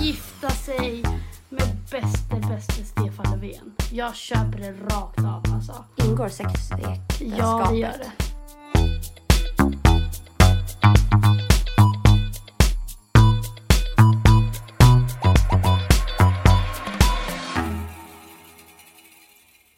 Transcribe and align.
Gifta 0.00 0.50
sig 0.50 1.02
med 1.48 1.76
bäste, 1.90 2.36
bäste 2.48 2.84
Stefan 2.84 3.40
Löfven. 3.40 3.74
Jag 3.92 4.16
köper 4.16 4.58
det 4.58 4.72
rakt 4.72 5.18
av 5.18 5.54
alltså. 5.54 5.84
Ingår 5.96 6.28
sexäktenskapet? 6.28 7.38
Ja, 7.38 7.68
det 7.70 7.76
gör 7.76 7.98
det. 7.98 8.12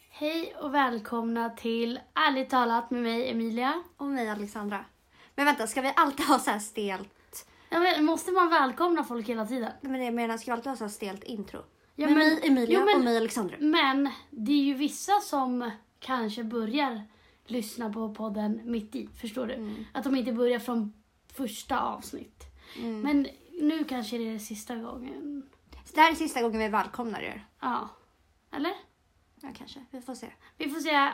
Hej 0.09 0.55
och 0.61 0.73
välkomna 0.73 1.49
till 1.49 1.99
Ärligt 2.15 2.49
talat 2.49 2.91
med 2.91 3.01
mig 3.01 3.31
Emilia. 3.31 3.83
Och 3.97 4.05
mig 4.05 4.29
Alexandra. 4.29 4.85
Men 5.35 5.45
vänta, 5.45 5.67
ska 5.67 5.81
vi 5.81 5.93
alltid 5.95 6.25
ha 6.25 6.39
så 6.39 6.51
här 6.51 6.59
stelt? 6.59 7.09
Jag 7.73 7.79
vet, 7.79 8.03
måste 8.03 8.31
man 8.31 8.49
välkomna 8.49 9.03
folk 9.03 9.29
hela 9.29 9.45
tiden? 9.45 9.71
Nej, 9.81 9.91
Men 9.91 10.03
jag 10.05 10.13
menar, 10.13 10.37
ska 10.37 10.45
vi 10.45 10.51
alltid 10.51 10.69
ha 10.69 10.75
så 10.77 10.83
här 10.83 10.89
stelt 10.89 11.23
intro? 11.23 11.59
Ja, 11.95 12.07
med 12.07 12.17
men- 12.17 12.27
mig 12.27 12.47
Emilia 12.47 12.79
jo, 12.79 12.85
men- 12.85 12.95
och 12.95 13.03
mig 13.03 13.17
Alexandra. 13.17 13.55
Men 13.59 14.09
det 14.29 14.51
är 14.51 14.63
ju 14.63 14.73
vissa 14.73 15.19
som 15.21 15.71
kanske 15.99 16.43
börjar 16.43 17.01
lyssna 17.45 17.93
på 17.93 18.13
podden 18.15 18.61
mitt 18.63 18.95
i. 18.95 19.07
Förstår 19.21 19.45
du? 19.47 19.53
Mm. 19.53 19.85
Att 19.93 20.03
de 20.03 20.15
inte 20.15 20.31
börjar 20.33 20.59
från 20.59 20.93
första 21.33 21.79
avsnitt. 21.81 22.43
Mm. 22.79 23.01
Men 23.01 23.27
nu 23.61 23.83
kanske 23.83 24.17
det 24.17 24.29
är 24.35 24.39
sista 24.39 24.75
gången. 24.75 25.43
Så 25.85 25.95
det 25.95 26.01
här 26.01 26.11
är 26.11 26.15
sista 26.15 26.41
gången 26.41 26.59
vi 26.59 26.67
välkomnar 26.67 27.21
er. 27.21 27.45
Ja. 27.59 27.89
Eller? 28.51 28.73
Ja, 29.41 29.49
kanske. 29.57 29.85
Vi 29.91 30.01
får 30.01 30.15
se. 30.15 30.27
Vi 30.57 30.69
får 30.69 30.79
säga... 30.79 31.13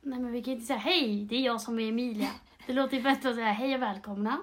Nej 0.00 0.18
men 0.18 0.32
vi 0.32 0.42
kan 0.42 0.52
inte 0.54 0.66
säga 0.66 0.78
hej, 0.78 1.24
det 1.24 1.36
är 1.36 1.40
jag 1.40 1.60
som 1.60 1.78
är 1.78 1.88
Emilia. 1.88 2.28
Det 2.66 2.72
låter 2.72 2.96
ju 2.96 3.02
bättre 3.02 3.28
att 3.28 3.34
säga 3.34 3.52
hej 3.52 3.74
och 3.74 3.82
välkomna. 3.82 4.38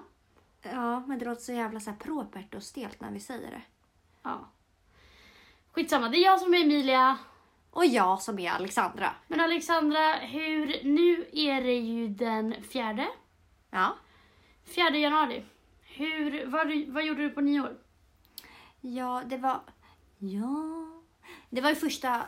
Ja, 0.72 1.00
men 1.00 1.18
det 1.18 1.24
låter 1.24 1.42
så 1.42 1.52
jävla 1.52 1.80
så 1.80 1.90
här 1.90 1.96
propert 1.96 2.54
och 2.54 2.62
stelt 2.62 3.00
när 3.00 3.10
vi 3.10 3.20
säger 3.20 3.50
det. 3.50 3.62
Ja. 4.22 4.48
Skitsamma, 5.72 6.08
det 6.08 6.16
är 6.16 6.24
jag 6.24 6.40
som 6.40 6.54
är 6.54 6.58
Emilia. 6.62 7.18
Och 7.70 7.86
jag 7.86 8.22
som 8.22 8.38
är 8.38 8.50
Alexandra. 8.50 9.10
Men 9.28 9.40
Alexandra, 9.40 10.12
hur... 10.12 10.84
Nu 10.84 11.26
är 11.32 11.62
det 11.62 11.78
ju 11.78 12.08
den 12.08 12.62
fjärde. 12.62 13.08
Ja. 13.70 13.96
Fjärde 14.64 14.98
januari. 14.98 15.44
Hur... 15.82 16.46
Vad, 16.46 16.94
vad 16.94 17.04
gjorde 17.04 17.22
du 17.22 17.30
på 17.30 17.40
nyår? 17.40 17.76
Ja, 18.80 19.22
det 19.26 19.36
var... 19.36 19.60
Ja... 20.18 20.86
Det 21.50 21.60
var 21.60 21.70
ju 21.70 21.76
första... 21.76 22.22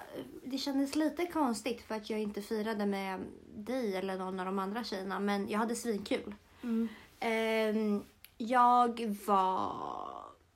Det 0.45 0.59
kändes 0.59 0.95
lite 0.95 1.27
konstigt 1.27 1.83
för 1.83 1.95
att 1.95 2.11
jag 2.11 2.21
inte 2.21 2.43
firade 2.43 2.87
med 2.87 3.21
dig 3.55 3.97
eller 3.97 4.19
någon 4.19 4.41
av 4.41 4.47
de 4.47 4.59
andra 4.59 4.85
tjejerna. 4.85 5.21
Men 5.21 5.49
jag 5.49 5.59
hade 5.59 5.75
svinkul. 5.75 6.35
Mm. 6.63 6.89
Ehm, 7.21 8.05
jag 8.39 9.17
var 9.27 9.73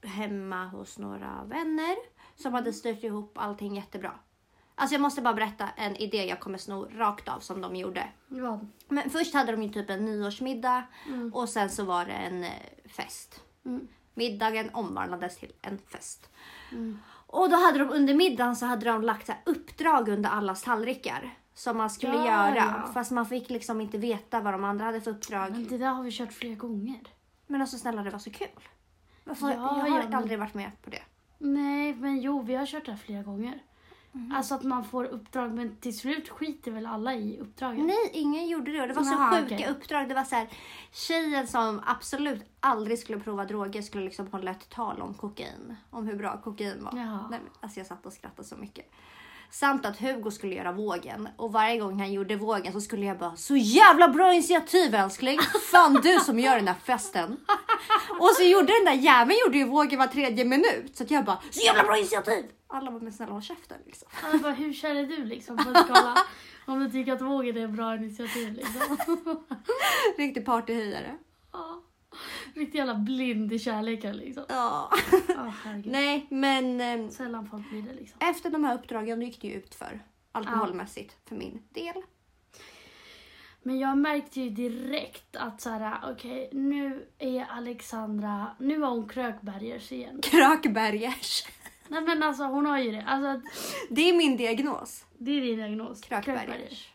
hemma 0.03 0.67
hos 0.67 0.99
några 0.99 1.45
vänner 1.45 1.97
som 2.37 2.55
hade 2.55 2.73
styrt 2.73 3.05
ihop 3.05 3.33
allting 3.39 3.77
jättebra. 3.77 4.13
Alltså 4.75 4.95
jag 4.95 5.01
måste 5.03 5.23
bara 5.23 5.35
berätta 5.35 5.69
en 5.77 5.97
idé 5.97 6.25
jag 6.25 6.41
kommer 6.41 6.59
sno 6.59 6.89
rakt 6.97 7.29
av 7.29 7.41
som 7.41 7.61
de 7.61 7.77
gjorde. 7.77 8.09
Vad? 8.29 8.69
Men 8.89 9.11
först 9.11 9.35
hade 9.35 9.53
de 9.53 9.63
ju 9.63 9.69
typ 9.69 9.91
en 9.91 10.05
nyårsmiddag 10.05 10.83
Mm. 11.09 11.35
och 11.35 11.49
sen 11.49 11.71
så 11.71 11.85
var 11.85 12.05
det 12.05 12.13
en 12.13 12.45
eh, 12.45 12.51
fest. 12.87 13.41
Mm. 13.65 13.89
Middagen 14.15 14.71
omvandlades 14.75 15.37
till 15.37 15.53
en 15.63 15.79
fest. 15.79 16.31
Mm. 16.73 16.99
Och 17.27 17.51
då 17.51 17.57
hade 17.57 17.79
de 17.79 17.91
under 17.91 18.15
middagen 18.15 18.57
så 18.57 18.67
hade 18.67 18.87
de 18.87 19.03
lagt 19.03 19.27
så 19.27 19.33
uppdrag 19.47 20.09
under 20.09 20.31
allas 20.31 20.63
tallrikar. 20.63 21.39
Som 21.55 21.77
man 21.77 21.91
skulle 21.91 22.13
Ja, 22.15 22.25
göra. 22.27 22.57
ja. 22.87 22.91
Fast 22.95 23.11
man 23.11 23.27
fick 23.27 23.51
liksom 23.51 23.81
inte 23.81 23.99
veta 23.99 24.41
vad 24.41 24.55
de 24.55 24.65
andra 24.65 24.85
hade 24.85 25.01
för 25.01 25.11
uppdrag. 25.11 25.51
Men 25.51 25.69
det 25.69 25.79
där 25.79 25.91
har 25.93 26.03
vi 26.03 26.11
kört 26.13 26.33
flera 26.33 26.55
gånger. 26.55 27.01
Men 27.53 27.61
alltså 27.61 27.79
snälla 27.79 28.03
det 28.03 28.11
var 28.11 28.19
så 28.19 28.31
kul. 28.31 28.49
Varför? 29.25 29.47
Ja, 29.49 29.53
jag 29.55 29.61
har 29.61 29.89
ja, 29.89 30.05
men- 30.05 30.15
aldrig 30.15 30.39
varit 30.39 30.55
med 30.55 30.71
på 30.83 30.91
det. 30.91 31.03
Nej, 31.39 31.95
men 31.95 32.21
jo, 32.21 32.43
vi 32.43 32.55
har 32.55 32.67
kört 32.67 32.85
det 32.85 32.91
här 32.93 32.99
flera 32.99 33.23
gånger. 33.23 33.63
Mhm. 34.13 34.33
Alltså 34.37 34.55
att 34.55 34.63
man 34.63 34.85
får 34.85 35.05
uppdrag, 35.05 35.53
men 35.55 35.77
till 35.77 35.99
slut 35.99 36.29
skiter 36.29 36.71
väl 36.71 36.87
alla 36.87 37.15
i 37.15 37.39
uppdragen. 37.41 37.87
Nej, 37.87 38.11
ingen 38.13 38.49
gjorde 38.49 38.73
det. 38.73 38.81
Och 38.83 38.89
Det 38.89 38.95
var 38.95 39.03
så 39.03 39.13
Jaha, 39.15 39.33
sjuka 39.43 39.55
okej. 39.55 39.69
uppdrag. 39.71 40.09
Det 40.09 40.15
var 40.15 40.25
så 40.25 40.35
här, 40.35 40.49
tjejen 40.93 41.47
som 41.47 41.81
absolut 41.87 42.45
aldrig 42.61 42.99
skulle 42.99 43.21
prova 43.21 43.45
droger 43.45 43.83
skulle 43.83 44.05
liksom 44.05 44.27
hålla 44.33 44.51
ett 44.51 44.71
tal 44.71 45.03
om 45.03 45.15
kokain. 45.15 45.77
Om 45.91 46.07
hur 46.07 46.17
bra 46.17 46.41
kokain 46.41 46.85
var. 46.85 46.97
Jaha. 46.99 47.27
Nej, 47.31 47.41
alltså 47.61 47.81
jag 47.81 47.87
satt 47.87 48.07
och 48.07 48.13
skrattade 48.13 48.49
så 48.49 48.57
mycket. 48.57 48.91
Samt 49.53 49.87
att 49.87 50.01
Hugo 50.01 50.31
skulle 50.31 50.55
göra 50.55 50.73
vågen. 50.73 51.29
Och 51.37 51.53
varje 51.53 51.79
gång 51.79 51.99
han 52.01 52.13
gjorde 52.13 52.37
vågen 52.37 52.73
så 52.73 52.81
skulle 52.81 53.07
jag 53.07 53.19
bara 53.19 53.37
Så 53.37 53.57
jävla 53.57 54.09
bra 54.09 54.33
initiativ 54.33 54.95
älskling! 54.95 55.39
Fan 55.71 55.95
du 55.95 56.19
som 56.21 56.39
gör 56.39 56.57
den 56.57 56.69
här 56.69 56.75
festen. 56.85 57.37
Och 58.21 58.31
så 58.37 58.43
gjorde 58.43 58.73
den 58.73 58.85
där 58.85 59.03
jäveln 59.03 59.39
gjorde 59.47 59.59
ju 59.59 59.65
vågen 59.65 59.99
var 59.99 60.07
tredje 60.07 60.45
minut. 60.45 60.97
Så 60.97 61.05
att 61.05 61.11
jag 61.11 61.25
bara 61.25 61.39
Så 61.51 61.61
jävla 61.61 61.83
bra 61.83 61.99
initiativ! 61.99 62.45
Alla 62.69 62.91
var 62.91 63.01
men 63.01 63.13
snälla 63.13 63.33
håll 63.33 63.43
käften 63.43 63.79
liksom. 63.87 64.09
Jag 64.33 64.41
bara, 64.41 64.53
hur 64.53 64.73
kär 64.73 64.95
är 64.95 65.07
du 65.07 65.25
liksom 65.25 65.57
på 65.57 65.69
en 65.69 65.85
skala? 65.85 66.15
Om 66.67 66.81
du 66.81 66.91
tycker 66.91 67.13
att 67.13 67.23
vågen 67.23 67.57
är 67.57 67.65
ett 67.65 67.71
bra 67.71 67.97
initiativ 67.97 68.53
liksom. 68.53 68.97
Riktig 70.17 70.45
partyhöjare. 70.47 71.19
Ja. 71.53 71.83
Riktigt 72.55 72.75
jävla 72.75 72.95
blind 72.95 73.53
i 73.53 73.59
kärleken 73.59 74.17
liksom. 74.17 74.45
Ja. 74.49 74.91
Ja, 75.29 75.53
herregud. 75.65 75.93
Nej 75.93 76.27
men 76.31 76.81
eh, 76.81 77.09
Sällan 77.11 77.47
folk 77.49 77.71
blir 77.71 77.83
det 77.83 77.93
liksom. 77.95 78.19
efter 78.21 78.51
de 78.51 78.65
här 78.65 78.75
uppdragen 78.75 79.21
då 79.21 79.25
gick 79.27 79.41
det 79.41 79.49
ju 79.49 79.55
ut 79.55 79.75
för 79.75 80.01
alkoholmässigt 80.33 81.17
för 81.29 81.37
min 81.37 81.63
del. 81.71 81.95
Men 83.63 83.79
jag 83.79 83.99
märkte 83.99 84.41
ju 84.41 84.51
direkt 84.51 85.37
att 85.37 85.61
så 85.61 85.71
här, 85.71 85.99
okej, 86.13 86.49
nu 86.53 87.07
är 87.19 87.45
Alexandra, 87.51 88.47
nu 88.59 88.81
har 88.81 88.91
hon 88.91 89.09
krökbergers 89.09 89.93
igen. 89.93 90.21
Krökbergers. 90.23 91.45
Nej 91.89 92.01
men 92.03 92.23
alltså 92.23 92.45
hon 92.45 92.67
har 92.67 92.79
ju 92.79 92.93
det. 92.93 93.03
Alltså, 93.07 93.49
Det 93.91 94.09
är 94.11 94.17
min 94.17 94.37
diagnos. 94.37 95.05
det 95.19 95.31
är 95.31 95.41
din 95.41 95.57
diagnos. 95.57 96.01
Krökbergers. 96.01 96.89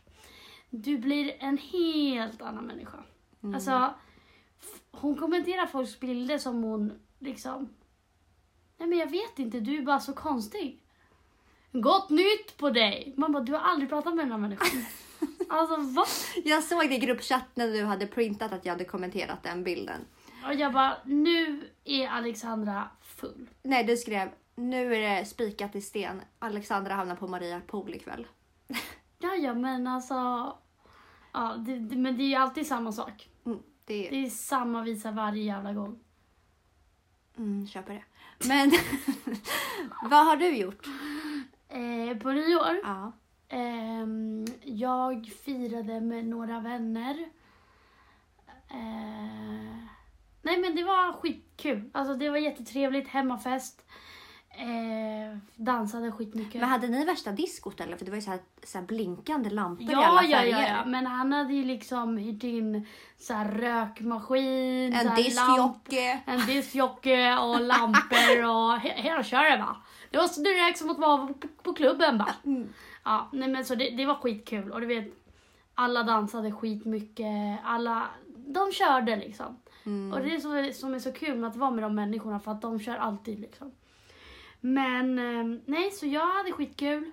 Du 0.70 0.98
blir 0.98 1.36
en 1.40 1.58
helt 1.58 2.42
annan 2.42 2.66
människa. 2.66 2.98
Alltså, 3.56 3.72
f- 3.72 4.07
hon 5.02 5.18
kommenterar 5.18 5.66
folks 5.66 6.00
bilder 6.00 6.38
som 6.38 6.64
hon 6.64 7.00
liksom... 7.20 7.70
Nej 8.78 8.90
men 8.90 8.98
jag 8.98 9.12
vet 9.12 9.40
inte, 9.40 9.60
du 9.60 9.78
är 9.78 9.82
bara 9.82 10.00
så 10.00 10.14
konstig. 10.14 10.84
Gott 11.72 12.10
nytt 12.10 12.58
på 12.58 12.70
dig! 12.70 13.14
Man 13.18 13.32
bara, 13.32 13.44
du 13.44 13.54
har 13.54 13.60
aldrig 13.60 13.90
pratat 13.90 14.16
med 14.16 14.26
den 14.26 14.32
här 14.32 14.40
människan. 14.40 14.86
alltså 15.50 15.78
va? 15.78 16.06
Jag 16.46 16.64
såg 16.64 16.90
det 16.90 16.96
i 16.96 17.00
gruppchatten 17.00 17.52
när 17.56 17.68
du 17.68 17.84
hade 17.84 18.08
printat 18.08 18.54
att 18.54 18.66
jag 18.66 18.74
hade 18.74 18.86
kommenterat 18.86 19.44
den 19.44 19.64
bilden. 19.64 20.02
Och 20.46 20.54
jag 20.54 20.74
bara, 20.74 20.98
nu 21.06 21.70
är 21.84 22.08
Alexandra 22.08 22.90
full. 23.02 23.50
Nej, 23.64 23.84
du 23.84 23.98
skrev 23.98 24.30
nu 24.58 24.96
är 24.96 25.00
det 25.00 25.26
spikat 25.26 25.76
i 25.76 25.82
sten. 25.82 26.22
Alexandra 26.40 26.94
hamnar 26.94 27.16
på 27.16 27.28
Maria 27.28 27.62
pool 27.68 27.94
ikväll. 27.94 28.28
Ja, 29.20 29.36
ja 29.36 29.54
men 29.54 29.88
alltså... 29.88 30.14
Ja, 31.34 31.56
det, 31.58 31.80
det, 31.80 31.96
men 31.96 32.18
det 32.18 32.24
är 32.24 32.28
ju 32.28 32.36
alltid 32.36 32.68
samma 32.68 32.92
sak. 32.92 33.30
Mm, 33.46 33.60
det 33.88 34.08
är, 34.08 34.12
Det 34.12 34.26
är 34.26 34.30
samma 34.30 34.82
visa 34.84 35.12
varje 35.12 35.44
jävla 35.44 35.74
gång. 35.74 36.00
mm, 37.38 37.68
köper 37.68 37.94
det. 37.94 38.04
Men 38.48 38.72
vad 40.10 40.26
har 40.26 40.38
du 40.38 40.58
gjort? 40.58 40.86
Eh, 41.70 42.18
på 42.18 42.32
nyår, 42.32 42.80
Ja. 42.84 43.12
ehm, 43.50 44.46
jag 44.64 45.26
firade 45.46 46.02
med 46.02 46.26
några 46.26 46.60
vänner. 46.60 47.30
Eh, 48.70 49.78
nej 50.42 50.58
men 50.62 50.76
det 50.76 50.84
var 50.84 51.14
skitkul. 51.14 51.90
Alltså 51.94 52.16
det 52.16 52.30
var 52.30 52.38
jättetrevligt, 52.38 53.08
hemmafest. 53.08 53.86
Eh, 54.60 55.38
dansade 55.56 56.12
skitmycket. 56.12 56.62
Men 56.62 56.70
hade 56.70 56.88
ni 56.88 57.06
värsta 57.06 57.32
diskot 57.32 57.80
eller? 57.82 57.98
För 57.98 58.06
det 58.06 58.12
var 58.12 58.16
ju 58.16 58.22
så 58.22 58.32
här, 58.32 58.40
så 58.64 58.78
här 58.78 58.86
blinkande 58.86 59.50
lampor 59.50 59.90
i 59.90 59.92
Ja, 59.92 60.06
alla 60.06 60.24
ja, 60.24 60.38
färger. 60.38 60.62
ja, 60.62 60.68
ja, 60.68 60.86
men 60.86 61.06
han 61.06 61.34
hade 61.34 61.54
ju 61.54 61.64
liksom 61.64 62.18
hyrt 62.18 62.44
in 62.44 62.88
så 63.18 63.34
här 63.34 63.52
rökmaskin, 63.52 64.94
En 64.94 65.08
här 65.08 65.16
diskjockey. 65.16 66.20
En 66.26 66.46
diskjockey 66.48 67.32
och 67.40 67.62
lampor 67.68 68.40
och 68.44 68.78
he- 68.78 69.02
hela 69.02 69.24
köret 69.24 69.60
va. 69.60 69.76
Det 70.10 70.18
var 70.18 70.28
så 70.28 70.42
direkt 70.42 70.78
som 70.80 70.90
att 70.90 70.98
vara 71.00 71.28
på, 71.28 71.34
på 71.64 71.74
klubben 71.74 72.18
bara. 72.18 72.36
Mm. 72.46 72.70
Ja, 73.04 73.30
nej 73.34 73.48
men 73.50 73.66
så 73.66 73.76
det, 73.76 73.90
det 73.90 74.06
var 74.06 74.16
skitkul 74.16 74.72
och 74.72 74.82
du 74.82 74.88
vet 74.88 75.14
alla 75.76 76.04
dansade 76.04 76.52
skitmycket, 76.52 77.60
alla, 77.64 78.08
de 78.36 78.72
körde 78.72 79.16
liksom. 79.16 79.58
Mm. 79.86 80.14
Och 80.14 80.20
det 80.26 80.36
är 80.36 80.40
så, 80.40 80.80
som 80.80 80.94
är 80.94 81.00
så 81.00 81.12
kul 81.12 81.38
med 81.38 81.50
att 81.50 81.56
vara 81.56 81.72
med 81.72 81.84
de 81.84 81.96
människorna 81.96 82.40
för 82.40 82.52
att 82.52 82.62
de 82.62 82.80
kör 82.80 82.96
alltid 82.96 83.40
liksom. 83.40 83.72
Men 84.74 85.20
eh, 85.20 85.60
nej, 85.66 85.92
så 85.92 86.06
jag 86.06 86.34
hade 86.34 86.52
skitkul. 86.52 87.12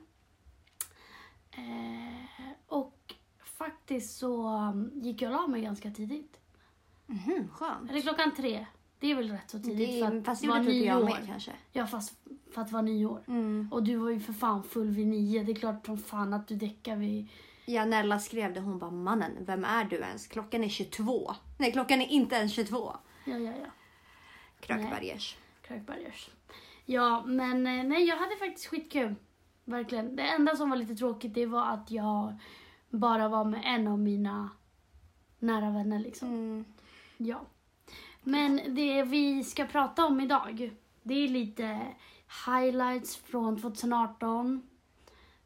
Eh, 1.51 2.53
och 2.67 3.15
faktiskt 3.45 4.19
så 4.19 4.49
um, 4.49 4.91
gick 4.95 5.23
jag 5.23 5.33
la 5.33 5.47
mig 5.47 5.63
ganska 5.63 5.91
tidigt. 5.91 6.41
Mhm, 7.07 7.49
skönt. 7.53 7.91
Eller 7.91 8.01
klockan 8.01 8.35
tre. 8.37 8.67
Det 8.99 9.11
är 9.11 9.15
väl 9.15 9.31
rätt 9.31 9.51
så 9.51 9.59
tidigt 9.59 9.89
Det, 9.89 10.09
för 10.09 10.17
att 10.19 10.25
fast 10.25 10.43
det 10.43 10.47
gjorde 10.47 10.65
typ 10.65 10.87
jag 10.87 10.97
nyår. 10.97 11.05
med 11.05 11.27
kanske. 11.27 11.53
Ja, 11.73 11.87
fast 11.87 12.15
för 12.55 12.63
att 12.63 12.73
vara 12.73 12.83
nyår. 12.83 13.25
Mm. 13.27 13.69
Och 13.73 13.83
du 13.83 13.97
var 13.97 14.11
ju 14.11 14.21
för 14.21 14.33
fan 14.33 14.63
full 14.63 14.91
vid 14.91 15.07
nio. 15.07 15.43
Det 15.43 15.53
är 15.53 15.57
klart 15.57 15.87
som 15.87 15.99
fan 15.99 16.33
att 16.33 16.49
du 16.49 16.57
däckar 16.57 16.97
vid... 16.97 17.29
Ja, 17.67 17.85
Nella 17.85 18.19
skrev 18.19 18.55
det. 18.55 18.61
Hon 18.61 18.79
bara, 18.79 18.91
mannen, 18.91 19.33
vem 19.41 19.65
är 19.65 19.85
du 19.85 19.97
ens? 19.97 20.27
Klockan 20.27 20.65
är 20.65 20.69
22. 20.69 21.35
Nej, 21.59 21.73
klockan 21.73 22.01
är 22.01 22.07
inte 22.07 22.37
ens 22.37 22.53
22. 22.53 22.97
Ja, 23.25 23.39
ja, 23.39 23.53
ja. 23.63 23.71
Krökbergers. 24.61 25.37
Krökbergers. 25.63 26.31
Ja, 26.85 27.25
men 27.27 27.67
eh, 27.67 27.85
nej, 27.85 28.05
jag 28.05 28.17
hade 28.17 28.37
faktiskt 28.37 28.67
skitkul. 28.67 29.15
Verkligen. 29.65 30.17
Det 30.17 30.23
enda 30.23 30.57
som 30.57 30.71
var 30.71 30.77
lite 30.77 30.95
tråkigt 30.95 31.35
det 31.35 31.47
var 31.47 31.67
att 31.67 31.91
jag 31.91 32.37
bara 32.91 33.29
var 33.29 33.45
med 33.45 33.63
en 33.65 33.89
av 33.89 33.99
mina 33.99 34.51
nära 35.39 35.71
vänner 35.71 35.99
liksom. 35.99 36.29
Mm. 36.29 36.65
Ja. 37.17 37.41
Men 38.23 38.61
det 38.75 39.03
vi 39.03 39.45
ska 39.45 39.67
prata 39.67 40.05
om 40.05 40.21
idag, 40.21 40.71
det 41.03 41.15
är 41.15 41.29
lite 41.29 41.81
highlights 42.47 43.17
från 43.17 43.61
2018 43.61 44.63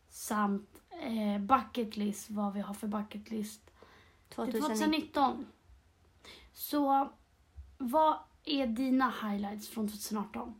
samt 0.08 0.82
eh, 1.02 1.40
bucket 1.40 1.96
list, 1.96 2.30
vad 2.30 2.52
vi 2.52 2.60
har 2.60 2.74
för 2.74 2.86
bucket 2.86 3.30
list 3.30 3.70
till 4.28 4.36
2019. 4.36 4.68
2019. 4.68 5.46
Så 6.52 7.08
vad 7.78 8.18
är 8.44 8.66
dina 8.66 9.12
highlights 9.22 9.68
från 9.68 9.88
2018? 9.88 10.54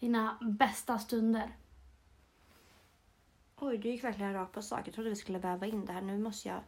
Dina 0.00 0.38
bästa 0.40 0.98
stunder? 0.98 1.56
Oj, 3.56 3.78
du 3.78 3.88
gick 3.88 4.04
verkligen 4.04 4.32
rakt 4.32 4.52
på 4.52 4.62
sak. 4.62 4.88
Jag 4.88 4.94
trodde 4.94 5.10
vi 5.10 5.16
skulle 5.16 5.38
väva 5.38 5.66
in 5.66 5.84
det 5.84 5.92
här. 5.92 6.00
Nu 6.00 6.18
måste 6.18 6.48
jag 6.48 6.60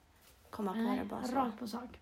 komma 0.51 0.73
på 0.73 0.79
det 0.79 1.05
bara 1.05 1.25
så. 1.25 1.35
rakt 1.35 1.59
på 1.59 1.67
sak. 1.67 2.01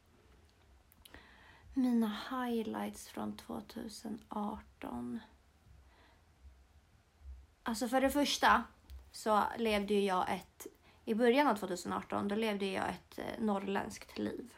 Mina 1.74 2.16
highlights 2.30 3.08
från 3.08 3.36
2018. 3.36 5.20
Alltså 7.62 7.88
för 7.88 8.00
det 8.00 8.10
första 8.10 8.64
så 9.12 9.42
levde 9.58 9.94
ju 9.94 10.00
jag 10.00 10.34
ett... 10.34 10.66
I 11.04 11.14
början 11.14 11.46
av 11.46 11.54
2018 11.54 12.28
då 12.28 12.34
levde 12.34 12.66
jag 12.66 12.88
ett 12.88 13.18
eh, 13.18 13.24
norrländskt 13.38 14.18
liv. 14.18 14.54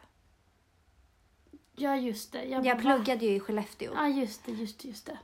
Ja, 1.76 1.96
just 1.96 2.32
det. 2.32 2.44
Jag 2.44 2.64
bara, 2.64 2.76
pluggade 2.76 3.26
ju 3.26 3.34
i 3.34 3.40
Skellefteå. 3.40 3.92
Ja, 3.94 4.08
just 4.08 4.44
det, 4.44 4.52
just 4.52 4.80
det, 4.80 4.88
just 4.88 5.06
det. 5.06 5.18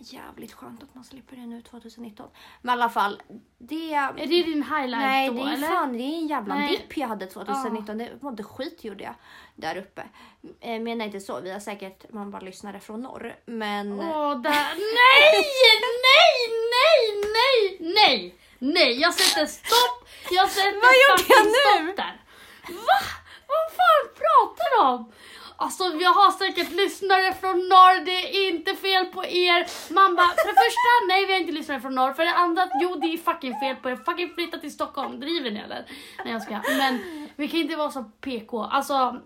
Jävligt 0.00 0.52
skönt 0.52 0.82
att 0.82 0.94
man 0.94 1.04
slipper 1.04 1.36
det 1.36 1.46
nu 1.46 1.62
2019. 1.62 2.28
Men 2.62 2.70
i 2.70 2.72
alla 2.72 2.88
fall, 2.90 3.22
det... 3.58 3.94
Är 3.94 4.12
det 4.16 4.26
din 4.26 4.62
highlight 4.62 4.90
Nej, 4.98 5.28
då, 5.28 5.34
det 5.34 5.40
är 5.40 5.52
eller? 5.54 5.68
fan 5.68 5.92
det 5.92 6.02
är 6.02 6.18
en 6.18 6.26
jävla 6.26 6.54
Nej. 6.54 6.68
dipp 6.70 6.96
jag 6.96 7.08
hade 7.08 7.26
2019. 7.26 7.98
Det 7.98 8.22
mådde 8.22 8.42
skit 8.42 8.84
gjorde 8.84 9.04
jag 9.04 9.14
där 9.54 9.76
uppe. 9.76 10.02
Eh, 10.60 10.80
Menar 10.80 11.04
inte 11.04 11.20
så, 11.20 11.40
vi 11.40 11.50
har 11.50 11.60
säkert 11.60 12.12
man 12.12 12.30
bara 12.30 12.40
lyssnare 12.40 12.80
från 12.80 13.00
norr. 13.02 13.36
Men 13.46 13.92
Åh, 14.00 14.40
där. 14.40 14.52
Nej, 14.98 15.44
nej, 16.08 16.34
nej, 16.74 17.22
nej, 17.34 17.76
nej, 17.94 18.34
nej. 18.58 19.00
Jag 19.00 19.14
sätter 19.14 19.46
stopp. 19.46 20.08
Jag 20.30 20.50
sätter 20.50 20.80
Vad 20.80 20.94
gjorde 21.02 21.34
jag 21.34 21.86
nu? 21.86 21.92
där. 21.96 22.20
Va? 22.68 22.98
Vad 23.46 23.72
fan 23.76 24.14
pratar 24.14 24.76
du 24.76 24.88
om? 24.88 25.12
Alltså 25.60 25.84
jag 25.84 26.10
har 26.12 26.30
säkert 26.30 26.70
lyssnare 26.72 27.34
från 27.34 27.58
norr, 27.68 28.04
det 28.04 28.36
är 28.36 28.48
inte 28.48 28.74
fel 28.74 29.04
på 29.06 29.24
er. 29.24 29.92
Man 29.92 30.16
bara, 30.16 30.26
för 30.28 30.48
det 30.48 30.54
första, 30.66 30.88
nej 31.08 31.26
vi 31.26 31.32
har 31.32 31.40
inte 31.40 31.52
lyssnare 31.52 31.80
från 31.80 31.94
norr. 31.94 32.12
För 32.12 32.24
det 32.24 32.34
andra, 32.34 32.68
jo 32.82 32.94
det 32.94 33.06
är 33.06 33.18
fucking 33.18 33.60
fel 33.60 33.76
på 33.76 33.90
er. 33.90 33.96
Fucking 33.96 34.34
flytta 34.34 34.58
till 34.58 34.72
Stockholm, 34.72 35.20
driver 35.20 35.50
ni 35.50 35.60
eller? 35.60 35.84
Nej 36.24 36.32
jag 36.32 36.42
ska. 36.42 36.60
Men 36.68 36.98
vi 37.36 37.48
kan 37.48 37.60
inte 37.60 37.76
vara 37.76 37.90
så 37.90 38.04
PK. 38.20 38.62
Alltså, 38.62 39.16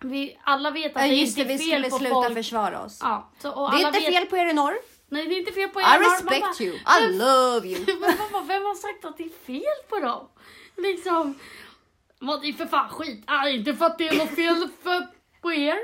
vi 0.00 0.38
alla 0.44 0.70
vet 0.70 0.96
att 0.96 1.02
Ja, 1.02 1.08
det 1.08 1.14
just 1.14 1.38
inte 1.38 1.48
det, 1.48 1.54
är 1.54 1.58
vi 1.58 1.64
fel 1.64 1.70
skulle 1.84 1.90
på 1.90 1.98
sluta 1.98 2.14
folk. 2.14 2.34
försvara 2.34 2.82
oss. 2.82 2.98
Ja, 3.02 3.30
så, 3.42 3.70
Det 3.70 3.76
är 3.76 3.86
inte 3.86 3.98
vet, 4.00 4.08
fel 4.14 4.26
på 4.26 4.36
er 4.36 4.46
i 4.46 4.52
norr. 4.52 4.74
Nej 5.08 5.26
det 5.28 5.34
är 5.34 5.38
inte 5.38 5.52
fel 5.52 5.68
på 5.68 5.80
er. 5.80 5.84
I 5.84 5.86
Man- 5.86 6.00
man 6.02 6.10
respect 6.10 6.58
bara, 6.58 6.66
you. 6.66 6.74
I 6.76 7.12
love 7.18 7.68
you. 7.68 7.84
Men 8.00 8.12
mamma, 8.18 8.44
vem 8.46 8.62
har 8.62 8.74
sagt 8.74 9.04
att 9.04 9.16
det 9.16 9.24
är 9.24 9.46
fel 9.46 9.88
på 9.88 9.98
dem? 10.00 10.28
Liksom, 10.76 11.38
vad 12.18 12.42
det 12.42 12.48
är 12.48 12.52
för 12.52 12.66
fan 12.66 12.88
skit. 12.88 13.24
Ah, 13.26 13.48
inte 13.48 13.74
för 13.74 13.86
att 13.86 13.98
det 13.98 14.08
är 14.08 14.16
något 14.18 14.34
fel 14.34 14.68
för, 14.82 15.06
på 15.44 15.52
er. 15.52 15.76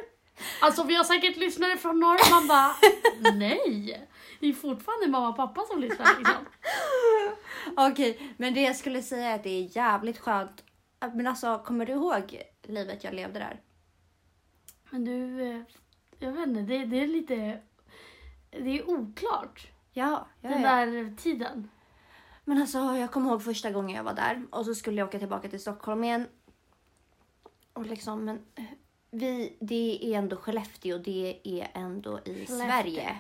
Alltså 0.60 0.82
vi 0.82 0.94
har 0.94 1.04
säkert 1.04 1.36
lyssnare 1.36 1.76
från 1.76 2.00
norr. 2.00 2.30
Man 2.30 2.48
bara, 2.48 2.74
nej. 3.38 4.08
Det 4.40 4.46
är 4.48 4.52
fortfarande 4.52 5.08
mamma 5.08 5.28
och 5.28 5.36
pappa 5.36 5.64
som 5.70 5.80
lyssnar 5.80 6.18
liksom. 6.18 6.46
Okej, 7.90 8.34
men 8.36 8.54
det 8.54 8.60
jag 8.60 8.76
skulle 8.76 9.02
säga 9.02 9.30
är 9.30 9.34
att 9.34 9.42
det 9.42 9.50
är 9.50 9.76
jävligt 9.76 10.18
skönt. 10.18 10.64
Men 11.14 11.26
alltså, 11.26 11.62
kommer 11.64 11.86
du 11.86 11.92
ihåg 11.92 12.42
livet 12.62 13.04
jag 13.04 13.14
levde 13.14 13.38
där? 13.38 13.60
Men 14.90 15.04
du, 15.04 15.42
eh, 15.42 15.62
jag 16.18 16.32
vet 16.32 16.48
inte, 16.48 16.60
det, 16.60 16.84
det 16.84 17.00
är 17.00 17.06
lite, 17.06 17.60
det 18.50 18.78
är 18.78 18.90
oklart. 18.90 19.66
Ja, 19.92 20.26
ja, 20.40 20.48
Den 20.48 20.62
ja. 20.62 20.76
där 20.76 21.16
tiden. 21.16 21.70
Men 22.44 22.60
alltså, 22.60 22.78
jag 22.78 23.10
kommer 23.10 23.30
ihåg 23.30 23.44
första 23.44 23.70
gången 23.70 23.96
jag 23.96 24.04
var 24.04 24.14
där 24.14 24.42
och 24.50 24.64
så 24.64 24.74
skulle 24.74 24.98
jag 24.98 25.08
åka 25.08 25.18
tillbaka 25.18 25.48
till 25.48 25.60
Stockholm 25.60 26.04
igen. 26.04 26.26
Och 27.72 27.86
liksom, 27.86 28.24
men 28.24 28.38
vi, 29.10 29.56
det 29.60 29.98
är 30.02 30.18
ändå 30.18 30.36
Skellefteå, 30.36 30.98
det 30.98 31.40
är 31.44 31.70
ändå 31.74 32.18
i 32.18 32.22
Skellefteå. 32.24 32.56
Sverige. 32.56 33.18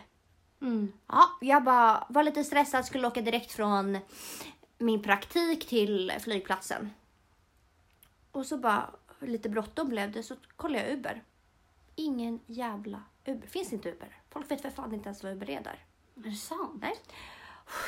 Mm. 0.60 0.92
Ja, 1.06 1.24
jag 1.40 1.64
bara 1.64 2.06
var 2.08 2.22
lite 2.22 2.44
stressad, 2.44 2.86
skulle 2.86 3.06
åka 3.06 3.20
direkt 3.20 3.52
från 3.52 3.98
min 4.78 5.02
praktik 5.02 5.68
till 5.68 6.12
flygplatsen. 6.20 6.90
Och 8.32 8.46
så 8.46 8.56
bara, 8.56 8.90
lite 9.20 9.48
bråttom 9.48 9.88
blev 9.88 10.12
det, 10.12 10.22
så 10.22 10.34
kollade 10.56 10.84
jag 10.84 10.92
Uber. 10.92 11.22
Ingen 11.96 12.40
jävla 12.46 13.02
Uber. 13.26 13.46
Finns 13.46 13.72
inte 13.72 13.90
Uber. 13.90 14.16
Folk 14.30 14.50
vet 14.50 14.62
för 14.62 14.70
fan 14.70 14.94
inte 14.94 15.08
ens 15.08 15.22
vad 15.22 15.32
Uber 15.32 15.50
är 15.50 15.60
där. 15.60 15.84
Är 16.16 16.30
det 16.30 16.36
sant? 16.36 16.78
Nej. 16.80 16.94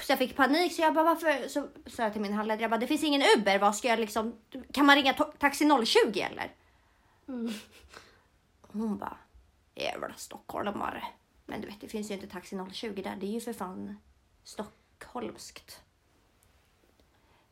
Så 0.06 0.12
jag 0.12 0.18
fick 0.18 0.36
panik 0.36 0.72
så 0.72 0.82
jag 0.82 0.94
bara 0.94 1.04
varför? 1.04 1.48
Så 1.48 1.68
sa 1.86 2.02
jag 2.02 2.12
till 2.12 2.22
min 2.22 2.32
handledare, 2.32 2.62
jag 2.62 2.70
bara 2.70 2.80
det 2.80 2.86
finns 2.86 3.04
ingen 3.04 3.22
Uber, 3.36 3.58
vad 3.58 3.76
ska 3.76 3.88
jag 3.88 3.98
liksom? 3.98 4.34
Kan 4.72 4.86
man 4.86 4.96
ringa 4.96 5.12
Taxi 5.12 5.68
020 5.86 6.20
eller? 6.20 6.52
Mm. 7.28 7.52
Hon 8.60 8.98
bara, 8.98 9.16
jävla 9.74 10.14
stockholmare. 10.14 11.04
Men 11.46 11.60
du 11.60 11.66
vet 11.66 11.80
det 11.80 11.88
finns 11.88 12.10
ju 12.10 12.14
inte 12.14 12.26
Taxi 12.26 12.58
020 12.72 13.02
där, 13.02 13.16
det 13.16 13.26
är 13.26 13.30
ju 13.30 13.40
för 13.40 13.52
fan 13.52 13.96
stockholmskt. 14.44 15.82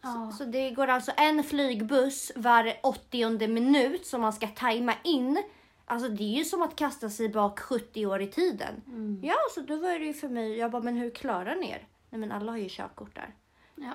Ja. 0.00 0.31
Så, 0.31 0.37
så 0.37 0.44
det 0.44 0.70
går 0.70 0.88
alltså 0.88 1.12
en 1.17 1.44
flygbuss 1.44 2.32
var 2.37 2.72
80 2.82 3.49
minut 3.49 4.06
som 4.06 4.20
man 4.20 4.32
ska 4.32 4.49
tajma 4.49 4.94
in. 5.05 5.43
Alltså 5.84 6.08
det 6.08 6.25
är 6.25 6.38
ju 6.38 6.44
som 6.44 6.62
att 6.62 6.76
kasta 6.76 7.11
sig 7.11 7.28
bak 7.28 7.61
70 7.61 8.06
år 8.06 8.23
i 8.23 8.26
tiden. 8.26 8.82
Mm. 8.87 9.20
Ja, 9.23 9.37
så 9.55 9.61
då 9.61 9.76
var 9.76 9.99
det 9.99 10.05
ju 10.05 10.14
för 10.14 10.28
mig. 10.28 10.56
Jag 10.56 10.70
bara, 10.70 10.82
men 10.82 10.96
hur 10.96 11.11
klarar 11.11 11.56
ni 11.56 11.70
er? 11.70 11.88
Nej, 12.11 12.19
men 12.20 12.32
alla 12.32 12.52
har 12.52 12.58
ju 12.58 12.69
körkort 12.69 13.14
där. 13.14 13.34
Ja. 13.75 13.93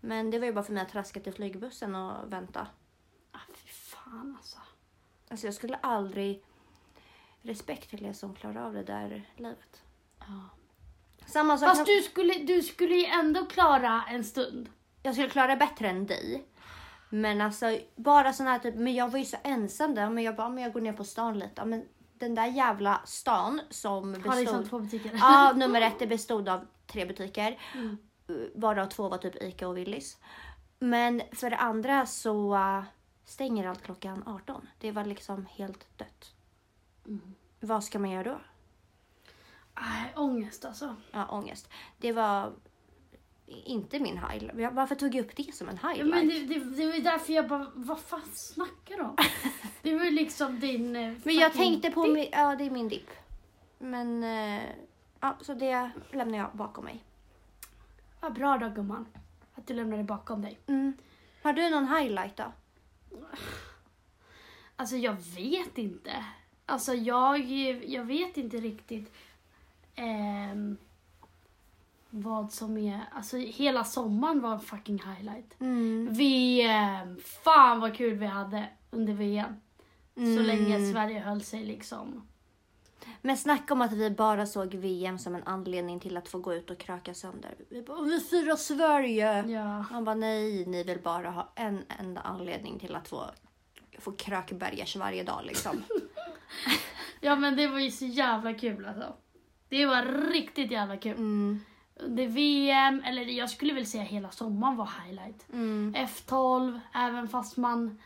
Men 0.00 0.30
det 0.30 0.38
var 0.38 0.46
ju 0.46 0.52
bara 0.52 0.64
för 0.64 0.72
mig 0.72 0.82
att 0.82 0.88
traska 0.88 1.20
till 1.20 1.32
flygbussen 1.32 1.94
och 1.94 2.32
vänta. 2.32 2.66
Ah, 3.32 3.38
fy 3.54 3.68
fan 3.68 4.36
alltså. 4.38 4.58
Alltså 5.30 5.46
jag 5.46 5.54
skulle 5.54 5.76
aldrig 5.76 6.44
respekt 7.42 7.90
till 7.90 8.06
er 8.06 8.12
som 8.12 8.34
klarar 8.34 8.66
av 8.66 8.72
det 8.72 8.82
där 8.82 9.28
livet. 9.36 9.82
Ja. 10.18 10.48
Samma 11.26 11.58
sak. 11.58 11.68
Fast 11.68 11.86
du 11.86 12.02
skulle, 12.02 12.34
du 12.34 12.62
skulle 12.62 12.94
ju 12.94 13.04
ändå 13.04 13.46
klara 13.46 14.04
en 14.08 14.24
stund. 14.24 14.68
Jag 15.02 15.14
skulle 15.14 15.28
klara 15.28 15.56
bättre 15.56 15.88
än 15.88 16.06
dig. 16.06 16.46
Men 17.10 17.40
alltså 17.40 17.78
bara 17.96 18.32
sån 18.32 18.46
här 18.46 18.58
typ, 18.58 18.74
men 18.74 18.94
jag 18.94 19.08
var 19.08 19.18
ju 19.18 19.24
så 19.24 19.36
ensam 19.44 19.94
där. 19.94 20.10
Men 20.10 20.24
jag 20.24 20.36
bara, 20.36 20.48
men 20.48 20.64
jag 20.64 20.72
går 20.72 20.80
ner 20.80 20.92
på 20.92 21.04
stan 21.04 21.38
lite. 21.38 21.64
Men 21.64 21.84
den 22.18 22.34
där 22.34 22.46
jävla 22.46 23.00
stan 23.04 23.60
som 23.70 24.14
Har 24.14 24.36
liksom 24.36 24.44
bestod... 24.44 24.70
två 24.70 24.78
butiker. 24.78 25.10
Ja, 25.20 25.52
nummer 25.56 25.80
ett, 25.80 25.98
det 25.98 26.06
bestod 26.06 26.48
av 26.48 26.66
tre 26.86 27.04
butiker. 27.04 27.58
Mm. 27.74 27.96
Varav 28.54 28.86
två 28.86 29.08
var 29.08 29.18
typ 29.18 29.42
Ica 29.42 29.68
och 29.68 29.76
Willys. 29.76 30.18
Men 30.78 31.22
för 31.32 31.50
det 31.50 31.56
andra 31.56 32.06
så 32.06 32.58
stänger 33.26 33.68
allt 33.68 33.82
klockan 33.82 34.22
18. 34.26 34.68
Det 34.78 34.92
var 34.92 35.04
liksom 35.04 35.46
helt 35.50 35.98
dött. 35.98 36.34
Mm. 37.06 37.34
Vad 37.60 37.84
ska 37.84 37.98
man 37.98 38.10
göra 38.10 38.24
då? 38.32 38.40
Aj, 39.74 40.12
ångest 40.16 40.64
alltså. 40.64 40.96
Ja, 41.10 41.26
ångest. 41.26 41.68
Det 41.98 42.12
var 42.12 42.52
inte 43.46 44.00
min 44.00 44.18
highlight. 44.18 44.72
Varför 44.74 44.94
tog 44.94 45.14
jag 45.14 45.24
upp 45.24 45.36
det 45.36 45.54
som 45.54 45.68
en 45.68 45.78
Ja, 45.82 45.88
highlight? 45.88 46.10
men 46.14 46.28
det, 46.28 46.54
det, 46.54 46.64
det 46.76 46.86
var 46.86 46.98
därför 47.12 47.32
jag 47.32 47.48
bara, 47.48 47.66
vad 47.74 48.00
fan 48.00 48.22
snackar 48.34 48.96
du 48.96 49.02
om? 49.02 49.16
Det 49.82 49.94
var 49.98 50.04
ju 50.04 50.10
liksom 50.10 50.60
din... 50.60 50.96
eh, 50.96 51.14
Men 51.24 51.34
jag 51.34 51.52
tänkte 51.52 51.90
på 51.90 52.06
min, 52.06 52.28
ja 52.32 52.56
det 52.56 52.64
är 52.66 52.70
min 52.70 52.88
dipp. 52.88 53.10
Men 53.78 54.22
eh, 54.24 54.62
ja, 55.20 55.36
så 55.40 55.54
det 55.54 55.90
lämnar 56.12 56.38
jag 56.38 56.50
bakom 56.52 56.84
mig. 56.84 57.04
Vad 58.20 58.32
bra 58.34 58.58
då 58.58 58.68
gumman. 58.68 59.06
Att 59.54 59.66
du 59.66 59.74
lämnar 59.74 59.96
det 59.96 60.04
bakom 60.04 60.42
dig. 60.42 60.58
Mm. 60.66 60.92
Har 61.42 61.52
du 61.52 61.70
någon 61.70 61.88
highlight 61.88 62.36
då? 62.36 62.52
Alltså 64.76 64.96
jag 64.96 65.16
vet 65.36 65.78
inte. 65.78 66.24
Alltså 66.66 66.94
jag, 66.94 67.40
jag 67.86 68.04
vet 68.04 68.36
inte 68.36 68.56
riktigt 68.56 69.12
ehm, 69.94 70.76
vad 72.10 72.52
som 72.52 72.76
är... 72.78 73.00
Alltså 73.12 73.36
hela 73.36 73.84
sommaren 73.84 74.40
var 74.40 74.52
en 74.52 74.60
fucking 74.60 75.02
highlight. 75.02 75.60
Mm. 75.60 76.08
VM! 76.12 77.18
Fan 77.24 77.80
vad 77.80 77.96
kul 77.96 78.14
vi 78.14 78.26
hade 78.26 78.68
under 78.90 79.12
VM. 79.12 79.54
Så 80.14 80.20
Mm. 80.20 80.42
länge 80.46 80.92
Sverige 80.92 81.20
höll 81.20 81.42
sig 81.42 81.64
liksom. 81.64 82.28
Men 83.22 83.36
snacka 83.36 83.74
om 83.74 83.82
att 83.82 83.92
vi 83.92 84.10
bara 84.10 84.46
såg 84.46 84.74
VM 84.74 85.18
som 85.18 85.34
en 85.34 85.42
anledning 85.42 86.00
till 86.00 86.16
att 86.16 86.28
få 86.28 86.38
gå 86.38 86.54
ut 86.54 86.70
och 86.70 86.78
kröka 86.78 87.14
sönder. 87.14 87.54
Vi 87.68 87.82
bara, 87.82 88.02
vi 88.02 88.20
firar 88.20 88.56
Sverige! 88.56 89.44
Ja. 89.48 89.84
Han 89.90 90.04
bara, 90.04 90.14
nej, 90.14 90.66
ni 90.66 90.84
vill 90.84 91.02
bara 91.02 91.30
ha 91.30 91.52
en 91.54 91.84
enda 91.98 92.20
anledning 92.20 92.78
till 92.78 92.94
att 92.94 93.08
få, 93.08 93.24
få 93.98 94.12
krökbergers 94.12 94.96
varje 94.96 95.22
dag 95.22 95.40
liksom. 95.44 95.82
ja 97.20 97.36
men 97.36 97.56
det 97.56 97.66
var 97.66 97.78
ju 97.78 97.90
så 97.90 98.06
jävla 98.06 98.54
kul 98.54 98.86
alltså. 98.86 99.14
Det 99.68 99.86
var 99.86 100.30
riktigt 100.32 100.70
jävla 100.70 100.96
kul. 100.96 101.16
Mm. 101.16 101.60
Under 102.00 102.26
VM, 102.26 103.02
eller 103.04 103.22
jag 103.22 103.50
skulle 103.50 103.74
väl 103.74 103.86
säga 103.86 104.02
hela 104.02 104.30
sommaren 104.30 104.76
var 104.76 104.90
highlight. 105.02 105.46
Mm. 105.52 105.94
F12, 105.94 106.80
även 106.94 107.28
fast 107.28 107.56
man 107.56 108.00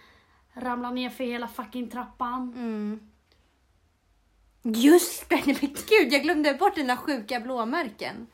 ramlar 0.53 0.93
ner 0.93 1.11
för 1.11 1.25
hela 1.25 1.49
fucking 1.49 1.91
trappan. 1.91 2.53
Mm. 2.57 3.10
Just 4.63 5.29
det, 5.29 5.47
men 5.47 5.75
gud 5.89 6.13
jag 6.13 6.23
glömde 6.23 6.55
bort 6.55 6.75
dina 6.75 6.97
sjuka 6.97 7.41
blåmärken. 7.41 8.27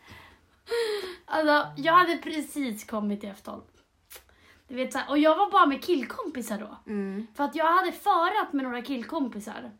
Alltså, 1.24 1.82
jag 1.82 1.92
hade 1.92 2.16
precis 2.16 2.84
kommit 2.84 3.20
till 3.20 3.30
F12. 3.30 3.60
Du 4.68 4.74
vet, 4.74 4.92
så 4.92 4.98
här, 4.98 5.10
och 5.10 5.18
jag 5.18 5.36
var 5.36 5.50
bara 5.50 5.66
med 5.66 5.84
killkompisar 5.84 6.58
då. 6.58 6.92
Mm. 6.92 7.26
För 7.34 7.44
att 7.44 7.54
jag 7.54 7.72
hade 7.72 7.92
förat 7.92 8.52
med 8.52 8.64
några 8.64 8.82
killkompisar. 8.82 9.70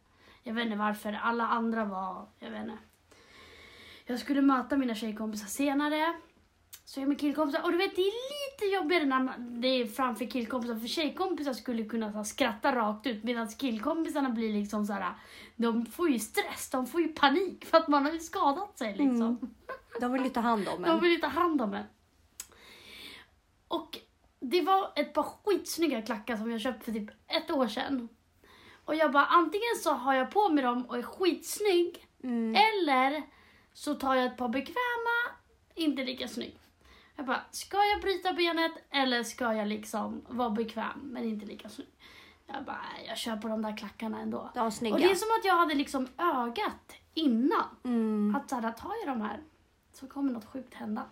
Jag 0.43 0.55
vet 0.55 0.65
inte 0.65 0.77
varför, 0.77 1.13
alla 1.23 1.47
andra 1.47 1.85
var, 1.85 2.29
jag 2.39 2.51
vet 2.51 2.61
inte. 2.61 2.79
Jag 4.05 4.19
skulle 4.19 4.43
möta 4.43 4.77
mina 4.77 4.95
tjejkompisar 4.95 5.47
senare. 5.47 6.15
Så 6.89 7.01
jag 7.01 7.09
med 7.09 7.21
killkompisar. 7.21 7.63
Och 7.65 7.73
du 7.73 7.79
vet, 7.79 7.97
det 7.97 8.03
är 8.03 8.53
lite 8.53 8.75
jobbigare 8.75 9.05
när 9.05 9.21
man, 9.21 9.61
det 9.61 9.69
är 9.69 9.87
framför 9.87 10.25
killkompisar. 10.25 10.79
För 10.79 10.89
tjejkompisar 10.89 11.53
skulle 11.53 11.85
kunna 11.85 12.11
så 12.13 12.17
här, 12.17 12.25
skratta 12.25 12.77
rakt 12.77 13.07
ut. 13.07 13.25
Medan 13.25 13.49
killkompisarna 13.49 14.31
blir 14.31 14.53
liksom 14.53 14.87
så 14.87 14.93
här, 14.93 15.15
de 15.57 15.87
får 15.87 16.11
ju 16.11 16.19
stress, 16.19 16.71
de 16.71 16.87
får 16.87 17.01
ju 17.01 17.09
panik. 17.09 17.65
För 17.65 17.79
att 17.79 17.89
man 17.89 18.05
har 18.05 18.13
ju 18.13 18.19
skadat 18.19 18.79
sig 18.79 18.91
liksom. 18.97 19.23
Mm. 19.23 19.39
De 20.01 20.13
vill 20.13 20.25
ju 20.25 20.31
ta 20.31 20.41
hand 20.41 20.69
om 20.69 20.83
De 20.83 20.91
en. 20.91 21.01
vill 21.01 21.11
ju 21.11 21.19
ta 21.19 21.27
hand 21.27 21.63
om 21.63 21.75
en. 21.75 21.85
Och 23.69 23.99
det 24.41 24.63
var 24.63 24.93
ett 24.97 25.15
par 25.15 25.23
skitsnygga 25.23 26.03
klackar 26.03 26.37
som 26.37 26.51
jag 26.51 26.61
köpte 26.61 26.85
för 26.85 26.93
typ 26.93 27.11
ett 27.27 27.51
år 27.51 27.69
sedan. 27.69 28.09
Och 28.85 28.95
jag 28.95 29.13
bara, 29.13 29.27
antingen 29.27 29.77
så 29.83 29.93
har 29.93 30.15
jag 30.15 30.31
på 30.31 30.49
mig 30.49 30.65
dem 30.65 30.87
och 30.87 30.99
är 30.99 31.03
skitsnygg. 31.03 32.07
Mm. 32.23 32.55
Eller 32.55 33.23
så 33.73 33.95
tar 33.95 34.15
jag 34.15 34.25
ett 34.27 34.37
par 34.37 34.49
bekväma, 34.49 35.37
inte 35.75 36.05
lika 36.05 36.29
snygg. 36.29 36.59
Jag 37.17 37.27
bara, 37.27 37.41
ska 37.51 37.77
jag 37.77 38.01
bryta 38.01 38.33
benet 38.33 38.73
eller 38.91 39.23
ska 39.23 39.55
jag 39.55 39.69
liksom 39.69 40.23
vara 40.29 40.51
bekväm 40.51 41.01
men 41.03 41.25
inte 41.25 41.47
lika 41.47 41.69
snygg? 41.69 41.89
Jag 42.47 42.65
bara, 42.65 42.81
jag 43.09 43.19
kör 43.19 43.37
på 43.37 43.49
de 43.49 43.63
där 43.63 43.77
klackarna 43.77 44.21
ändå. 44.21 44.51
De 44.55 44.73
snygga. 44.73 44.95
Och 44.95 45.01
det 45.01 45.11
är 45.11 45.15
som 45.15 45.29
att 45.39 45.45
jag 45.45 45.57
hade 45.57 45.75
liksom 45.75 46.09
ögat 46.19 46.93
innan. 47.15 47.65
Mm. 47.85 48.37
Att 48.37 48.51
såhär, 48.51 48.73
tar 48.73 48.93
jag 49.05 49.17
de 49.17 49.21
här 49.21 49.41
så 49.93 50.07
kommer 50.07 50.33
något 50.33 50.45
sjukt 50.45 50.75
hända. 50.75 51.05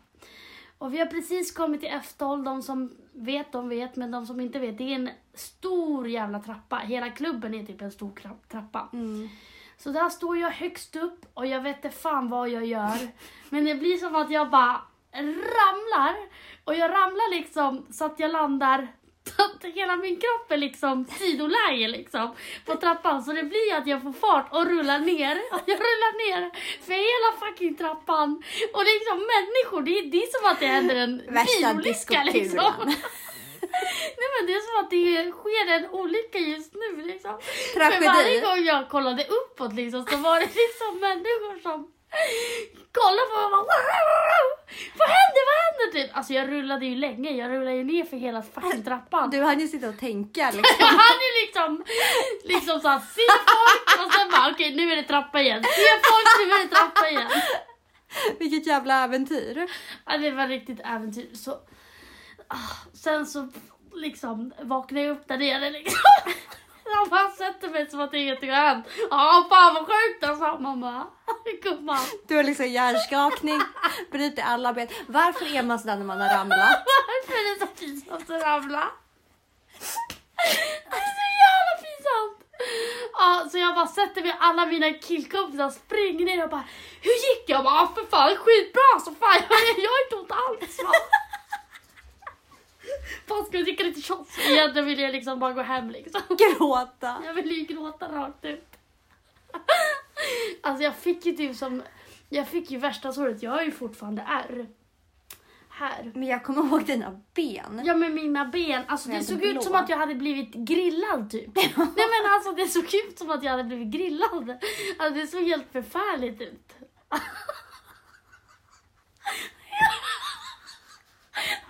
Och 0.79 0.95
vi 0.95 0.99
har 0.99 1.07
precis 1.07 1.53
kommit 1.53 1.81
till 1.81 1.91
F12. 1.91 2.45
De 2.45 2.63
som 2.63 2.97
vet, 3.13 3.53
de 3.53 3.69
vet. 3.69 3.97
Men 3.97 4.11
de 4.11 4.27
som 4.27 4.41
inte 4.41 4.59
vet, 4.59 4.79
det 4.79 4.85
är 4.85 4.95
en 4.95 5.11
stor 5.35 6.09
jävla 6.09 6.41
trappa. 6.41 6.77
Hela 6.77 7.11
klubben 7.11 7.55
är 7.55 7.67
typ 7.67 7.83
en 7.83 7.93
stor 7.93 8.13
trappa. 8.49 8.89
Mm. 8.93 9.29
Så 9.79 9.91
där 9.91 10.09
står 10.09 10.39
jag 10.39 10.51
högst 10.51 10.97
upp 10.97 11.27
och 11.35 11.47
jag 11.47 11.61
vet 11.61 11.77
inte 11.77 11.97
fan 11.97 12.29
vad 12.29 12.49
jag 12.49 12.67
gör. 12.67 12.99
Men 13.51 13.65
det 13.65 13.75
blir 13.75 13.97
som 13.97 14.17
att 14.17 14.31
jag 14.31 14.51
bara 14.51 14.81
ramlar. 15.23 16.17
Och 16.65 16.75
jag 16.75 16.91
ramlar 16.91 17.31
liksom 17.31 17.87
så 17.91 18.05
att 18.05 18.21
jag 18.21 18.31
landar 18.31 18.89
att 19.39 19.65
hela 19.65 19.97
min 19.97 20.17
kropp 20.17 20.53
är 20.53 20.57
liksom 20.57 21.07
sidoläge 21.07 21.89
liksom 21.89 22.35
på 22.65 22.77
trappan. 22.77 23.23
Så 23.23 23.33
det 23.33 23.43
blir 23.43 23.75
att 23.75 23.87
jag 23.87 24.03
får 24.03 24.13
fart 24.13 24.53
och 24.53 24.67
rullar 24.67 24.99
ner. 24.99 25.37
Jag 25.67 25.77
rullar 25.87 26.13
ner 26.25 26.51
för 26.87 26.93
hela 26.93 27.31
fucking 27.41 27.77
trappan. 27.77 28.43
Och 28.75 28.85
liksom 28.85 29.19
människor, 29.35 29.83
det 29.83 29.99
är, 29.99 30.05
det 30.07 30.23
är 30.23 30.39
som 30.39 30.51
att 30.51 30.61
det 30.61 30.67
händer 30.67 30.97
en 30.97 31.17
bilolycka 31.19 32.23
liksom. 32.25 32.73
Nej 34.21 34.29
men 34.35 34.47
det 34.47 34.53
är 34.55 34.61
som 34.69 34.85
att 34.85 34.91
det 34.91 35.33
sker 35.33 35.67
en 35.77 35.91
olycka 35.91 36.39
just 36.39 36.75
nu 36.75 37.03
liksom. 37.03 37.39
För 37.73 37.81
Tragedi. 37.81 38.07
varje 38.07 38.41
gång 38.41 38.65
jag 38.65 38.89
kollade 38.89 39.25
uppåt 39.25 39.73
liksom, 39.75 40.07
så 40.07 40.17
var 40.17 40.41
det 40.41 40.47
liksom 40.47 41.01
människor 41.01 41.63
som 41.63 41.94
kollade 42.99 43.27
på 43.33 43.37
mig 43.51 43.59
och 43.61 43.67
bara 43.71 43.85
"Wow! 44.11 44.47
Vad 44.99 45.09
händer? 45.19 45.43
Vad 45.51 45.59
händer? 45.65 45.87
Typ. 45.97 46.17
Alltså 46.17 46.33
jag 46.33 46.49
rullade 46.53 46.87
ju 46.87 46.95
länge, 46.97 47.31
jag 47.31 47.51
rullade 47.51 47.77
ju 47.77 47.85
ner 47.85 48.05
för 48.05 48.17
hela 48.17 48.43
fucking 48.43 48.85
trappan. 48.85 49.31
Du 49.31 49.41
hann 49.43 49.61
ju 49.61 49.69
sitta 49.69 49.89
och 49.89 49.99
tänka 49.99 50.41
Jag 50.45 50.55
liksom. 50.55 50.87
hann 50.87 51.19
ju 51.27 51.31
liksom, 51.47 51.85
liksom 52.45 52.81
såhär, 52.81 52.99
se 52.99 53.27
folk 53.55 54.07
och 54.07 54.13
sen 54.13 54.31
bara 54.31 54.51
okej 54.53 54.75
nu 54.75 54.93
är 54.93 54.97
det 54.97 55.03
trappa 55.03 55.41
igen. 55.41 55.63
Se 55.63 55.91
folk, 56.11 56.49
nu 56.49 56.55
är 56.55 56.63
det 56.69 56.75
trappa 56.77 57.09
igen. 57.11 57.31
Vilket 58.39 58.67
jävla 58.67 59.05
äventyr. 59.05 59.67
Ja, 60.07 60.17
det 60.19 60.31
var 60.31 60.47
riktigt 60.49 60.81
äventyr. 60.85 61.31
Så, 61.35 61.51
ah, 62.49 62.89
sen 62.95 63.27
så 63.27 63.49
liksom 63.95 64.53
vaknade 64.63 65.07
jag 65.07 65.17
upp 65.17 65.29
där 65.29 65.39
nere 65.39 65.71
liksom. 65.71 65.99
Jag 66.85 67.09
bara 67.11 67.31
sätter 67.31 67.69
mig 67.69 67.91
som 67.91 68.01
att 68.01 68.15
ingenting 68.15 68.51
har 68.51 68.57
hänt. 68.57 68.87
Ja, 69.11 69.47
fan 69.49 69.75
vad 69.75 69.87
sjukt 69.87 70.25
alltså. 70.25 70.57
Bara, 70.77 71.07
gumman. 71.63 71.99
Du 72.29 72.37
har 72.37 72.43
liksom 72.45 72.67
hjärnskakning, 72.67 73.61
bryter 74.13 74.43
alla 74.43 74.73
ben. 74.73 74.89
Varför 75.07 75.55
är 75.57 75.63
man 75.63 75.79
sådär 75.79 75.97
när 75.97 76.05
man 76.05 76.21
har 76.21 76.29
ramlat? 76.39 76.85
Varför 77.07 77.33
är 77.41 77.55
det 77.55 77.67
så 77.67 77.73
pinsamt 77.81 78.31
att 78.31 78.43
ramla? 78.43 78.89
Det 80.91 80.97
är 80.97 81.15
så 81.21 81.27
jävla 81.45 81.75
pinsamt. 81.85 82.39
Ja, 83.13 83.49
så 83.51 83.59
jag 83.59 83.75
bara 83.75 83.87
sätter 83.87 84.23
mig 84.23 84.37
alla 84.41 84.67
mina 84.67 84.91
killkompisar 84.93 85.71
springer 85.71 86.27
ner 86.27 86.45
och 86.45 86.51
bara 86.51 86.65
Hur 87.01 87.11
gick 87.13 87.45
jag? 87.47 87.57
Jag 87.59 87.65
bara, 87.65 87.81
"Ah, 87.81 87.93
för 87.95 88.05
fan 88.11 88.37
skitbra 88.37 89.01
så 89.05 89.11
fan 89.21 89.37
jag, 89.49 89.85
jag 89.85 89.91
har 89.91 90.05
inte 90.05 90.17
ont 90.17 90.33
alls. 90.33 90.77
Fan 93.27 93.45
ska 93.47 93.59
vi 93.59 93.63
dricka 93.63 93.85
lite 93.85 94.03
shots? 94.03 94.39
Egentligen 94.39 94.87
vill 94.87 94.99
jag 94.99 95.13
liksom 95.13 95.39
bara 95.39 95.53
gå 95.53 95.63
hem 95.63 95.91
liksom. 95.91 96.21
Gråta. 96.29 97.23
Jag 97.25 97.35
vill 97.35 97.51
ju 97.51 97.65
gråta 97.65 98.09
rakt 98.13 98.45
ut. 98.45 98.67
Alltså 100.63 100.83
jag 100.85 100.97
fick 100.97 101.27
ju 101.27 101.33
typ 101.33 101.57
som, 101.57 101.83
jag 102.29 102.49
fick 102.49 102.71
ju 102.71 102.79
värsta 102.79 103.13
såret, 103.13 103.43
jag 103.43 103.51
har 103.51 103.63
ju 103.63 103.71
fortfarande 103.71 104.23
ärr. 104.23 104.67
Här. 105.69 106.13
Men 106.15 106.25
jag 106.29 106.45
kommer 106.45 106.67
ihåg 106.67 106.85
dina 106.87 107.21
ben. 107.35 107.83
Ja 107.85 107.95
med 107.95 108.13
mina 108.13 108.45
ben, 108.45 108.83
alltså 108.87 109.09
Men 109.09 109.19
det 109.19 109.25
såg 109.25 109.39
blå. 109.39 109.49
ut 109.49 109.63
som 109.63 109.75
att 109.75 109.89
jag 109.89 109.97
hade 109.97 110.15
blivit 110.15 110.55
grillad 110.55 111.31
typ. 111.31 111.51
Nej 111.57 111.73
men 111.97 112.33
alltså 112.35 112.53
det 112.53 112.69
såg 112.69 112.95
ut 112.95 113.19
som 113.19 113.31
att 113.31 113.43
jag 113.43 113.51
hade 113.51 113.65
blivit 113.65 113.89
grillad. 113.89 114.51
Alltså 114.99 115.21
det 115.21 115.27
såg 115.27 115.43
helt 115.43 115.73
förfärligt 115.73 116.41
ut. 116.41 116.73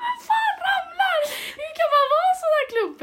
Vem 0.00 0.16
fan 0.28 0.54
ramlar? 0.66 1.18
Hur 1.60 1.70
kan 1.78 1.90
man 1.96 2.06
vara 2.16 2.32
så 2.42 2.48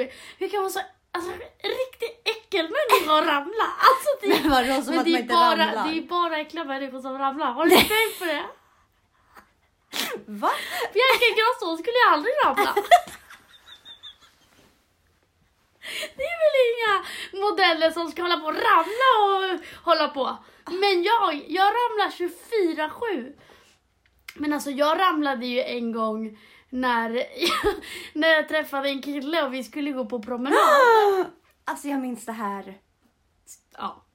klumpig? 0.08 0.14
Hur 0.38 0.50
kan 0.50 0.60
vara 0.62 0.70
så, 0.72 0.80
alltså 1.12 1.32
riktigt 1.64 2.22
äckelmänniska 2.34 3.14
att 3.20 3.28
ramla? 3.36 3.68
Alltså 3.88 4.10
det, 4.22 4.28
Men 4.28 4.50
vadå 4.52 4.82
som 4.82 4.96
men 4.96 5.00
att 5.00 5.06
det 5.06 5.12
man 5.12 5.16
är 5.16 5.22
inte 5.22 5.34
bara, 5.34 5.68
ramlar? 5.68 5.88
det 5.88 5.98
är 5.98 6.02
bara 6.02 6.38
äckliga 6.38 6.64
människor 6.64 7.02
som 7.02 7.18
ramlar. 7.18 7.52
Har 7.52 7.66
du 7.66 7.72
tänkt 7.76 8.20
på 8.20 8.26
det? 8.26 8.44
Va? 10.42 10.52
Bianca 10.94 11.66
hon 11.66 11.78
skulle 11.78 11.98
ju 11.98 12.14
aldrig 12.14 12.34
ramla. 12.46 12.76
Det 16.16 16.24
är 16.24 16.38
väl 16.44 16.58
inga 16.72 16.94
modeller 17.46 17.92
som 17.92 18.12
ska 18.12 18.22
hålla 18.22 18.38
på 18.38 18.46
och 18.46 18.54
ramla 18.54 19.10
och 19.26 19.60
hålla 19.84 20.08
på. 20.08 20.38
Men 20.66 21.04
jag, 21.04 21.46
jag 21.48 21.66
ramlar 21.66 22.10
24-7. 23.10 23.34
Men 24.36 24.54
alltså 24.54 24.72
jag 24.72 25.00
ramlade 25.00 25.46
ju 25.46 25.62
en 25.64 25.92
gång 25.92 26.38
när, 26.72 27.24
när 28.20 28.28
jag 28.28 28.50
träffade 28.50 28.90
en 28.90 29.02
kille 29.02 29.44
och 29.44 29.54
vi 29.54 29.64
skulle 29.64 29.92
gå 29.92 30.06
på 30.06 30.20
promenad. 30.22 30.58
Alltså 31.64 31.88
jag 31.88 32.00
minns 32.00 32.26
det 32.26 32.32
här. 32.32 32.78
Ja. 33.78 34.06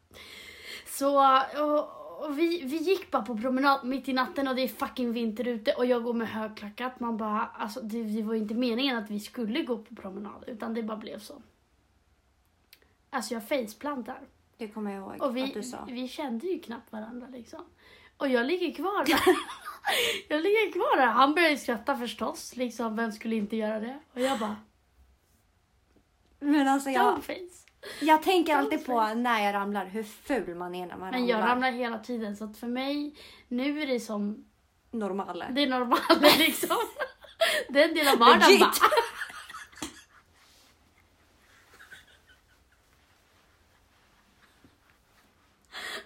Så 0.86 1.38
och, 1.62 2.24
och 2.24 2.38
vi, 2.38 2.62
vi 2.64 2.76
gick 2.76 3.10
bara 3.10 3.22
på 3.22 3.36
promenad 3.36 3.84
mitt 3.84 4.08
i 4.08 4.12
natten 4.12 4.48
och 4.48 4.56
det 4.56 4.62
är 4.62 4.68
fucking 4.68 5.12
vinter 5.12 5.48
ute 5.48 5.72
och 5.72 5.86
jag 5.86 6.02
går 6.04 6.12
med 6.12 6.28
högklackat. 6.28 7.00
Man 7.00 7.16
bara, 7.16 7.40
alltså 7.40 7.80
det, 7.80 8.02
det 8.02 8.22
var 8.22 8.34
inte 8.34 8.54
meningen 8.54 8.96
att 8.96 9.10
vi 9.10 9.20
skulle 9.20 9.62
gå 9.62 9.78
på 9.78 9.94
promenad 9.94 10.44
utan 10.46 10.74
det 10.74 10.82
bara 10.82 10.96
blev 10.96 11.18
så. 11.18 11.42
Alltså 13.10 13.34
jag 13.34 13.48
faceplantar. 13.48 14.20
Det 14.56 14.68
kommer 14.68 14.90
jag 14.90 15.00
ihåg 15.00 15.22
Och 15.22 15.28
att 15.28 15.34
vi, 15.34 15.46
du 15.46 15.62
sa. 15.62 15.84
vi 15.88 16.08
kände 16.08 16.46
ju 16.46 16.60
knappt 16.60 16.92
varandra 16.92 17.26
liksom. 17.28 17.64
Och 18.16 18.28
jag 18.28 18.46
ligger 18.46 18.74
kvar 18.74 19.04
där. 19.06 19.20
jag 20.28 20.42
ligger 20.42 20.72
kvar 20.72 20.96
där. 20.96 21.06
Han 21.06 21.34
började 21.34 21.56
skratta 21.56 21.96
förstås. 21.96 22.56
Liksom, 22.56 22.96
vem 22.96 23.12
skulle 23.12 23.36
inte 23.36 23.56
göra 23.56 23.80
det? 23.80 23.98
Och 24.14 24.20
jag 24.20 24.38
bara, 24.38 24.56
Men 26.40 26.68
alltså 26.68 26.90
jag, 26.90 27.22
stoneface. 27.22 27.66
jag 28.00 28.22
tänker 28.22 28.56
alltid 28.56 28.86
på 28.86 29.14
när 29.14 29.44
jag 29.44 29.54
ramlar 29.54 29.86
hur 29.86 30.02
ful 30.02 30.54
man 30.54 30.74
är 30.74 30.86
när 30.86 30.96
man 30.96 31.10
Men 31.10 31.26
jag 31.26 31.34
ramlar. 31.36 31.48
ramlar 31.48 31.70
hela 31.72 31.98
tiden 31.98 32.36
så 32.36 32.44
att 32.44 32.56
för 32.58 32.66
mig, 32.66 33.14
nu 33.48 33.82
är 33.82 33.86
det 33.86 34.00
som 34.00 34.44
Normala. 34.90 35.46
Det 35.50 35.62
är 35.62 35.66
normalt 35.66 36.20
liksom. 36.38 36.76
Det 37.68 37.82
är 37.82 37.88
en 37.88 37.94
del 37.94 38.08
av 38.08 38.18
vardagen. 38.18 38.60
va? 38.60 38.72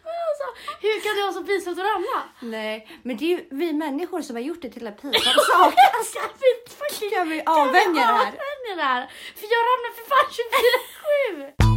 Men 0.04 0.12
alltså, 0.30 0.46
hur 0.80 1.00
kan 1.04 1.16
det 1.16 1.22
vara 1.22 1.29
så 1.40 1.46
pinsamt 1.46 1.78
att 1.78 1.84
ramla? 1.84 2.22
Nej, 2.40 2.88
men 3.02 3.16
det 3.16 3.24
är 3.24 3.28
ju 3.38 3.46
vi 3.50 3.72
människor 3.72 4.22
som 4.22 4.36
har 4.36 4.42
gjort 4.42 4.62
det 4.62 4.70
till 4.70 4.86
en 4.86 4.94
pinsam 4.94 5.22
sak. 5.22 5.74
Ska 6.04 6.20
vi 6.40 6.70
fucking 6.70 7.08
Ska 7.08 7.08
vi 7.08 7.16
kan 7.16 7.28
vi 7.28 7.42
avvänja 7.46 8.00
det 8.00 8.00
här? 8.00 8.26
avvänja 8.26 8.76
det 8.76 8.82
här? 8.82 9.06
För 9.36 9.46
jag 9.54 9.62
ramlar 9.68 9.90
för 9.96 10.04
fan 10.10 10.28
24-7! 11.66 11.70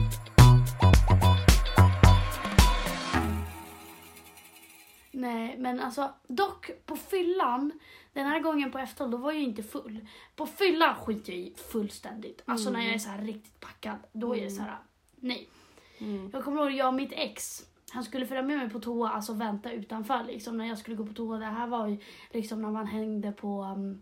Nej, 5.11 5.55
men 5.57 5.79
alltså 5.79 6.13
dock 6.27 6.71
på 6.85 6.95
fyllan, 6.95 7.71
den 8.13 8.27
här 8.27 8.39
gången 8.39 8.71
på 8.71 8.77
F12, 8.77 9.11
då 9.11 9.17
var 9.17 9.31
jag 9.31 9.41
inte 9.41 9.63
full. 9.63 10.07
På 10.35 10.47
fyllan 10.47 10.95
skiter 10.95 11.33
jag 11.33 11.41
i 11.41 11.53
fullständigt. 11.71 12.41
Alltså 12.45 12.69
när 12.69 12.85
jag 12.85 12.93
är 12.93 12.99
så 12.99 13.09
här 13.09 13.21
riktigt 13.21 13.59
packad, 13.59 13.97
då 14.11 14.35
är 14.35 14.41
det 14.41 14.51
så 14.51 14.61
här, 14.61 14.77
nej. 15.15 15.49
Mm. 15.97 16.29
Jag 16.33 16.43
kommer 16.43 16.61
ihåg 16.61 16.71
jag 16.71 16.87
och 16.87 16.93
mitt 16.93 17.11
ex, 17.13 17.63
han 17.93 18.03
skulle 18.03 18.25
följa 18.25 18.43
med 18.43 18.57
mig 18.57 18.69
på 18.69 18.79
toa, 18.79 19.09
alltså 19.09 19.33
vänta 19.33 19.71
utanför 19.71 20.23
liksom 20.23 20.57
när 20.57 20.65
jag 20.65 20.77
skulle 20.77 20.95
gå 20.95 21.05
på 21.05 21.13
toa. 21.13 21.37
Det 21.37 21.45
här 21.45 21.67
var 21.67 21.87
ju 21.87 21.97
liksom 22.31 22.61
när 22.61 22.71
man 22.71 22.87
hängde 22.87 23.31
på, 23.31 23.61
um, 23.63 24.01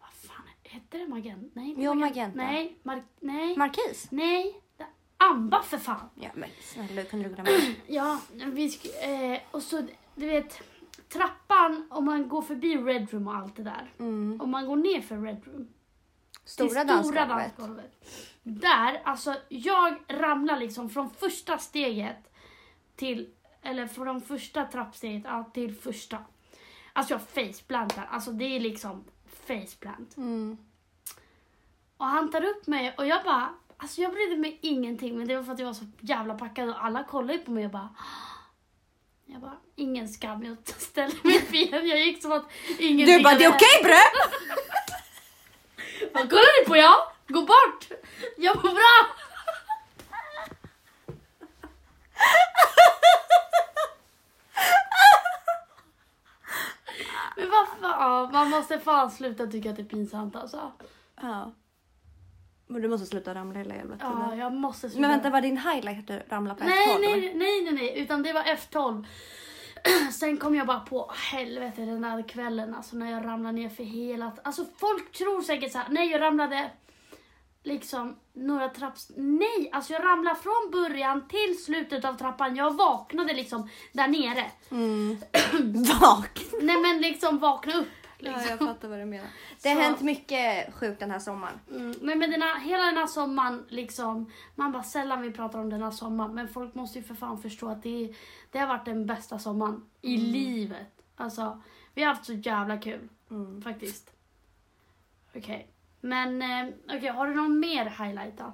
vad 0.00 0.12
fan 0.12 0.46
hette 0.62 0.98
det 0.98 1.08
Magenta? 1.08 1.50
Nej, 1.60 1.74
Jo, 1.78 1.94
Magenta. 1.94 2.36
Nej, 2.36 2.78
Mar- 2.82 3.02
nej, 3.20 3.56
Markis? 3.56 4.06
nej. 4.10 4.58
Amba 5.16 5.62
för 5.62 5.78
fan! 5.78 6.08
Ja 6.14 6.28
men 6.34 6.48
snälla 6.60 7.02
kunde 7.04 7.28
du 7.28 7.34
glömma? 7.34 7.50
Ja, 7.86 8.18
vi 8.32 8.78
eh, 9.02 9.40
och 9.50 9.62
så 9.62 9.86
du 10.14 10.26
vet 10.26 10.62
trappan 11.08 11.86
om 11.90 12.04
man 12.04 12.28
går 12.28 12.42
förbi 12.42 12.76
Red 12.76 13.12
Room 13.12 13.28
och 13.28 13.34
allt 13.34 13.56
det 13.56 13.62
där. 13.62 13.92
Mm. 13.98 14.40
Om 14.40 14.50
man 14.50 14.66
går 14.66 14.76
ner 14.76 15.00
för 15.00 15.16
Red 15.16 15.40
Room. 15.46 15.68
till 16.44 16.52
Stora 16.68 16.84
dansgolvet. 16.84 17.52
Där, 18.42 19.00
alltså 19.04 19.34
jag 19.48 19.94
ramlar 20.08 20.58
liksom 20.58 20.90
från 20.90 21.10
första 21.10 21.58
steget 21.58 22.31
till, 22.96 23.30
eller 23.62 23.86
från 23.86 24.20
första 24.20 24.64
trappsteget 24.64 25.22
ja, 25.24 25.50
till 25.54 25.74
första. 25.74 26.18
Alltså 26.92 27.14
jag 27.14 27.22
faceplantar, 27.22 28.08
alltså 28.10 28.30
det 28.30 28.44
är 28.44 28.60
liksom 28.60 29.04
faceplant. 29.46 30.16
Mm. 30.16 30.58
Och 31.96 32.06
han 32.06 32.30
tar 32.30 32.44
upp 32.44 32.66
mig 32.66 32.94
och 32.98 33.06
jag 33.06 33.24
bara, 33.24 33.54
alltså 33.76 34.00
jag 34.00 34.12
brydde 34.12 34.36
mig 34.36 34.58
ingenting 34.62 35.18
men 35.18 35.28
det 35.28 35.36
var 35.36 35.42
för 35.42 35.52
att 35.52 35.58
jag 35.58 35.66
var 35.66 35.74
så 35.74 35.86
jävla 36.00 36.34
packad 36.34 36.68
och 36.68 36.84
alla 36.84 37.04
kollade 37.04 37.38
på 37.38 37.50
mig 37.50 37.64
och 37.64 37.70
bara 37.70 37.88
jag 39.32 39.40
bara, 39.40 39.56
ingen 39.76 40.08
skam, 40.08 40.44
jag 40.44 40.56
ställde 40.78 41.16
mig 41.22 41.40
fel. 41.40 41.88
Jag 41.88 41.98
gick 41.98 42.22
som 42.22 42.32
att 42.32 42.44
ingenting 42.78 43.16
Du 43.16 43.22
bara, 43.22 43.34
det 43.34 43.44
är 43.44 43.48
okej 43.48 43.82
bre! 43.82 43.98
Vad 46.12 46.30
kollar 46.30 46.60
ni 46.62 46.68
på 46.68 46.76
jag? 46.76 47.06
Gå 47.28 47.40
bort! 47.40 47.88
Jag 48.36 48.56
mår 48.56 48.72
bra! 48.72 49.16
Men 57.36 57.41
vad 57.52 57.92
fan, 57.92 58.32
man 58.32 58.50
måste 58.50 58.78
fan 58.78 59.10
sluta 59.10 59.46
tycka 59.46 59.70
att 59.70 59.76
det 59.76 59.82
är 59.82 59.86
pinsamt 59.86 60.36
alltså. 60.36 60.72
Ja. 61.20 61.52
Men 62.66 62.82
du 62.82 62.88
måste 62.88 63.06
sluta 63.06 63.34
ramla 63.34 63.58
hela 63.58 63.74
jävla 63.74 63.96
tiden. 63.96 64.12
Ja, 64.30 64.36
jag 64.36 64.52
måste 64.52 64.90
sluta. 64.90 65.00
Men 65.00 65.10
vänta, 65.10 65.30
var 65.30 65.40
din 65.40 65.58
highlight 65.58 65.98
att 65.98 66.06
du 66.06 66.22
ramlade 66.34 66.60
på 66.60 66.66
nej, 66.66 66.88
F12? 66.88 67.00
nej, 67.00 67.34
nej, 67.34 67.62
nej, 67.62 67.72
nej, 67.72 67.98
utan 67.98 68.22
det 68.22 68.32
var 68.32 68.42
F12. 68.42 69.06
Sen 70.12 70.36
kom 70.36 70.54
jag 70.54 70.66
bara 70.66 70.80
på, 70.80 71.12
helvete 71.32 71.84
den 71.84 72.02
där 72.02 72.28
kvällen 72.28 72.74
alltså 72.74 72.96
när 72.96 73.10
jag 73.10 73.24
ramlade 73.24 73.52
ner 73.52 73.68
för 73.68 73.84
hela... 73.84 74.32
Alltså 74.44 74.64
folk 74.76 75.12
tror 75.12 75.42
säkert 75.42 75.72
så 75.72 75.78
här, 75.78 75.86
nej 75.90 76.10
jag 76.10 76.20
ramlade 76.20 76.70
liksom 77.62 78.16
några 78.32 78.68
trapps... 78.68 79.10
Nej, 79.16 79.70
alltså 79.72 79.92
jag 79.92 80.04
ramlade 80.04 80.36
från 80.36 80.70
början 80.72 81.28
till 81.28 81.64
slutet 81.64 82.04
av 82.04 82.14
trappan. 82.14 82.56
Jag 82.56 82.76
vaknade 82.76 83.32
liksom 83.34 83.68
där 83.92 84.08
nere. 84.08 84.50
Mm. 84.70 85.16
Vak! 86.00 86.40
Nej 86.62 86.76
men 86.82 87.00
liksom 87.00 87.38
vakna 87.38 87.74
upp. 87.74 87.86
Liksom. 88.18 88.42
Ja, 88.42 88.48
jag 88.50 88.58
fattar 88.58 88.88
vad 88.88 88.98
du 88.98 89.04
menar. 89.04 89.26
Det 89.62 89.68
har 89.68 89.76
Så- 89.76 89.82
hänt 89.82 90.00
mycket 90.00 90.74
sjukt 90.74 91.00
den 91.00 91.10
här 91.10 91.18
sommaren. 91.18 91.60
Mm, 91.70 91.94
nej 92.00 92.16
men 92.16 92.30
den 92.30 92.42
här, 92.42 92.60
hela 92.60 92.84
den 92.84 92.96
här 92.96 93.06
sommaren, 93.06 93.66
liksom, 93.68 94.32
man 94.54 94.72
bara 94.72 94.82
sällan 94.82 95.22
vi 95.22 95.30
pratar 95.30 95.58
om 95.58 95.70
den 95.70 95.82
här 95.82 95.90
sommaren, 95.90 96.34
men 96.34 96.48
folk 96.48 96.74
måste 96.74 96.98
ju 96.98 97.04
för 97.04 97.14
fan 97.14 97.42
förstå 97.42 97.68
att 97.68 97.82
det, 97.82 98.14
det 98.50 98.58
har 98.58 98.66
varit 98.66 98.84
den 98.84 99.06
bästa 99.06 99.38
sommaren 99.38 99.84
i 100.02 100.16
livet. 100.16 101.02
Alltså, 101.16 101.62
vi 101.94 102.02
har 102.02 102.14
haft 102.14 102.24
så 102.26 102.32
jävla 102.32 102.76
kul, 102.78 103.08
Mm. 103.30 103.62
faktiskt. 103.62 104.10
Okej, 105.36 105.68
men 106.04 106.42
eh, 106.42 106.74
okej, 106.96 107.08
har 107.08 107.26
du 107.26 107.34
någon 107.34 107.60
mer 107.60 107.84
highlight 107.84 108.38
då? 108.38 108.52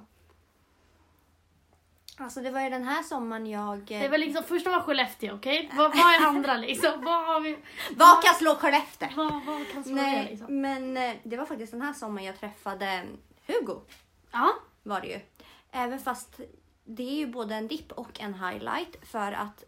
Alltså 2.17 2.39
det 2.39 2.51
var 2.51 2.61
ju 2.61 2.69
den 2.69 2.83
här 2.83 3.03
sommaren 3.03 3.47
jag... 3.47 3.85
Det 3.85 4.07
var 4.07 4.17
liksom, 4.17 4.43
första 4.43 4.69
var 4.69 4.81
Skellefteå, 4.81 5.35
okej? 5.35 5.71
Vad, 5.73 5.97
vad 5.97 6.13
är 6.13 6.27
andra 6.27 6.57
liksom? 6.57 6.91
Vad 7.03 7.25
har 7.25 7.39
vi? 7.39 7.57
Vad 7.95 8.23
kan 8.23 8.35
slå 8.35 8.55
Skellefteå? 8.55 9.09
Vad, 9.15 9.45
vad 9.45 9.71
kan 9.71 9.83
slå 9.83 9.95
det 9.95 10.01
Nej, 10.01 10.27
liksom? 10.31 10.61
men 10.61 10.97
eh, 10.97 11.15
det 11.23 11.37
var 11.37 11.45
faktiskt 11.45 11.71
den 11.71 11.81
här 11.81 11.93
sommaren 11.93 12.25
jag 12.25 12.39
träffade 12.39 13.03
Hugo. 13.47 13.81
Ja, 14.31 14.53
Var 14.83 15.01
det 15.01 15.07
ju. 15.07 15.19
Även 15.71 15.99
fast 15.99 16.39
det 16.85 17.03
är 17.03 17.15
ju 17.15 17.27
både 17.27 17.55
en 17.55 17.67
dipp 17.67 17.91
och 17.91 18.19
en 18.19 18.33
highlight. 18.33 18.95
För 19.01 19.31
att 19.31 19.63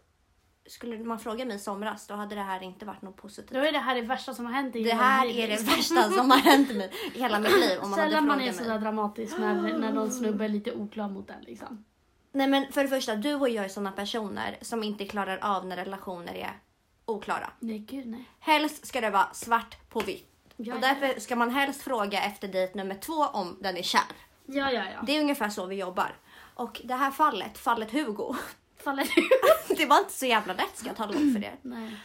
skulle 0.66 0.98
man 0.98 1.18
fråga 1.18 1.44
mig 1.44 1.56
i 1.56 1.58
somras 1.58 2.06
då 2.06 2.14
hade 2.14 2.34
det 2.34 2.42
här 2.42 2.62
inte 2.62 2.86
varit 2.86 3.02
något 3.02 3.16
positivt. 3.16 3.52
då 3.52 3.58
är 3.58 3.72
det 3.72 3.78
här 3.78 3.94
det 3.94 4.02
värsta 4.02 4.34
som 4.34 4.46
har 4.46 4.52
hänt 4.52 4.76
i 4.76 4.82
Det 4.82 4.90
hela 4.90 5.02
här 5.02 5.26
mitt 5.26 5.36
är 5.36 5.48
liv, 5.48 5.56
det 5.58 5.64
värsta 5.76 6.10
som 6.10 6.30
har 6.30 6.38
hänt 6.38 6.76
mig 6.76 6.92
i 7.14 7.18
hela 7.18 7.38
mitt 7.40 7.60
liv. 7.60 7.78
Om 7.82 7.90
man 7.90 7.98
Sällan 7.98 8.26
man 8.26 8.40
är 8.40 8.52
sådär 8.52 8.78
dramatisk 8.78 9.38
när, 9.38 9.78
när 9.78 9.92
någon 9.92 10.10
snubbe 10.10 10.44
är 10.44 10.48
lite 10.48 10.72
oklar 10.72 11.08
mot 11.08 11.30
en 11.30 11.42
liksom. 11.42 11.84
Nej 12.32 12.46
men 12.46 12.72
för 12.72 12.82
det 12.82 12.88
första, 12.88 13.16
du 13.16 13.34
och 13.34 13.48
jag 13.48 13.64
är 13.64 13.68
sådana 13.68 13.92
personer 13.92 14.58
som 14.60 14.82
inte 14.82 15.04
klarar 15.04 15.38
av 15.42 15.66
när 15.66 15.76
relationer 15.76 16.34
är 16.34 16.60
oklara. 17.04 17.50
Nej 17.60 17.78
gud 17.78 18.06
nej. 18.06 18.24
Helst 18.40 18.86
ska 18.86 19.00
det 19.00 19.10
vara 19.10 19.28
svart 19.32 19.88
på 19.88 20.00
vitt. 20.00 20.28
Ja, 20.56 20.74
och 20.74 20.80
därför 20.80 21.20
ska 21.20 21.36
man 21.36 21.50
helst 21.50 21.82
fråga 21.82 22.22
efter 22.22 22.48
dejt 22.48 22.78
nummer 22.78 22.94
två 22.94 23.12
om 23.12 23.56
den 23.60 23.76
är 23.76 23.82
kär. 23.82 24.02
Ja, 24.46 24.70
ja, 24.70 24.84
ja. 24.94 25.02
Det 25.06 25.16
är 25.16 25.20
ungefär 25.20 25.48
så 25.48 25.66
vi 25.66 25.76
jobbar. 25.76 26.16
Och 26.54 26.80
det 26.84 26.94
här 26.94 27.10
fallet, 27.10 27.58
fallet 27.58 27.92
Hugo, 27.92 28.36
Faller 28.84 29.04
du? 29.14 29.74
det 29.76 29.86
var 29.86 29.98
inte 29.98 30.12
så 30.12 30.26
jävla 30.26 30.54
lätt 30.54 30.76
ska 30.76 30.86
jag 30.86 30.96
tala 30.96 31.16
om 31.18 31.32
för 31.32 31.44
er. 31.44 31.56
Nej. 31.62 31.96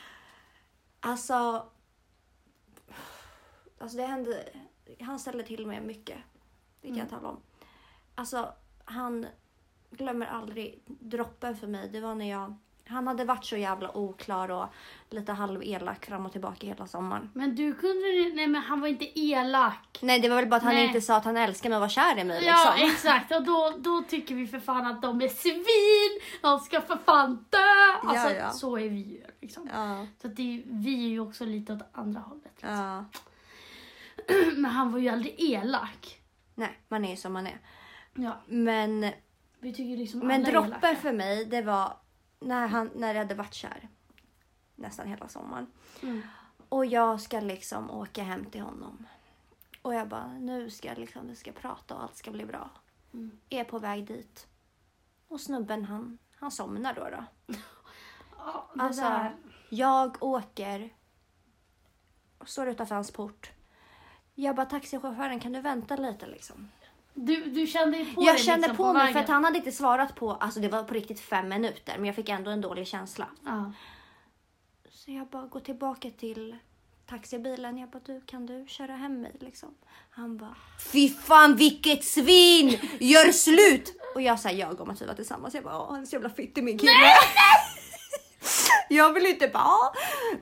Alltså, 0.99 1.69
alltså 3.77 3.97
det 3.97 4.05
hände, 4.05 4.49
han 4.99 5.19
ställde 5.19 5.43
till 5.43 5.67
med 5.67 5.83
mycket. 5.83 6.17
Det 6.81 6.87
kan 6.87 6.97
jag 6.97 7.09
tala 7.09 7.27
om. 7.29 7.41
Alltså 8.15 8.53
han 8.85 9.25
glömmer 9.89 10.25
aldrig 10.25 10.83
droppen 10.85 11.57
för 11.57 11.67
mig. 11.67 11.89
Det 11.89 11.99
var 11.99 12.15
när 12.15 12.29
jag, 12.29 12.55
han 12.89 13.07
hade 13.07 13.25
varit 13.25 13.45
så 13.45 13.57
jävla 13.57 13.97
oklar 13.97 14.51
och 14.51 14.65
lite 15.09 15.31
halv 15.31 15.63
elak 15.63 16.05
fram 16.05 16.25
och 16.25 16.31
tillbaka 16.31 16.67
hela 16.67 16.87
sommaren. 16.87 17.29
Men 17.33 17.55
du 17.55 17.73
kunde 17.73 18.31
Nej 18.35 18.47
men 18.47 18.61
han 18.61 18.81
var 18.81 18.87
inte 18.87 19.19
elak. 19.19 19.99
Nej 20.01 20.19
det 20.19 20.29
var 20.29 20.35
väl 20.35 20.47
bara 20.49 20.55
att 20.55 20.63
han 20.63 20.75
Nej. 20.75 20.85
inte 20.87 21.01
sa 21.01 21.17
att 21.17 21.25
han 21.25 21.37
älskar 21.37 21.69
mig 21.69 21.75
och 21.75 21.81
var 21.81 21.89
kär 21.89 22.17
i 22.17 22.23
mig 22.23 22.45
Ja 22.45 22.75
liksom. 22.77 22.91
exakt 22.91 23.31
och 23.31 23.43
då, 23.43 23.73
då 23.77 24.01
tycker 24.01 24.35
vi 24.35 24.47
för 24.47 24.59
fan 24.59 24.85
att 24.85 25.01
de 25.01 25.21
är 25.21 25.29
svin. 25.29 26.31
De 26.41 26.59
ska 26.59 26.81
för 26.81 26.97
fan 27.05 27.45
dö. 27.49 28.07
Alltså 28.09 28.29
Ja, 28.29 28.39
ja. 28.39 28.51
så 28.51 28.77
är 28.77 28.89
vi 28.89 28.99
ju 28.99 29.23
liksom. 29.41 29.69
Ja, 29.73 30.05
Så 30.21 30.27
att 30.27 30.35
det, 30.35 30.63
vi 30.65 31.05
är 31.05 31.09
ju 31.09 31.19
också 31.19 31.45
lite 31.45 31.73
åt 31.73 31.81
andra 31.91 32.19
hållet. 32.19 32.51
Liksom. 32.55 32.69
ja. 32.69 33.05
Men 34.55 34.71
han 34.71 34.91
var 34.91 34.99
ju 34.99 35.09
aldrig 35.09 35.35
elak. 35.37 36.21
Nej, 36.55 36.79
man 36.87 37.05
är 37.05 37.09
ju 37.09 37.17
som 37.17 37.33
man 37.33 37.47
är. 37.47 37.59
Ja, 38.13 38.37
Men, 38.47 39.11
vi 39.59 39.73
tycker 39.73 39.97
liksom 39.97 40.19
men 40.19 40.43
droppen 40.43 40.95
för 40.95 41.11
mig 41.11 41.45
det 41.45 41.61
var 41.61 41.93
när, 42.39 42.67
han, 42.67 42.91
när 42.95 43.07
jag 43.07 43.21
hade 43.21 43.35
varit 43.35 43.53
kär. 43.53 43.89
Nästan 44.75 45.07
hela 45.07 45.27
sommaren. 45.27 45.67
Mm. 46.03 46.21
Och 46.69 46.85
jag 46.85 47.21
ska 47.21 47.39
liksom 47.39 47.91
åka 47.91 48.23
hem 48.23 48.45
till 48.45 48.61
honom. 48.61 49.07
Och 49.81 49.93
jag 49.93 50.07
bara, 50.07 50.27
nu 50.27 50.69
ska 50.69 50.87
jag 50.87 50.97
liksom, 50.97 51.27
vi 51.27 51.35
ska 51.35 51.51
prata 51.51 51.95
och 51.95 52.03
allt 52.03 52.15
ska 52.15 52.31
bli 52.31 52.45
bra. 52.45 52.69
Mm. 53.13 53.39
Är 53.49 53.63
på 53.63 53.79
väg 53.79 54.07
dit. 54.07 54.47
Och 55.27 55.41
snubben 55.41 55.85
han, 55.85 56.17
han 56.35 56.51
somnar 56.51 56.93
då. 56.93 57.09
då. 57.09 57.23
Det 58.73 58.81
Alltså, 58.81 59.01
där. 59.01 59.35
jag 59.69 60.23
åker 60.23 60.93
står 62.45 62.67
utanför 62.67 62.95
hans 62.95 63.11
port. 63.11 63.51
Jag 64.35 64.55
bara, 64.55 64.65
taxichauffören 64.65 65.39
kan 65.39 65.51
du 65.51 65.61
vänta 65.61 65.95
lite 65.95 66.27
liksom? 66.27 66.69
Du, 67.19 67.45
du 67.45 67.67
kände 67.67 68.05
på 68.15 68.23
jag 68.23 68.35
dig 68.35 68.43
kände 68.43 68.67
liksom, 68.67 68.85
på, 68.85 68.93
mig 68.93 69.13
för 69.13 69.19
att 69.19 69.27
han 69.27 69.43
hade 69.43 69.57
inte 69.57 69.71
svarat 69.71 70.15
på, 70.15 70.31
alltså 70.31 70.59
det 70.59 70.69
var 70.69 70.83
på 70.83 70.93
riktigt 70.93 71.19
fem 71.19 71.49
minuter 71.49 71.93
men 71.97 72.05
jag 72.05 72.15
fick 72.15 72.29
ändå 72.29 72.51
en 72.51 72.61
dålig 72.61 72.87
känsla. 72.87 73.27
Ja. 73.45 73.71
Så 74.89 75.11
jag 75.11 75.27
bara 75.27 75.45
går 75.47 75.59
tillbaka 75.59 76.09
till 76.11 76.57
taxibilen. 77.09 77.77
Jag 77.77 77.89
bara, 77.89 77.99
du 78.05 78.21
kan 78.21 78.45
du 78.45 78.65
köra 78.67 78.95
hem 78.95 79.21
mig 79.21 79.35
liksom? 79.39 79.75
Han 80.09 80.37
bara, 80.37 80.55
fy 80.91 81.09
fan 81.09 81.55
vilket 81.55 82.03
svin! 82.03 82.79
Gör 82.99 83.31
slut! 83.31 83.93
Och 84.15 84.21
jag 84.21 84.39
sa 84.39 84.49
jag 84.51 84.81
om 84.81 84.89
att 84.89 85.01
vi 85.01 85.05
var 85.05 85.13
tillsammans. 85.13 85.53
Jag 85.53 85.63
bara, 85.63 85.85
han 85.91 86.01
är 86.01 86.05
så 86.05 86.15
jävla 86.15 86.29
fittig 86.29 86.63
min 86.63 86.77
kille. 86.77 86.91
jag 88.89 89.13
vill 89.13 89.25
inte 89.25 89.47
bara, 89.47 89.63
"Åh, 89.63 89.91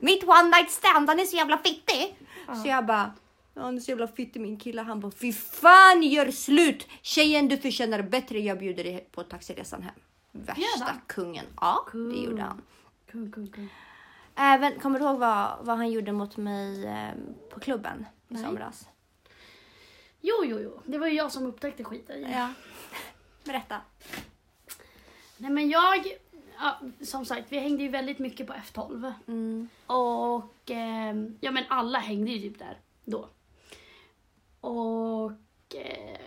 mitt 0.00 0.24
one 0.24 0.42
night 0.56 0.70
stand 0.70 1.08
han 1.08 1.20
är 1.20 1.24
så 1.24 1.36
jävla 1.36 1.58
fittig. 1.58 2.18
Så 2.62 2.68
jag 2.68 2.86
bara, 2.86 3.12
"Ja, 3.56 3.62
han 3.62 3.76
är 3.76 3.80
så 3.80 3.90
jävla 3.90 4.08
fittig 4.08 4.40
min 4.40 4.56
kille. 4.56 4.82
Han 4.82 5.00
bara, 5.00 5.12
fy 5.12 5.32
fan 5.32 6.02
gör 6.02 6.30
slut! 6.30 6.86
Tjejen 7.02 7.48
du 7.48 7.56
förtjänar 7.56 8.02
bättre. 8.02 8.38
Jag 8.40 8.58
bjuder 8.58 8.84
dig 8.84 9.08
på 9.12 9.22
taxiresan 9.22 9.82
hem. 9.82 9.94
Värsta 10.32 10.94
kungen. 11.06 11.44
Ja, 11.60 11.80
det 11.86 11.90
Cool. 11.90 12.24
gjorde 12.24 12.42
han. 12.42 12.62
Kung, 13.10 13.30
kung. 13.30 13.68
Även, 14.34 14.80
kommer 14.80 14.98
du 14.98 15.04
ihåg 15.04 15.18
vad, 15.18 15.56
vad 15.60 15.76
han 15.76 15.90
gjorde 15.90 16.12
mot 16.12 16.36
mig 16.36 16.86
eh, 16.86 17.10
på 17.50 17.60
klubben 17.60 18.06
i 18.28 18.34
Nej. 18.34 18.42
somras? 18.44 18.88
Jo, 20.20 20.34
jo, 20.44 20.58
jo. 20.60 20.80
Det 20.84 20.98
var 20.98 21.06
ju 21.06 21.14
jag 21.14 21.32
som 21.32 21.46
upptäckte 21.46 21.84
skiten. 21.84 22.30
Ja. 22.30 22.52
Berätta. 23.44 23.80
Nej 25.38 25.50
men 25.50 25.68
jag, 25.68 26.06
ja, 26.58 26.80
som 27.04 27.24
sagt, 27.24 27.52
vi 27.52 27.58
hängde 27.58 27.82
ju 27.82 27.88
väldigt 27.88 28.18
mycket 28.18 28.46
på 28.46 28.52
F12. 28.52 29.12
Mm. 29.28 29.68
Och 29.86 30.70
ehm, 30.70 31.38
ja 31.40 31.50
men 31.50 31.64
alla 31.68 31.98
hängde 31.98 32.30
ju 32.30 32.50
typ 32.50 32.58
där 32.58 32.78
då. 33.04 33.28
Och 34.66 35.32
eh, 35.76 36.18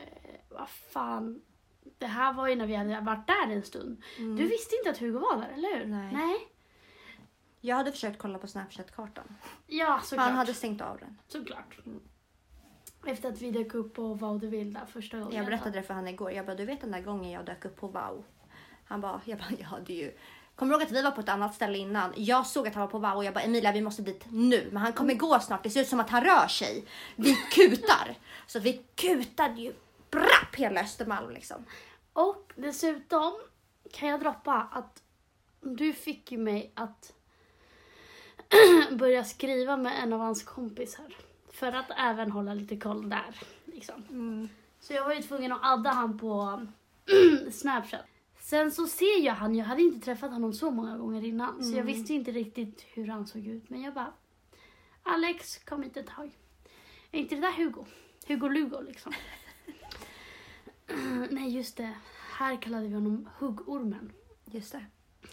vad 0.50 0.70
fan. 0.70 1.42
Det 1.98 2.06
här 2.06 2.34
var 2.34 2.48
ju 2.48 2.56
när 2.56 2.68
vi 2.68 2.76
hade 2.76 3.00
varit 3.00 3.28
där 3.28 3.54
en 3.54 3.64
stund. 3.64 4.02
Mm. 4.18 4.36
Du 4.36 4.48
visste 4.48 4.76
inte 4.76 4.90
att 4.90 4.98
Hugo 4.98 5.20
var 5.20 5.38
där, 5.38 5.50
eller 5.54 5.78
hur? 5.78 5.86
Nej. 5.86 6.14
Nej. 6.14 6.38
Jag 7.62 7.76
hade 7.76 7.92
försökt 7.92 8.20
kolla 8.20 8.40
på 8.40 8.48
Snapchat-kartan. 8.48 9.36
Ja, 9.68 10.00
såklart. 10.04 10.28
Han 10.28 10.36
hade 10.36 10.54
stängt 10.54 10.82
av 10.82 10.98
den. 10.98 11.18
Såklart. 11.28 11.78
Efter 13.06 13.30
att 13.30 13.42
vi 13.42 13.52
dök 13.52 13.74
upp 13.74 13.94
på 13.94 14.14
Vad 14.14 14.42
du 14.42 14.48
vill 14.48 14.74
där 14.74 14.86
första 14.86 15.20
gången. 15.20 15.36
Jag 15.36 15.46
berättade 15.46 15.72
det 15.72 15.84
för 15.84 15.94
han 15.94 16.08
igår. 16.08 16.32
Jag 16.32 16.46
bara, 16.46 16.56
du 16.56 16.66
vet 16.66 16.82
den 16.82 16.92
där 16.92 17.02
gången 17.02 17.32
jag 17.32 17.46
dök 17.46 17.66
upp 17.66 17.76
på 17.76 17.88
Wow? 17.88 18.26
Han 18.86 19.02
bara, 19.02 19.22
jag 19.26 19.38
bara, 19.40 19.52
jag 19.60 19.66
hade 19.66 19.94
ju... 19.94 20.18
Kommer 20.56 20.72
du 20.74 20.76
ihåg 20.76 20.88
att 20.88 20.92
vi 20.92 21.02
var 21.02 21.12
på 21.12 21.22
ett 21.22 21.30
annat 21.30 21.56
ställe 21.56 21.78
innan? 21.78 22.14
Jag 22.16 22.46
såg 22.46 22.68
att 22.68 22.74
han 22.76 22.82
var 22.82 22.88
på 22.88 23.00
Wow 23.00 23.16
och 23.16 23.26
jag 23.26 23.34
bara, 23.34 23.44
Emilia 23.44 23.72
vi 23.72 23.82
måste 23.82 24.02
dit 24.02 24.26
nu. 24.30 24.70
Men 24.72 24.82
han 24.82 24.94
kommer 24.94 25.14
gå 25.14 25.40
snart. 25.40 25.64
Det 25.64 25.70
ser 25.70 25.82
ut 25.82 25.88
som 25.88 26.00
att 26.00 26.10
han 26.10 26.24
rör 26.24 26.48
sig. 26.48 26.86
Vi 27.16 27.36
kutar. 27.36 28.16
Så 28.50 28.60
vi 28.60 28.82
kutade 28.96 29.62
ju 29.62 29.74
brapp 30.12 30.56
hela 30.56 30.82
Östermalm 30.82 31.30
liksom. 31.30 31.66
Och 32.14 32.54
dessutom 32.56 33.34
kan 33.92 34.10
jag 34.10 34.20
droppa 34.20 34.70
att 34.72 35.04
du 35.62 35.94
fick 35.94 36.32
ju 36.32 36.38
mig 36.38 36.72
att 36.74 37.14
börja 38.92 39.24
skriva 39.24 39.78
med 39.78 40.04
en 40.04 40.14
av 40.14 40.20
hans 40.20 40.44
kompisar. 40.44 41.16
För 41.52 41.72
att 41.72 41.92
även 41.98 42.32
hålla 42.32 42.54
lite 42.54 42.78
koll 42.78 43.10
där. 43.10 43.40
Liksom. 43.66 44.50
Så 44.80 44.94
jag 44.94 45.06
var 45.06 45.14
ju 45.14 45.22
tvungen 45.22 45.52
att 45.52 45.60
adda 45.64 45.90
han 45.90 46.20
på 46.20 46.68
Snapchat. 47.52 48.06
Sen 48.40 48.72
så 48.72 48.88
ser 48.88 49.26
jag 49.26 49.34
han, 49.34 49.56
jag 49.56 49.66
hade 49.66 49.82
inte 49.82 50.06
träffat 50.06 50.32
honom 50.32 50.54
så 50.54 50.72
många 50.72 50.98
gånger 50.98 51.26
innan. 51.26 51.64
Så 51.64 51.78
jag 51.78 51.84
visste 51.84 52.14
inte 52.14 52.32
riktigt 52.32 52.86
hur 52.94 53.08
han 53.08 53.28
såg 53.28 53.48
ut. 53.48 53.70
Men 53.70 53.82
jag 53.82 53.94
bara, 53.94 54.14
Alex, 55.04 55.58
kom 55.58 55.84
hit 55.84 55.98
ett 55.98 56.08
tag. 56.08 56.32
Är 57.12 57.20
inte 57.20 57.36
det 57.36 57.42
där 57.42 57.52
Hugo? 57.52 57.86
Hugo 58.30 58.48
Lugo 58.48 58.82
liksom. 58.82 59.14
Nej 61.30 61.50
just 61.58 61.78
det, 61.78 61.94
här 62.38 62.62
kallade 62.62 62.88
vi 62.88 62.94
honom 62.94 63.30
Huggormen. 63.38 64.12
Just 64.46 64.72
det. 64.72 64.86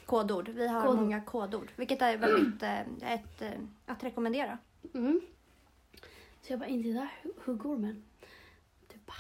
Kodord. 0.06 0.48
Vi 0.48 0.68
har 0.68 0.82
Kodord. 0.82 0.96
många 1.00 1.20
kodord. 1.20 1.72
Vilket 1.76 2.02
är 2.02 2.16
väldigt 2.16 2.62
eh, 2.62 3.12
ett, 3.12 3.42
eh, 3.42 3.50
att 3.86 4.04
rekommendera. 4.04 4.58
Mm. 4.94 5.20
Så 6.42 6.52
jag 6.52 6.58
bara, 6.60 6.66
inte 6.68 6.88
där 6.88 7.08
hu- 7.22 7.32
huggormen? 7.44 8.04
Du 8.92 8.98
bara, 9.06 9.16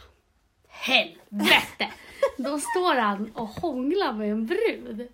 helvete! 0.68 1.92
Då 2.38 2.58
står 2.58 2.94
han 2.94 3.30
och 3.34 3.48
hånglar 3.48 4.12
med 4.12 4.30
en 4.30 4.46
brud. 4.46 5.08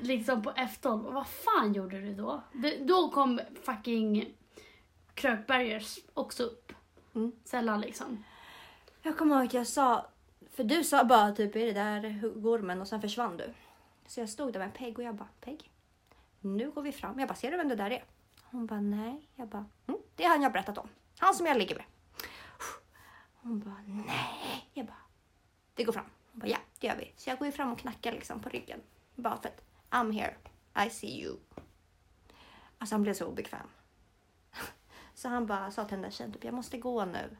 Liksom 0.00 0.42
på 0.42 0.50
F12. 0.50 1.06
Och 1.06 1.14
vad 1.14 1.26
fan 1.28 1.72
gjorde 1.72 2.00
du 2.00 2.14
då? 2.14 2.42
Det, 2.52 2.76
då 2.76 3.10
kom 3.10 3.40
fucking 3.62 4.34
Krökbergers 5.14 5.98
också 6.14 6.42
upp. 6.42 6.72
Mm. 7.14 7.32
Sällan 7.44 7.80
liksom. 7.80 8.24
Jag 9.02 9.18
kommer 9.18 9.36
ihåg 9.36 9.46
att 9.46 9.54
jag 9.54 9.66
sa, 9.66 10.06
för 10.50 10.64
du 10.64 10.84
sa 10.84 11.04
bara 11.04 11.32
typ 11.32 11.56
är 11.56 11.66
det 11.66 11.72
där 11.72 12.28
gormen 12.40 12.80
och 12.80 12.88
sen 12.88 13.00
försvann 13.00 13.36
du. 13.36 13.54
Så 14.06 14.20
jag 14.20 14.28
stod 14.28 14.52
där 14.52 14.60
med 14.60 14.74
Peg 14.74 14.98
och 14.98 15.04
jag 15.04 15.14
bara 15.14 15.28
Peg, 15.40 15.70
nu 16.40 16.70
går 16.70 16.82
vi 16.82 16.92
fram. 16.92 17.18
Jag 17.18 17.28
bara 17.28 17.34
ser 17.34 17.50
du 17.50 17.56
vem 17.56 17.68
det 17.68 17.74
där 17.74 17.90
är? 17.90 18.04
Hon 18.42 18.66
bara 18.66 18.80
nej. 18.80 19.28
Jag 19.34 19.48
bara 19.48 19.66
mm, 19.86 20.00
det 20.16 20.24
är 20.24 20.28
han 20.28 20.42
jag 20.42 20.52
berättat 20.52 20.78
om. 20.78 20.88
Han 21.18 21.34
som 21.34 21.46
jag 21.46 21.58
ligger 21.58 21.76
med. 21.76 21.84
Hon 23.42 23.60
bara 23.60 23.82
nej. 23.86 24.70
Jag 24.74 24.86
bara 24.86 25.02
det 25.74 25.84
går 25.84 25.92
fram. 25.92 26.04
Hon 26.32 26.40
bara 26.40 26.48
ja 26.48 26.58
det 26.78 26.86
gör 26.86 26.96
vi. 26.96 27.12
Så 27.16 27.30
jag 27.30 27.38
går 27.38 27.46
ju 27.46 27.52
fram 27.52 27.72
och 27.72 27.78
knackar 27.78 28.12
liksom 28.12 28.40
på 28.40 28.48
ryggen. 28.48 28.80
Bara 29.14 29.36
för 29.36 29.48
att 29.48 29.62
I'm 29.90 30.12
here. 30.12 30.34
I 30.86 30.90
see 30.90 31.22
you. 31.22 31.36
Alltså 32.78 32.94
han 32.94 33.02
blev 33.02 33.14
så 33.14 33.26
obekväm. 33.26 33.66
Så 35.20 35.28
han 35.28 35.46
bara 35.46 35.70
sa 35.70 35.84
till 35.84 35.94
den 35.94 36.02
där 36.02 36.10
tjejen 36.10 36.32
typ 36.32 36.44
jag 36.44 36.54
måste 36.54 36.78
gå 36.78 37.04
nu. 37.04 37.36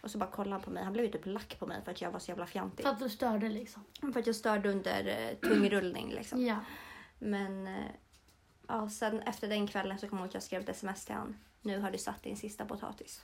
Och 0.00 0.10
så 0.10 0.18
bara 0.18 0.30
kollade 0.30 0.54
han 0.54 0.62
på 0.62 0.70
mig. 0.70 0.84
Han 0.84 0.92
blev 0.92 1.04
ju 1.04 1.12
typ 1.12 1.26
lack 1.26 1.58
på 1.58 1.66
mig 1.66 1.82
för 1.84 1.90
att 1.90 2.00
jag 2.00 2.10
var 2.10 2.18
så 2.18 2.30
jävla 2.30 2.46
fjantig. 2.46 2.84
För 2.84 2.92
att 2.92 2.98
du 2.98 3.08
störde 3.08 3.48
liksom. 3.48 3.84
För 4.12 4.20
att 4.20 4.26
jag 4.26 4.36
störde 4.36 4.70
under 4.70 5.06
eh, 5.06 5.48
tungrullning 5.48 6.12
liksom. 6.12 6.46
Ja. 6.46 6.56
Men 7.18 7.66
eh, 7.66 7.84
ja, 8.68 8.90
sen 8.90 9.20
efter 9.20 9.48
den 9.48 9.66
kvällen 9.66 9.98
så 9.98 10.08
kom 10.08 10.18
jag 10.18 10.22
ihåg 10.22 10.28
att 10.28 10.34
jag 10.34 10.42
skrev 10.42 10.62
ett 10.62 10.68
sms 10.68 11.04
till 11.04 11.14
honom. 11.14 11.36
Nu 11.60 11.80
har 11.80 11.90
du 11.90 11.98
satt 11.98 12.22
din 12.22 12.36
sista 12.36 12.64
potatis. 12.64 13.22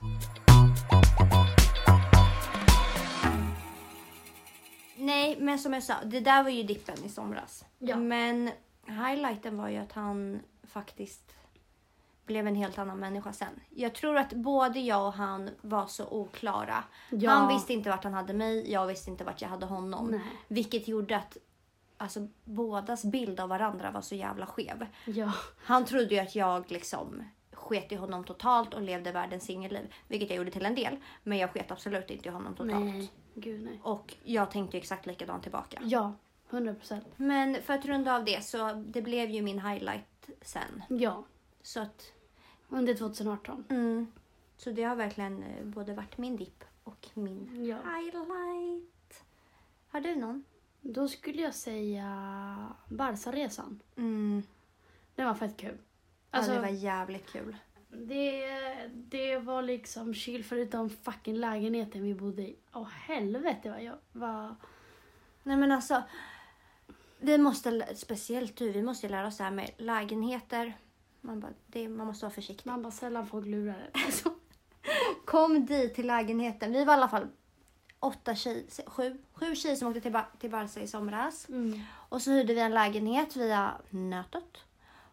Nej, 4.95 5.37
men 5.39 5.59
som 5.59 5.73
jag 5.73 5.83
sa, 5.83 5.95
det 6.03 6.19
där 6.19 6.43
var 6.43 6.49
ju 6.49 6.63
dippen 6.63 7.05
i 7.05 7.09
somras. 7.09 7.65
Ja. 7.79 7.95
Men 7.95 8.51
highlighten 8.85 9.57
var 9.57 9.69
ju 9.69 9.77
att 9.77 9.91
han 9.91 10.39
faktiskt 10.63 11.35
blev 12.29 12.47
en 12.47 12.55
helt 12.55 12.77
annan 12.77 12.99
människa 12.99 13.33
sen. 13.33 13.59
Jag 13.69 13.95
tror 13.95 14.17
att 14.17 14.33
både 14.33 14.79
jag 14.79 15.07
och 15.07 15.13
han 15.13 15.49
var 15.61 15.87
så 15.87 16.07
oklara. 16.07 16.83
Ja. 17.09 17.31
Han 17.31 17.47
visste 17.53 17.73
inte 17.73 17.89
vart 17.89 18.03
han 18.03 18.13
hade 18.13 18.33
mig, 18.33 18.71
jag 18.71 18.87
visste 18.87 19.09
inte 19.09 19.23
vart 19.23 19.41
jag 19.41 19.49
hade 19.49 19.65
honom. 19.65 20.07
Nej. 20.07 20.21
Vilket 20.47 20.87
gjorde 20.87 21.17
att 21.17 21.37
alltså, 21.97 22.27
bådas 22.43 23.05
bild 23.05 23.39
av 23.39 23.49
varandra 23.49 23.91
var 23.91 24.01
så 24.01 24.15
jävla 24.15 24.45
skev. 24.45 24.85
Ja. 25.05 25.33
Han 25.57 25.85
trodde 25.85 26.15
ju 26.15 26.19
att 26.19 26.35
jag 26.35 26.71
liksom 26.71 27.23
sket 27.51 27.91
i 27.91 27.95
honom 27.95 28.23
totalt 28.23 28.73
och 28.73 28.81
levde 28.81 29.11
världens 29.11 29.43
singelliv. 29.43 29.93
Vilket 30.07 30.29
jag 30.29 30.37
gjorde 30.37 30.51
till 30.51 30.65
en 30.65 30.75
del. 30.75 30.97
Men 31.23 31.37
jag 31.37 31.49
sket 31.51 31.71
absolut 31.71 32.09
inte 32.11 32.29
i 32.29 32.31
honom 32.31 32.55
totalt. 32.55 32.85
Nej. 32.85 33.11
Gud 33.35 33.63
nej. 33.63 33.79
Och 33.83 34.15
jag 34.23 34.51
tänkte 34.51 34.77
exakt 34.77 35.05
likadant 35.05 35.43
tillbaka. 35.43 35.79
Ja. 35.83 36.13
100 36.49 36.73
procent. 36.73 37.05
Men 37.15 37.61
för 37.61 37.73
att 37.73 37.85
runda 37.85 38.15
av 38.15 38.25
det 38.25 38.45
så 38.45 38.73
det 38.73 39.01
blev 39.01 39.29
ju 39.29 39.41
min 39.41 39.59
highlight 39.59 40.29
sen. 40.41 40.83
Ja. 40.89 41.23
Så 41.61 41.79
att 41.79 42.11
Under 42.69 42.93
2018. 42.93 43.63
mm, 43.69 44.07
så 44.57 44.71
det 44.71 44.83
har 44.83 44.95
verkligen 44.95 45.43
eh, 45.43 45.65
både 45.65 45.93
varit 45.93 46.17
min 46.17 46.35
dipp 46.35 46.63
och 46.83 47.07
min 47.13 47.65
Ja. 47.65 47.77
highlight. 47.77 49.23
Har 49.89 50.01
du 50.01 50.15
någon? 50.15 50.43
Då 50.81 51.07
skulle 51.07 51.41
jag 51.41 51.55
säga 51.55 52.07
Barca-resan. 52.89 53.79
Mm. 53.95 54.43
Den 55.15 55.25
var 55.27 55.33
fett 55.33 55.57
kul. 55.57 55.69
Alltså, 55.69 55.79
Alltså, 56.31 56.51
ja, 56.51 56.55
det 56.55 56.61
var 56.61 56.73
jävligt 56.79 57.31
kul. 57.31 57.55
det, 57.89 58.47
det 58.93 59.37
var 59.37 59.61
liksom 59.61 60.13
chill 60.13 60.43
förutom 60.43 60.89
fucking 60.89 61.35
lägenheten 61.35 62.03
vi 62.03 62.13
bodde 62.13 62.41
i. 62.41 62.55
Åh 62.73 62.87
helvete 62.89 63.69
vad 63.69 63.83
jag 63.83 63.97
var... 64.11 64.55
Nej 65.43 65.57
men 65.57 65.71
alltså. 65.71 66.03
Vi 67.19 67.37
måste, 67.37 67.95
speciellt 67.95 68.55
du, 68.55 68.71
vi 68.71 68.81
måste 68.81 69.09
lära 69.09 69.27
oss 69.27 69.37
det 69.37 69.43
här 69.43 69.51
med 69.51 69.71
lägenheter. 69.77 70.73
Man, 71.21 71.39
bara, 71.39 71.51
det, 71.67 71.89
man 71.89 72.07
måste 72.07 72.25
vara 72.25 72.33
försiktig. 72.33 72.65
Man 72.71 72.81
bara 72.81 72.91
sällan 72.91 73.27
folk 73.27 73.45
lurar. 73.47 73.89
Alltså, 74.05 74.29
Kom 75.25 75.65
dit 75.65 75.95
till 75.95 76.07
lägenheten. 76.07 76.71
Vi 76.73 76.85
var 76.85 76.93
i 76.93 76.97
alla 76.97 77.07
fall 77.07 77.27
åtta 77.99 78.35
tjej, 78.35 78.65
sju, 78.87 79.17
sju 79.33 79.55
tjejer 79.55 79.75
som 79.75 79.87
åkte 79.87 80.01
till, 80.01 80.11
Ba- 80.11 80.25
till 80.39 80.49
Barca 80.51 80.79
i 80.79 80.87
somras. 80.87 81.49
mm. 81.49 81.81
Och 82.09 82.21
så 82.21 82.31
hyrde 82.31 82.53
vi 82.53 82.59
en 82.61 82.73
lägenhet 82.73 83.35
via 83.35 83.71
nätet. 83.89 84.57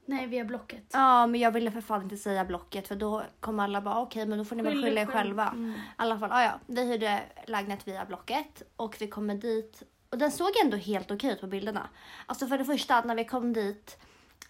Nej, 0.09 0.27
via 0.27 0.45
Blocket. 0.45 0.85
Ja, 0.93 1.27
men 1.27 1.41
jag 1.41 1.51
ville 1.51 1.71
för 1.71 1.81
fan 1.81 2.03
inte 2.03 2.17
säga 2.17 2.45
Blocket 2.45 2.89
för 2.89 2.97
då 2.97 3.23
kommer 3.41 3.65
alla 3.65 3.81
bara 3.81 4.01
okej, 4.01 4.27
men 4.27 4.39
då 4.39 4.45
får 4.45 4.57
ni 4.57 4.63
väl 4.63 4.73
Skyll 4.73 4.83
skylla 4.85 5.01
er 5.01 5.07
själv. 5.07 5.17
själva. 5.17 5.49
Mm. 5.49 5.71
I 5.71 5.75
alla 5.97 6.19
fall, 6.19 6.29
ja, 6.33 6.43
ja, 6.43 6.61
vi 6.67 6.85
hyrde 6.85 7.23
lägenhet 7.47 7.89
via 7.89 8.05
Blocket 8.05 8.63
och 8.77 8.97
vi 9.01 9.09
kommer 9.09 9.35
dit 9.35 9.83
och 10.11 10.19
den 10.19 10.33
såg 10.33 10.51
ändå 10.65 10.77
helt 10.77 11.11
okej 11.11 11.33
ut 11.33 11.41
på 11.41 11.47
bilderna. 11.47 11.89
Alltså 12.27 12.47
för 12.47 12.59
det 12.59 12.65
första 12.65 13.01
när 13.01 13.15
vi 13.15 13.25
kom 13.25 13.53
dit 13.53 13.99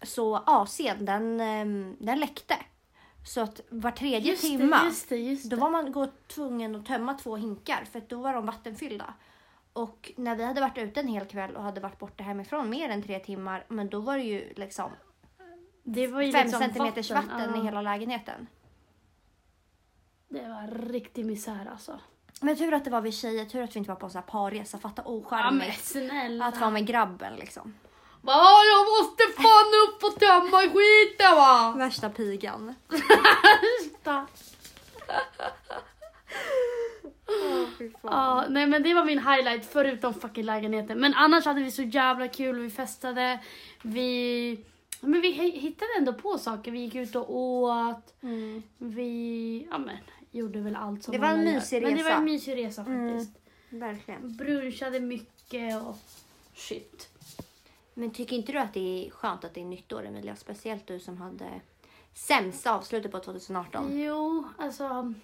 så 0.03 0.38
AC'n 0.38 1.05
den, 1.05 1.40
ehm, 1.40 1.96
den 2.01 2.20
läckte. 2.20 2.57
Så 3.27 3.40
att 3.40 3.61
var 3.68 3.90
tredje 3.90 4.31
Just 4.31 4.42
timma 4.42 4.79
det, 4.81 4.87
just 4.87 5.09
det, 5.09 5.16
just 5.16 5.51
då 5.51 5.57
det. 5.57 5.62
var 5.62 5.70
man 5.70 5.92
gå 5.92 6.07
tvungen 6.27 6.77
att 6.77 6.87
tömma 6.87 7.14
två 7.14 7.37
hinkar 7.37 7.85
för 7.92 8.03
då 8.09 8.20
var 8.20 8.35
de 8.35 8.46
vattenfyllda. 8.46 9.14
Och 9.72 10.12
när 10.16 10.37
vi 10.37 10.44
hade 10.44 10.61
varit 10.61 10.79
ute 10.79 11.01
en 11.01 11.09
hel 11.09 11.27
kväll 11.27 11.57
och 11.57 11.62
hade 11.62 11.81
varit 11.81 11.99
borta 11.99 12.25
hemifrån 12.25 12.70
mer 12.70 12.88
än 12.88 13.03
tre 13.03 13.18
timmar, 13.18 13.64
men 13.68 13.88
då 13.88 14.01
var 14.01 14.16
det 14.16 14.25
ju 14.25 14.53
liksom 14.57 14.90
Det 15.83 16.07
var 16.07 16.22
ju 16.22 16.33
fem 16.33 16.42
liksom 16.42 16.61
centimeters 16.61 17.11
vatten, 17.11 17.51
ja. 17.55 17.61
i 17.61 17.64
hela 17.64 17.83
lägenheten. 17.83 18.46
Det 20.29 20.49
var 20.49 20.88
riktig 20.88 21.27
misär 21.27 21.68
alltså. 21.70 22.01
Men 22.40 22.57
tur 22.57 22.75
att 22.75 22.85
det 22.85 22.90
var 22.90 23.01
vi 23.01 23.12
tjejer, 23.12 23.44
tur 23.44 23.62
att 23.62 23.77
vi 23.77 23.79
inte 23.79 23.90
var 23.90 23.96
på 23.96 24.07
en 24.07 24.12
sån 24.12 24.22
här 24.22 24.29
parresa. 24.29 24.79
Fatta 24.79 25.03
Ja 25.05 25.11
ocharmigt 25.11 25.85
snälla. 25.85 26.44
att 26.46 26.61
vara 26.61 26.70
med 26.70 26.87
grabben 26.87 27.37
liksom. 27.37 27.75
Ja, 28.27 28.61
jag 28.65 28.87
måste 28.87 29.43
fan 29.43 29.73
upp 29.89 30.05
och 30.05 30.21
tömma 30.21 30.61
skiten 30.62 31.37
va! 31.37 31.75
Värsta 31.77 32.11
pigan. 32.11 32.75
Ja, 38.03 38.45
nej 38.49 38.67
men 38.67 38.83
det 38.83 38.95
var 38.95 39.05
min 39.05 39.19
highlight 39.19 39.67
förutom 39.73 40.15
fucking 40.15 40.45
lägenheten. 40.45 40.99
Men 41.01 41.15
annars 41.15 41.45
hade 41.45 41.61
vi 41.62 41.71
så 41.71 41.83
jävla 41.83 42.29
kul, 42.29 42.59
vi 42.61 42.71
festade, 42.71 43.39
vi... 43.83 44.61
Men 45.01 45.21
vi 45.21 45.33
hi- 45.33 45.59
hittade 45.59 45.91
ändå 45.99 46.12
på 46.12 46.39
saker, 46.39 46.71
vi 46.71 46.79
gick 46.79 46.95
ut 46.95 47.17
och 47.17 47.37
åt, 47.37 48.15
Mm. 48.23 48.62
vi... 48.79 49.69
Ja 49.71 49.79
men, 49.79 49.97
gjorde 50.31 50.59
väl 50.61 50.77
allt 50.77 51.05
som 51.05 51.12
Det 51.12 51.19
var 51.19 51.29
en 51.29 51.45
mysig 51.45 51.83
Men 51.83 51.97
det 51.97 52.03
var 52.03 52.11
resa. 52.11 52.19
en 52.19 52.25
mysig 52.25 52.57
resa 52.57 52.83
Mm. 52.83 53.11
faktiskt. 53.19 53.39
Verkligen. 53.71 54.37
Brunchade 54.37 55.01
mycket 55.01 55.83
och 55.83 55.97
shit. 56.55 57.09
Men 57.99 58.11
tycker 58.11 58.37
inte 58.37 58.53
du 58.53 58.59
att 58.59 58.75
det 58.75 59.07
är 59.07 59.11
skönt 59.11 59.45
att 59.45 59.55
det 59.55 59.61
är 59.61 59.65
nytt 59.65 59.93
år 59.93 60.07
Emilia? 60.07 60.37
Speciellt 60.37 60.87
du 60.87 61.01
som 61.01 61.17
hade 61.17 61.61
sämsta 62.15 62.75
avslutet 62.75 63.13
på 63.13 63.21
2018. 63.21 63.99
Jo, 64.01 64.45
alltså. 64.59 65.15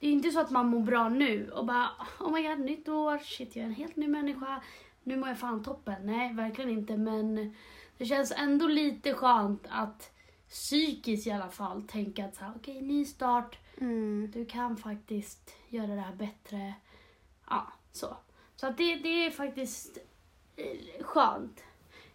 Det 0.00 0.06
är 0.06 0.12
inte 0.12 0.30
så 0.30 0.40
att 0.40 0.50
man 0.50 0.68
mår 0.68 0.80
bra 0.80 1.08
nu 1.08 1.50
och 1.50 1.66
bara 1.66 1.90
oh 2.20 2.32
my 2.32 2.48
god, 2.48 2.60
nytt 2.60 2.88
år, 2.88 3.18
shit 3.18 3.56
jag 3.56 3.62
är 3.62 3.66
en 3.66 3.74
helt 3.74 3.96
ny 3.96 4.08
människa. 4.08 4.62
Nu 5.02 5.16
mår 5.16 5.28
jag 5.28 5.38
fan 5.38 5.64
toppen. 5.64 6.06
Nej, 6.06 6.34
verkligen 6.34 6.70
inte. 6.70 6.96
Men 6.96 7.54
det 7.98 8.04
känns 8.04 8.32
ändå 8.36 8.66
lite 8.66 9.14
skönt 9.14 9.66
att 9.68 10.10
psykiskt 10.48 11.26
i 11.26 11.30
alla 11.30 11.48
fall 11.48 11.82
tänka 11.82 12.24
att 12.24 12.36
så 12.36 12.44
här, 12.44 12.52
okej, 12.56 12.82
ny 12.82 13.04
start. 13.04 13.58
Mm. 13.78 14.30
Du 14.34 14.46
kan 14.46 14.76
faktiskt 14.76 15.50
göra 15.68 15.86
det 15.94 16.00
här 16.00 16.14
bättre. 16.14 16.74
Ja, 17.50 17.72
så. 17.92 18.16
Så 18.56 18.66
att 18.66 18.76
det, 18.76 18.96
det 18.96 19.26
är 19.26 19.30
faktiskt 19.30 19.98
eh, 20.56 21.04
skönt. 21.04 21.62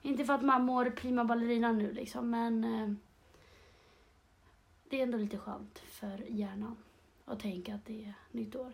Inte 0.02 0.26
för 0.26 0.34
att 0.34 0.44
man 0.44 0.66
mår 0.66 0.90
prima 0.90 1.24
ballerina 1.26 1.72
nu 1.72 1.92
liksom, 1.94 2.30
men 2.30 2.64
eh, 2.64 2.90
det 4.90 5.00
är 5.00 5.04
ändå 5.04 5.18
lite 5.18 5.38
skönt 5.38 5.80
för 5.80 6.24
hjärnan 6.30 6.78
att 7.26 7.40
tänka 7.40 7.76
att 7.76 7.86
det 7.86 8.04
är 8.06 8.14
nytt 8.32 8.56
år. 8.56 8.74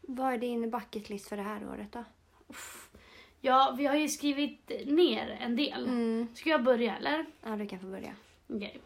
Vad 0.00 0.32
är 0.34 0.38
din 0.38 0.70
bucketlist 0.70 1.28
för 1.28 1.36
det 1.36 1.42
här 1.42 1.68
året 1.68 1.92
då? 1.92 2.04
Ja, 3.40 3.74
vi 3.78 3.86
har 3.86 3.94
ju 3.96 4.08
skrivit 4.08 4.70
ner 4.86 5.38
en 5.40 5.56
del. 5.56 5.84
Mm. 5.84 6.28
Ska 6.34 6.50
jag 6.50 6.62
börja 6.64 6.96
eller? 6.96 7.26
Ja, 7.42 7.56
du 7.56 7.66
kan 7.66 7.80
få 7.80 7.86
börja. 7.86 8.14
Okej. 8.48 8.80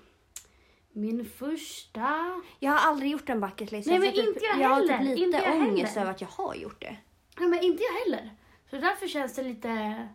Min 0.92 1.24
första... 1.24 2.42
Jag 2.58 2.72
har 2.72 2.90
aldrig 2.90 3.10
gjort 3.10 3.28
en 3.28 3.40
bucketlist. 3.40 3.88
Nej, 3.88 3.98
men 3.98 4.12
typ, 4.12 4.26
inte 4.28 4.40
jag 4.44 4.58
Jag 4.60 4.68
har 4.68 4.74
heller. 4.76 4.98
typ 4.98 5.08
lite 5.08 5.22
Inte 5.22 5.37
jag 5.38 5.56
ångest 5.56 5.94
heller. 5.94 6.02
över 6.02 6.10
att 6.10 6.20
jag 6.20 6.28
har 6.28 6.54
gjort 6.54 6.80
det. 6.80 6.96
Nej, 7.38 7.48
men 7.48 7.60
inte 7.62 7.82
jag 7.82 7.92
heller. 8.04 8.30
Så 8.70 8.76
därför 8.76 9.08
känns 9.08 9.34
det 9.34 9.42
lite... 9.42 10.08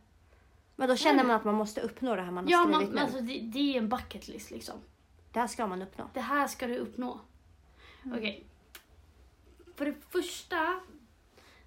Men 0.79 0.89
då 0.89 0.95
känner 0.95 1.23
man 1.23 1.35
att 1.35 1.45
man 1.45 1.55
måste 1.55 1.81
uppnå 1.81 2.15
det 2.15 2.21
här 2.21 2.31
man 2.31 2.43
har 2.43 2.51
Ja, 2.51 2.63
skrivit 2.63 2.81
man, 2.81 2.95
nu. 2.95 3.01
alltså, 3.01 3.21
det, 3.21 3.39
det 3.39 3.59
är 3.59 3.77
en 3.77 3.89
bucket 3.89 4.27
list 4.27 4.51
liksom. 4.51 4.75
Det 5.31 5.39
här 5.39 5.47
ska 5.47 5.67
man 5.67 5.81
uppnå. 5.81 6.09
Det 6.13 6.21
här 6.21 6.47
ska 6.47 6.67
du 6.67 6.77
uppnå. 6.77 7.19
Okej. 8.05 8.45
För 9.75 9.85
det 9.85 9.95
första, 10.09 10.79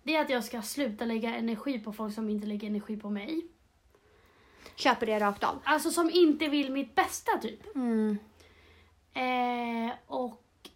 det 0.03 0.17
är 0.17 0.21
att 0.21 0.31
jag 0.31 0.45
ska 0.45 0.63
sluta 0.63 1.05
lägga 1.05 1.37
energi 1.37 1.79
på 1.79 1.93
folk 1.93 2.15
som 2.15 2.29
inte 2.31 2.47
lägger 2.47 2.69
energi 2.69 2.97
på 2.97 3.11
mig. 3.11 3.47
Köper 4.75 5.07
det 5.07 5.21
rakt 5.21 5.45
av. 5.45 5.61
Alltså 5.65 5.91
som 5.91 6.11
inte 6.11 6.49
vill 6.49 6.73
mitt 6.73 6.95
bästa 6.95 7.39
typ. 7.39 7.77
Mm. 7.77 8.19
Eh, 9.13 9.95
och 10.07 10.69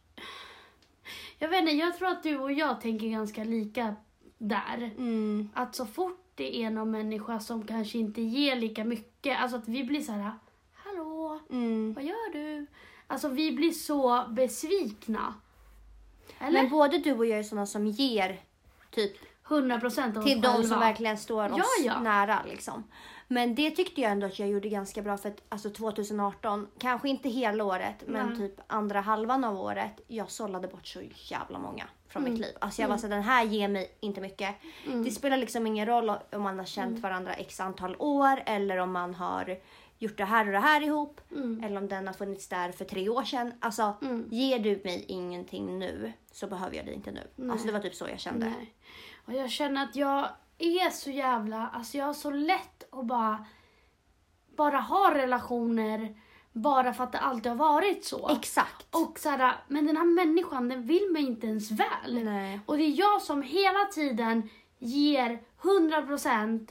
jag 1.38 1.48
vet 1.48 1.60
inte, 1.60 1.72
jag 1.72 1.98
tror 1.98 2.08
att 2.08 2.22
du 2.22 2.38
och 2.38 2.52
jag 2.52 2.80
tänker 2.80 3.08
ganska 3.08 3.44
lika 3.44 3.96
där. 4.38 4.90
Mm. 4.98 5.48
Att 5.54 5.74
så 5.74 5.86
fort 5.86 6.25
det 6.36 6.62
är 6.62 6.70
någon 6.70 6.90
människa 6.90 7.40
som 7.40 7.66
kanske 7.66 7.98
inte 7.98 8.20
ger 8.20 8.56
lika 8.56 8.84
mycket, 8.84 9.40
alltså 9.40 9.56
att 9.56 9.68
vi 9.68 9.84
blir 9.84 10.00
så 10.00 10.12
här, 10.12 10.30
hallå, 10.74 11.40
Mm. 11.50 11.92
vad 11.94 12.04
gör 12.04 12.32
du? 12.32 12.66
Alltså 13.06 13.28
vi 13.28 13.52
blir 13.52 13.72
så 13.72 14.24
besvikna. 14.28 15.34
Eller? 16.38 16.62
Men 16.62 16.70
både 16.70 16.98
du 16.98 17.12
och 17.12 17.26
jag 17.26 17.38
är 17.38 17.42
sådana 17.42 17.66
som 17.66 17.86
ger 17.86 18.40
typ 18.90 19.16
100 19.48 19.80
procent 19.80 20.16
av 20.16 20.22
oss 20.22 20.28
till 20.28 20.40
de 20.40 20.62
som 20.64 20.80
verkligen 20.80 21.18
står 21.18 21.52
oss 21.52 21.58
Ja, 21.58 21.84
ja. 21.84 22.00
nära. 22.00 22.42
Liksom. 22.48 22.84
Men 23.28 23.54
det 23.54 23.70
tyckte 23.70 24.00
jag 24.00 24.12
ändå 24.12 24.26
att 24.26 24.38
jag 24.38 24.48
gjorde 24.48 24.68
ganska 24.68 25.02
bra 25.02 25.16
för 25.16 25.28
att 25.28 25.42
alltså 25.48 25.70
2018, 25.70 26.66
kanske 26.78 27.08
inte 27.08 27.28
hela 27.28 27.64
året, 27.64 28.04
men 28.06 28.26
Nej. 28.28 28.36
typ 28.36 28.60
andra 28.66 29.00
halvan 29.00 29.44
av 29.44 29.60
året, 29.60 30.00
jag 30.06 30.30
sållade 30.30 30.68
bort 30.68 30.86
så 30.86 31.00
jävla 31.14 31.58
många 31.58 31.84
från 32.08 32.22
Mm. 32.22 32.32
mitt 32.32 32.42
liv. 32.42 32.54
Alltså 32.60 32.82
jag 32.82 32.88
var 32.88 32.96
så 32.96 33.08
den 33.08 33.22
här 33.22 33.44
ger 33.44 33.68
mig 33.68 33.90
inte 34.00 34.20
mycket. 34.20 34.54
Det 35.04 35.10
spelar 35.10 35.36
liksom 35.36 35.66
ingen 35.66 35.86
roll 35.86 36.10
om 36.32 36.42
man 36.42 36.58
har 36.58 36.66
känt 36.66 36.88
Mm. 36.90 37.00
varandra 37.00 37.34
x 37.34 37.60
antal 37.60 37.96
år 37.98 38.42
eller 38.46 38.76
om 38.76 38.92
man 38.92 39.14
har 39.14 39.58
gjort 39.98 40.16
det 40.18 40.24
här 40.24 40.46
och 40.46 40.52
det 40.52 40.58
här 40.58 40.80
ihop. 40.82 41.20
Mm. 41.30 41.64
Eller 41.64 41.76
om 41.76 41.88
den 41.88 42.06
har 42.06 42.14
funnits 42.14 42.48
där 42.48 42.72
för 42.72 42.84
tre 42.84 43.08
år 43.08 43.22
sedan. 43.22 43.52
Alltså, 43.60 43.94
Mm. 44.02 44.28
ger 44.30 44.58
du 44.58 44.80
mig 44.84 45.04
ingenting 45.08 45.78
nu 45.78 46.12
så 46.32 46.46
behöver 46.46 46.76
jag 46.76 46.86
dig 46.86 46.94
inte 46.94 47.10
nu. 47.10 47.50
Alltså 47.50 47.66
det 47.66 47.72
var 47.72 47.80
typ 47.80 47.94
så 47.94 48.08
jag 48.08 48.20
kände. 48.20 48.46
Nej. 48.46 48.74
Och 49.26 49.32
jag 49.32 49.50
känner 49.50 49.84
att 49.84 49.96
jag 49.96 50.28
är 50.58 50.90
så 50.90 51.10
jävla, 51.10 51.68
alltså 51.68 51.98
jag 51.98 52.04
har 52.06 52.14
så 52.14 52.30
lätt 52.30 52.84
att 52.94 53.04
bara, 53.06 53.44
bara 54.56 54.76
ha 54.80 55.14
relationer 55.14 56.14
bara 56.56 56.92
för 56.92 57.04
att 57.04 57.12
det 57.12 57.18
alltid 57.18 57.52
har 57.52 57.56
varit 57.56 58.04
så. 58.04 58.28
Exakt. 58.28 58.86
Och 58.90 59.18
så 59.18 59.28
här, 59.28 59.56
men 59.68 59.86
den 59.86 59.96
här 59.96 60.04
människan 60.04 60.68
den 60.68 60.82
vill 60.82 61.10
mig 61.12 61.22
inte 61.22 61.46
ens 61.46 61.70
väl. 61.70 62.24
Nej. 62.24 62.60
Och 62.66 62.76
det 62.76 62.82
är 62.82 62.98
jag 62.98 63.22
som 63.22 63.42
hela 63.42 63.84
tiden 63.94 64.48
ger 64.78 65.40
100% 65.62 66.68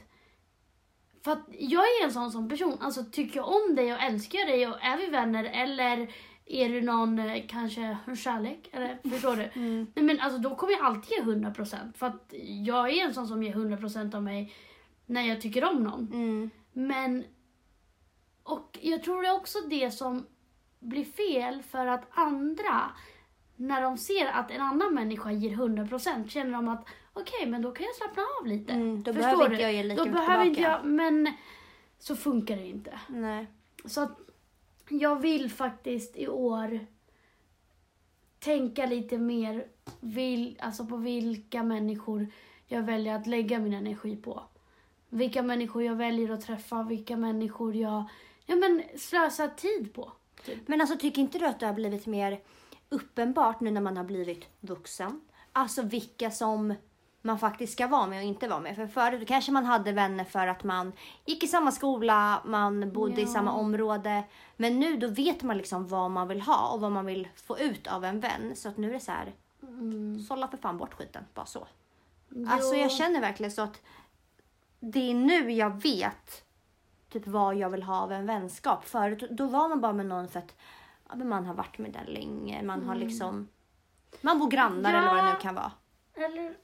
för 1.24 1.32
att 1.32 1.46
jag 1.58 1.82
är 1.82 2.04
en 2.04 2.12
sån 2.12 2.32
som 2.32 2.48
person. 2.48 2.78
Alltså 2.80 3.04
tycker 3.04 3.36
jag 3.36 3.48
om 3.48 3.74
dig 3.74 3.92
och 3.92 4.00
älskar 4.00 4.46
dig 4.46 4.66
och 4.66 4.84
är 4.84 4.96
vi 4.96 5.06
vänner 5.06 5.44
eller 5.44 6.14
är 6.46 6.68
du 6.68 6.82
någon 6.82 7.18
eh, 7.18 7.42
kanske 7.48 7.98
en 8.06 8.16
kärlek? 8.16 8.68
Eller 8.72 8.98
förstår 9.10 9.36
du? 9.36 9.50
Mm. 9.60 9.86
Nej 9.94 10.04
men 10.04 10.20
alltså 10.20 10.38
då 10.38 10.54
kommer 10.54 10.72
jag 10.72 10.84
alltid 10.84 11.18
ge 11.18 11.22
100% 11.22 11.92
för 11.96 12.06
att 12.06 12.34
jag 12.64 12.90
är 12.90 13.04
en 13.04 13.14
sån 13.14 13.28
som 13.28 13.42
ger 13.42 13.54
100% 13.54 14.14
av 14.14 14.22
mig 14.22 14.54
när 15.06 15.22
jag 15.22 15.40
tycker 15.40 15.64
om 15.64 15.82
någon. 15.82 16.08
Mm. 16.12 16.50
Men 16.72 17.24
och 18.46 18.78
jag 18.82 19.02
tror 19.02 19.22
det 19.22 19.28
är 19.28 19.36
också 19.36 19.58
det 19.70 19.90
som 19.90 20.26
blir 20.78 21.04
fel 21.04 21.62
för 21.62 21.86
att 21.86 22.04
andra 22.10 22.90
när 23.56 23.82
de 23.82 23.96
ser 23.98 24.26
att 24.26 24.50
en 24.50 24.60
annan 24.60 24.94
människa 24.94 25.32
ger 25.32 25.56
100% 25.56 26.28
känner 26.28 26.52
de 26.52 26.68
att 26.68 26.86
okej 27.12 27.46
men 27.46 27.62
då 27.62 27.72
kan 27.72 27.86
jag 27.86 27.94
slappna 27.96 28.22
av 28.40 28.46
lite. 28.46 28.72
Mm, 28.72 29.02
då 29.02 29.12
Förstår 29.12 29.22
behöver 29.22 29.48
du? 29.48 29.54
inte 29.54 29.62
jag 29.62 29.72
ge 29.72 29.82
lika 29.82 30.04
Då 30.04 30.10
behöver 30.10 30.44
tillbaka. 30.44 30.48
inte 30.48 30.60
jag, 30.60 30.84
men 30.84 31.32
så 31.98 32.16
funkar 32.16 32.56
det 32.56 32.66
inte. 32.66 33.00
Nej. 33.08 33.46
Så 33.84 34.00
att 34.02 34.18
jag 34.88 35.20
vill 35.20 35.50
faktiskt 35.50 36.16
i 36.16 36.28
år 36.28 36.86
tänka 38.38 38.86
lite 38.86 39.18
mer 39.18 39.66
vil, 40.00 40.58
alltså 40.62 40.86
på 40.86 40.96
vilka 40.96 41.62
människor 41.62 42.26
jag 42.66 42.82
väljer 42.82 43.16
att 43.16 43.26
lägga 43.26 43.58
min 43.58 43.74
energi 43.74 44.16
på. 44.16 44.42
Vilka 45.08 45.42
människor 45.42 45.82
jag 45.82 45.94
väljer 45.96 46.30
att 46.30 46.40
träffa, 46.40 46.82
vilka 46.82 47.16
människor 47.16 47.74
jag 47.74 48.04
ja, 48.46 48.56
men 48.56 48.82
slösar 48.98 49.48
tid 49.48 49.94
på. 49.94 50.12
Typ. 50.44 50.68
Men 50.68 50.80
alltså 50.80 50.96
tycker 50.98 51.22
inte 51.22 51.38
du 51.38 51.46
att 51.46 51.60
det 51.60 51.66
har 51.66 51.72
blivit 51.74 52.06
mer 52.06 52.40
uppenbart 52.88 53.60
nu 53.60 53.70
när 53.70 53.80
man 53.80 53.96
har 53.96 54.04
blivit 54.04 54.48
vuxen? 54.60 55.20
Alltså 55.52 55.82
vilka 55.82 56.30
som 56.30 56.74
man 57.22 57.38
faktiskt 57.38 57.72
ska 57.72 57.86
vara 57.86 58.06
med 58.06 58.18
och 58.18 58.24
inte 58.24 58.48
vara 58.48 58.60
med. 58.60 58.76
För 58.76 58.86
förut 58.86 59.28
kanske 59.28 59.52
man 59.52 59.64
hade 59.64 59.92
vänner 59.92 60.24
för 60.24 60.46
att 60.46 60.64
man 60.64 60.92
gick 61.24 61.44
i 61.44 61.46
samma 61.46 61.72
skola, 61.72 62.42
man 62.44 62.92
bodde 62.92 63.20
i 63.20 63.24
Ja. 63.24 63.30
samma 63.32 63.52
område. 63.52 64.24
Men 64.56 64.80
nu 64.80 64.96
då 64.96 65.08
vet 65.08 65.42
man 65.42 65.56
liksom 65.58 65.86
vad 65.86 66.10
man 66.10 66.28
vill 66.28 66.40
ha 66.40 66.68
och 66.68 66.80
vad 66.80 66.92
man 66.92 67.06
vill 67.06 67.28
få 67.36 67.58
ut 67.58 67.86
av 67.86 68.04
en 68.04 68.20
vän. 68.20 68.56
Så 68.56 68.68
att 68.68 68.76
nu 68.76 68.88
är 68.88 68.92
det 68.94 69.00
så 69.00 69.12
här, 69.12 69.34
Mm. 69.62 70.20
sålla 70.20 70.48
för 70.48 70.56
fan 70.56 70.78
bort 70.78 70.94
skiten. 70.94 71.24
Bara 71.34 71.46
så. 71.46 71.66
Alltså 72.48 72.74
Jo. 72.74 72.80
jag 72.80 72.92
känner 72.92 73.20
verkligen 73.20 73.52
så 73.52 73.62
att 73.62 73.80
det 74.80 75.10
är 75.10 75.14
nu 75.14 75.52
jag 75.52 75.82
vet 75.82 76.44
typ 77.18 77.26
vad 77.26 77.54
jag 77.56 77.70
vill 77.70 77.82
ha 77.82 78.00
av 78.00 78.12
en 78.12 78.26
vänskap. 78.26 78.88
Förut 78.88 79.22
då 79.30 79.46
var 79.46 79.68
man 79.68 79.80
bara 79.80 79.92
med 79.92 80.06
någon 80.06 80.28
för 80.28 80.38
att 80.38 80.56
ja, 81.08 81.14
men 81.16 81.28
man 81.28 81.46
har 81.46 81.54
varit 81.54 81.78
med 81.78 81.92
den 81.92 82.06
länge. 82.14 82.62
Man 82.62 82.82
har 82.84 82.94
liksom 82.94 83.48
man 84.20 84.38
bor 84.38 84.50
grannar 84.50 84.92
Ja. 84.92 84.98
eller 84.98 85.14
vad 85.14 85.24
det 85.24 85.32
nu 85.32 85.38
kan 85.40 85.54
vara. 85.54 85.72
Eller... 86.14 86.54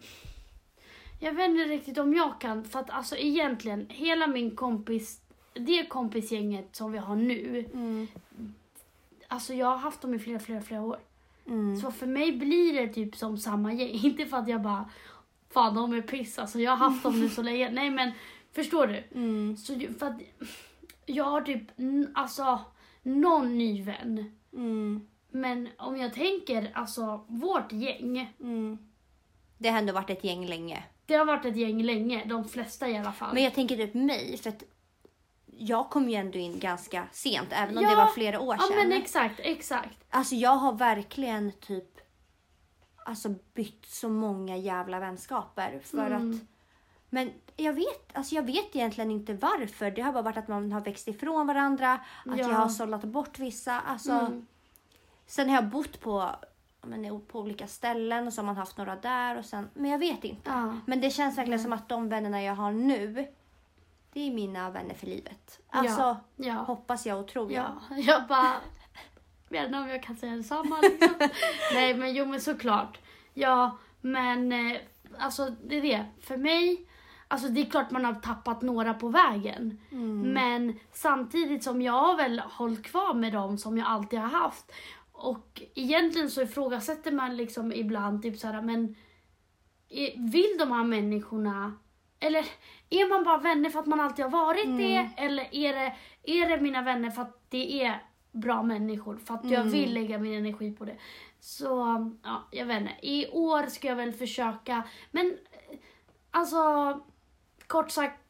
Jag 1.20 1.32
vet 1.32 1.50
inte 1.50 1.64
riktigt 1.64 1.98
om 1.98 2.14
jag 2.14 2.40
kan, 2.40 2.64
för 2.64 2.78
att 2.80 2.90
alltså 2.90 3.16
egentligen 3.16 3.86
hela 3.88 4.26
min 4.26 4.56
kompis, 4.56 5.20
det 5.54 5.86
kompisgänget 5.86 6.76
som 6.76 6.92
vi 6.92 6.98
har 6.98 7.16
nu, 7.16 7.68
Mm. 7.74 8.08
alltså 9.28 9.54
jag 9.54 9.66
har 9.66 9.76
haft 9.76 10.00
dem 10.00 10.14
i 10.14 10.18
flera, 10.18 10.38
flera, 10.38 10.60
flera 10.60 10.82
år. 10.82 10.98
Mm. 11.46 11.76
Så 11.76 11.90
för 11.92 12.06
mig 12.06 12.32
blir 12.32 12.72
det 12.86 12.92
typ 12.92 13.16
som 13.16 13.38
samma 13.38 13.72
gäng. 13.72 13.90
Inte 14.04 14.26
för 14.26 14.36
att 14.36 14.48
jag 14.48 14.62
bara, 14.62 14.90
fan 15.50 15.74
de 15.74 15.92
är 15.92 16.02
piss 16.02 16.38
alltså, 16.38 16.58
jag 16.58 16.70
har 16.70 16.90
haft 16.90 17.02
dem 17.02 17.20
nu 17.20 17.28
så 17.28 17.42
länge. 17.42 17.70
Nej 17.70 17.90
men, 17.90 18.12
förstår 18.52 18.86
du? 18.86 19.04
Mm. 19.14 19.56
Så 19.56 19.80
för 19.98 20.06
att 20.06 20.20
jag 21.06 21.24
har 21.24 21.40
typ, 21.42 21.62
alltså, 22.14 22.60
någon 23.02 23.58
ny 23.58 23.82
vän. 23.82 24.38
Mm. 24.52 25.06
Men 25.30 25.68
om 25.78 25.96
jag 25.96 26.12
tänker, 26.14 26.70
alltså 26.74 27.24
vårt 27.28 27.72
gäng, 27.72 28.34
Mm. 28.40 28.78
Det 29.58 29.68
har 29.68 29.78
ändå 29.78 29.92
varit 29.92 30.10
ett 30.10 30.24
gäng 30.24 30.46
länge. 30.46 30.84
det 31.06 31.14
har 31.14 31.24
varit 31.24 31.44
ett 31.44 31.56
gäng 31.56 31.82
länge, 31.82 32.24
de 32.24 32.48
flesta 32.48 32.88
i 32.88 32.96
alla 32.98 33.12
fall. 33.12 33.34
Men 33.34 33.42
jag 33.42 33.54
tänker 33.54 33.76
typ 33.76 33.94
mig 33.94 34.36
för 34.36 34.50
att 34.50 34.62
jag 35.56 35.90
kom 35.90 36.08
ju 36.08 36.14
ändå 36.16 36.38
in 36.38 36.58
ganska 36.58 37.08
sent 37.12 37.48
även 37.50 37.78
om 37.78 37.84
Ja, 37.84 37.90
det 37.90 37.96
var 37.96 38.06
flera 38.06 38.40
år 38.40 38.56
Ja 38.60 38.66
sedan. 38.66 38.76
men 38.88 38.92
exakt, 39.02 39.40
exakt. 39.42 39.98
Alltså 40.10 40.34
jag 40.34 40.50
har 40.56 40.72
verkligen 40.72 41.52
typ 41.52 41.98
alltså 43.06 43.34
bytt 43.54 43.86
så 43.86 44.08
många 44.08 44.56
jävla 44.56 45.00
vänskaper 45.00 45.80
för 45.84 46.06
Mm. 46.10 46.30
att 46.30 46.40
men 47.14 47.32
jag 47.56 47.72
vet, 47.72 48.16
alltså 48.16 48.34
jag 48.34 48.42
vet 48.42 48.76
egentligen 48.76 49.10
inte 49.10 49.34
varför. 49.34 49.90
Det 49.90 50.02
har 50.02 50.12
bara 50.12 50.22
varit 50.22 50.36
att 50.36 50.48
man 50.48 50.72
har 50.72 50.80
växt 50.80 51.08
ifrån 51.08 51.46
varandra, 51.46 51.92
att 51.92 52.00
Ja. 52.24 52.36
jag 52.36 52.48
har 52.48 52.68
sållat 52.68 53.04
bort 53.04 53.38
vissa. 53.38 53.80
Alltså, 53.80 54.12
Mm. 54.12 54.46
Sen 55.26 55.48
har 55.48 55.56
jag 55.56 55.66
bott 55.68 56.00
på, 56.00 56.30
men, 56.82 57.20
på 57.20 57.40
olika 57.40 57.66
ställen 57.66 58.26
och 58.26 58.32
så 58.32 58.40
har 58.40 58.46
man 58.46 58.56
haft 58.56 58.76
några 58.76 58.96
där 58.96 59.38
och 59.38 59.44
sen, 59.44 59.68
men 59.74 59.90
jag 59.90 59.98
vet 59.98 60.24
inte. 60.24 60.50
Ja. 60.50 60.76
Men 60.86 61.00
det 61.00 61.10
känns 61.10 61.38
verkligen 61.38 61.60
som 61.60 61.72
att 61.72 61.88
de 61.88 62.08
vännerna 62.08 62.42
jag 62.42 62.54
har 62.54 62.72
nu 62.72 63.26
Det 64.12 64.20
är 64.28 64.30
mina 64.34 64.70
vänner 64.70 64.94
för 64.94 65.06
livet. 65.06 65.60
Alltså, 65.68 66.16
Ja. 66.36 66.52
hoppas 66.54 67.06
jag 67.06 67.20
och 67.20 67.28
tror 67.28 67.52
jag. 67.52 67.64
Ja, 67.90 67.96
jag 67.96 68.26
bara... 68.26 68.52
vet 69.48 69.66
inte 69.66 69.78
om 69.78 69.88
jag 69.88 70.02
kan 70.02 70.16
säga 70.16 70.36
detsamma 70.36 70.80
liksom. 70.82 71.14
Nej 71.74 71.94
men 71.94 72.14
jo 72.14 72.26
men 72.26 72.40
såklart. 72.40 72.98
Ja 73.34 73.76
men 74.00 74.52
eh, 74.52 74.80
alltså 75.18 75.50
det 75.64 75.76
är 75.76 75.82
det. 75.82 76.06
För 76.20 76.36
mig, 76.36 76.86
alltså 77.32 77.48
det 77.48 77.60
är 77.60 77.64
klart 77.64 77.90
man 77.90 78.04
har 78.04 78.14
tappat 78.14 78.62
några 78.62 78.94
på 78.94 79.08
vägen. 79.08 79.80
Men 80.34 80.78
samtidigt 80.92 81.64
som 81.64 81.82
jag 81.82 81.92
har 81.92 82.16
väl 82.16 82.38
hållit 82.38 82.82
kvar 82.82 83.14
med 83.14 83.32
dem 83.32 83.58
som 83.58 83.78
jag 83.78 83.86
alltid 83.86 84.18
har 84.18 84.28
haft. 84.28 84.72
Och 85.12 85.62
egentligen 85.74 86.30
så 86.30 86.42
ifrågasätter 86.42 87.12
man 87.12 87.36
liksom 87.36 87.72
ibland 87.72 88.22
typ 88.22 88.38
såhär 88.38 88.62
men 88.62 88.96
eh, 89.88 90.20
vill 90.32 90.56
de 90.58 90.72
här 90.72 90.84
människorna 90.84 91.72
eller 92.20 92.46
är 92.90 93.08
man 93.08 93.24
bara 93.24 93.38
vänner 93.38 93.70
för 93.70 93.78
att 93.80 93.86
man 93.86 94.00
alltid 94.00 94.24
har 94.24 94.32
varit 94.32 94.78
det? 94.78 95.10
Eller 95.16 95.54
är 95.54 95.72
det, 95.72 95.94
är 96.22 96.48
det 96.48 96.60
mina 96.60 96.82
vänner 96.82 97.10
för 97.10 97.22
att 97.22 97.50
det 97.50 97.82
är 97.82 98.02
bra 98.32 98.62
människor? 98.62 99.16
För 99.16 99.34
att 99.34 99.50
jag 99.50 99.64
vill 99.64 99.94
lägga 99.94 100.18
min 100.18 100.34
energi 100.34 100.72
på 100.72 100.84
det. 100.84 100.96
Så, 101.40 101.66
ja, 102.22 102.48
jag 102.50 102.66
vet 102.66 102.80
inte. 102.80 102.94
I 103.02 103.30
år 103.30 103.66
ska 103.66 103.88
jag 103.88 103.96
väl 103.96 104.12
försöka, 104.12 104.82
men 105.10 105.38
alltså 106.30 106.58
kort 107.72 107.90
sagt 107.90 108.20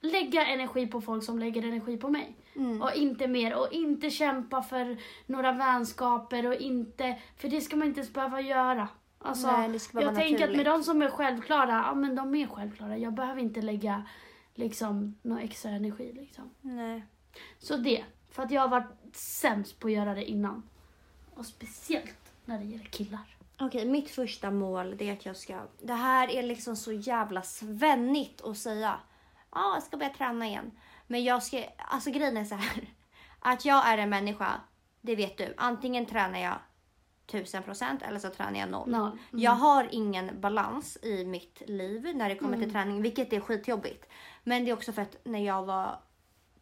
lägga 0.00 0.46
energi 0.46 0.86
på 0.86 1.00
folk 1.00 1.24
som 1.24 1.38
lägger 1.38 1.62
energi 1.62 1.96
på 1.96 2.08
mig. 2.08 2.36
Mm. 2.56 2.82
Och 2.82 2.94
inte 2.94 3.28
mer. 3.28 3.54
Och 3.54 3.72
inte 3.72 4.10
kämpa 4.10 4.62
för 4.62 4.96
några 5.26 5.52
vänskaper 5.52 6.46
och 6.46 6.54
inte, 6.54 7.18
för 7.36 7.48
det 7.48 7.60
ska 7.60 7.76
man 7.76 7.88
inte 7.88 8.00
ens 8.00 8.12
behöva 8.12 8.40
göra. 8.40 8.88
Alltså, 9.18 9.46
Nej, 9.46 9.80
jag 9.92 10.14
tänker 10.14 10.48
att 10.48 10.56
med 10.56 10.66
de 10.66 10.82
som 10.82 11.02
är 11.02 11.10
självklara, 11.10 11.84
ja 11.86 11.94
men 11.94 12.14
de 12.14 12.34
är 12.34 12.46
självklara. 12.46 12.98
Jag 12.98 13.12
behöver 13.12 13.40
inte 13.40 13.62
lägga 13.62 14.04
liksom 14.54 15.14
någon 15.22 15.38
extra 15.38 15.70
energi 15.70 16.12
liksom. 16.12 16.50
Nej. 16.60 17.02
Så 17.58 17.76
det, 17.76 18.04
för 18.30 18.42
att 18.42 18.50
jag 18.50 18.60
har 18.60 18.68
varit 18.68 19.16
sämst 19.16 19.80
på 19.80 19.88
att 19.88 19.92
göra 19.92 20.14
det 20.14 20.24
innan. 20.24 20.62
Och 21.34 21.46
speciellt 21.46 22.32
när 22.44 22.58
det 22.58 22.64
gäller 22.64 22.84
killar. 22.84 23.37
Okej, 23.60 23.84
mitt 23.84 24.10
första 24.10 24.50
mål 24.50 24.96
det 24.96 25.08
är 25.08 25.12
att 25.12 25.26
jag 25.26 25.36
ska... 25.36 25.62
Det 25.82 25.94
här 25.94 26.30
är 26.30 26.42
liksom 26.42 26.76
så 26.76 26.92
jävla 26.92 27.42
svennigt 27.42 28.40
att 28.40 28.58
säga. 28.58 29.00
Ja, 29.50 29.74
jag 29.74 29.82
ska 29.82 29.96
börja 29.96 30.12
träna 30.12 30.46
igen. 30.46 30.70
Men 31.06 31.24
jag 31.24 31.42
ska... 31.42 31.64
Alltså 31.76 32.10
grejen 32.10 32.36
är 32.36 32.44
så 32.44 32.54
här. 32.54 32.94
Att 33.40 33.64
jag 33.64 33.88
är 33.88 33.98
en 33.98 34.10
människa, 34.10 34.60
det 35.00 35.16
vet 35.16 35.38
du. 35.38 35.54
Antingen 35.56 36.06
tränar 36.06 36.38
jag 36.38 36.58
tusen 37.26 37.62
procent 37.62 38.02
eller 38.02 38.18
så 38.18 38.28
tränar 38.28 38.58
jag 38.58 38.70
noll. 38.70 38.90
Noll. 38.90 39.08
Mm. 39.08 39.18
Jag 39.30 39.52
har 39.52 39.88
ingen 39.90 40.40
balans 40.40 40.98
i 41.02 41.24
mitt 41.24 41.62
liv 41.66 42.16
när 42.16 42.28
det 42.28 42.34
kommer 42.34 42.58
till 42.58 42.72
träning, 42.72 43.02
vilket 43.02 43.32
är 43.32 43.40
skitjobbigt. 43.40 44.06
Men 44.44 44.64
det 44.64 44.70
är 44.70 44.74
också 44.74 44.92
för 44.92 45.02
att 45.02 45.16
när 45.24 45.44
jag 45.44 45.64
var 45.64 46.00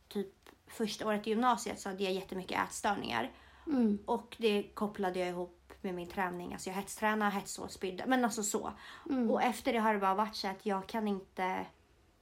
typ 0.08 0.34
första 0.66 1.06
året 1.06 1.26
i 1.26 1.30
gymnasiet 1.30 1.80
så 1.80 1.88
hade 1.88 2.04
jag 2.04 2.12
jättemycket 2.12 2.64
ätstörningar. 2.68 3.32
Mm. 3.66 3.98
Och 4.06 4.36
det 4.38 4.62
kopplade 4.62 5.18
jag 5.18 5.28
ihop 5.28 5.55
med 5.86 5.94
min 5.94 6.08
träning. 6.08 6.52
Alltså 6.52 6.70
jag 6.70 6.74
hetstränade, 6.74 7.30
hetsåt, 7.30 7.72
spydde. 7.72 8.04
Men 8.06 8.24
alltså 8.24 8.42
så. 8.42 8.72
Mm. 9.10 9.30
Och 9.30 9.42
efter 9.42 9.72
det 9.72 9.78
har 9.78 9.94
det 9.94 10.00
bara 10.00 10.14
varit 10.14 10.36
så 10.36 10.48
att 10.48 10.66
jag 10.66 10.86
kan 10.86 11.08
inte... 11.08 11.66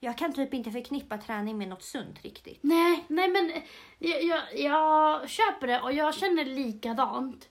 Jag 0.01 0.19
kan 0.19 0.33
typ 0.33 0.55
inte 0.55 0.71
förknippa 0.71 1.19
träning 1.19 1.59
med 1.59 1.69
något 1.69 1.83
sunt 1.83 2.23
riktigt. 2.23 2.59
Nej, 2.63 3.05
nej 3.09 3.29
men 3.29 3.53
jag, 3.99 4.23
jag, 4.23 4.43
jag 4.55 5.29
köper 5.29 5.67
det 5.67 5.81
och 5.81 5.93
jag 5.93 6.15
känner 6.15 6.45
likadant. 6.45 7.49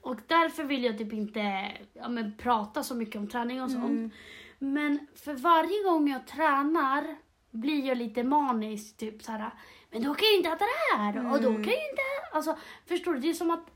Och 0.00 0.16
därför 0.26 0.64
vill 0.64 0.84
jag 0.84 0.98
typ 0.98 1.12
inte 1.12 1.72
ja, 1.92 2.08
men, 2.08 2.36
prata 2.36 2.82
så 2.82 2.94
mycket 2.94 3.16
om 3.16 3.28
träning 3.28 3.62
och 3.62 3.70
sånt. 3.70 4.12
Men 4.58 5.06
för 5.14 5.34
varje 5.34 5.82
gång 5.82 6.10
jag 6.10 6.26
tränar 6.26 7.16
blir 7.50 7.86
jag 7.86 7.98
lite 7.98 8.22
manisk. 8.22 8.96
Typ 8.96 9.22
så 9.22 9.32
här, 9.32 9.50
men 9.90 10.02
då 10.02 10.14
kan 10.14 10.28
jag 10.28 10.36
inte 10.36 10.48
äta 10.48 10.64
det 10.64 10.96
här 10.96 11.32
och 11.32 11.42
då 11.42 11.48
kan 11.48 11.54
jag 11.54 11.90
inte... 11.90 12.02
Alltså, 12.32 12.56
förstår 12.86 13.14
du? 13.14 13.20
Det 13.20 13.30
är 13.30 13.34
som 13.34 13.50
att... 13.50 13.66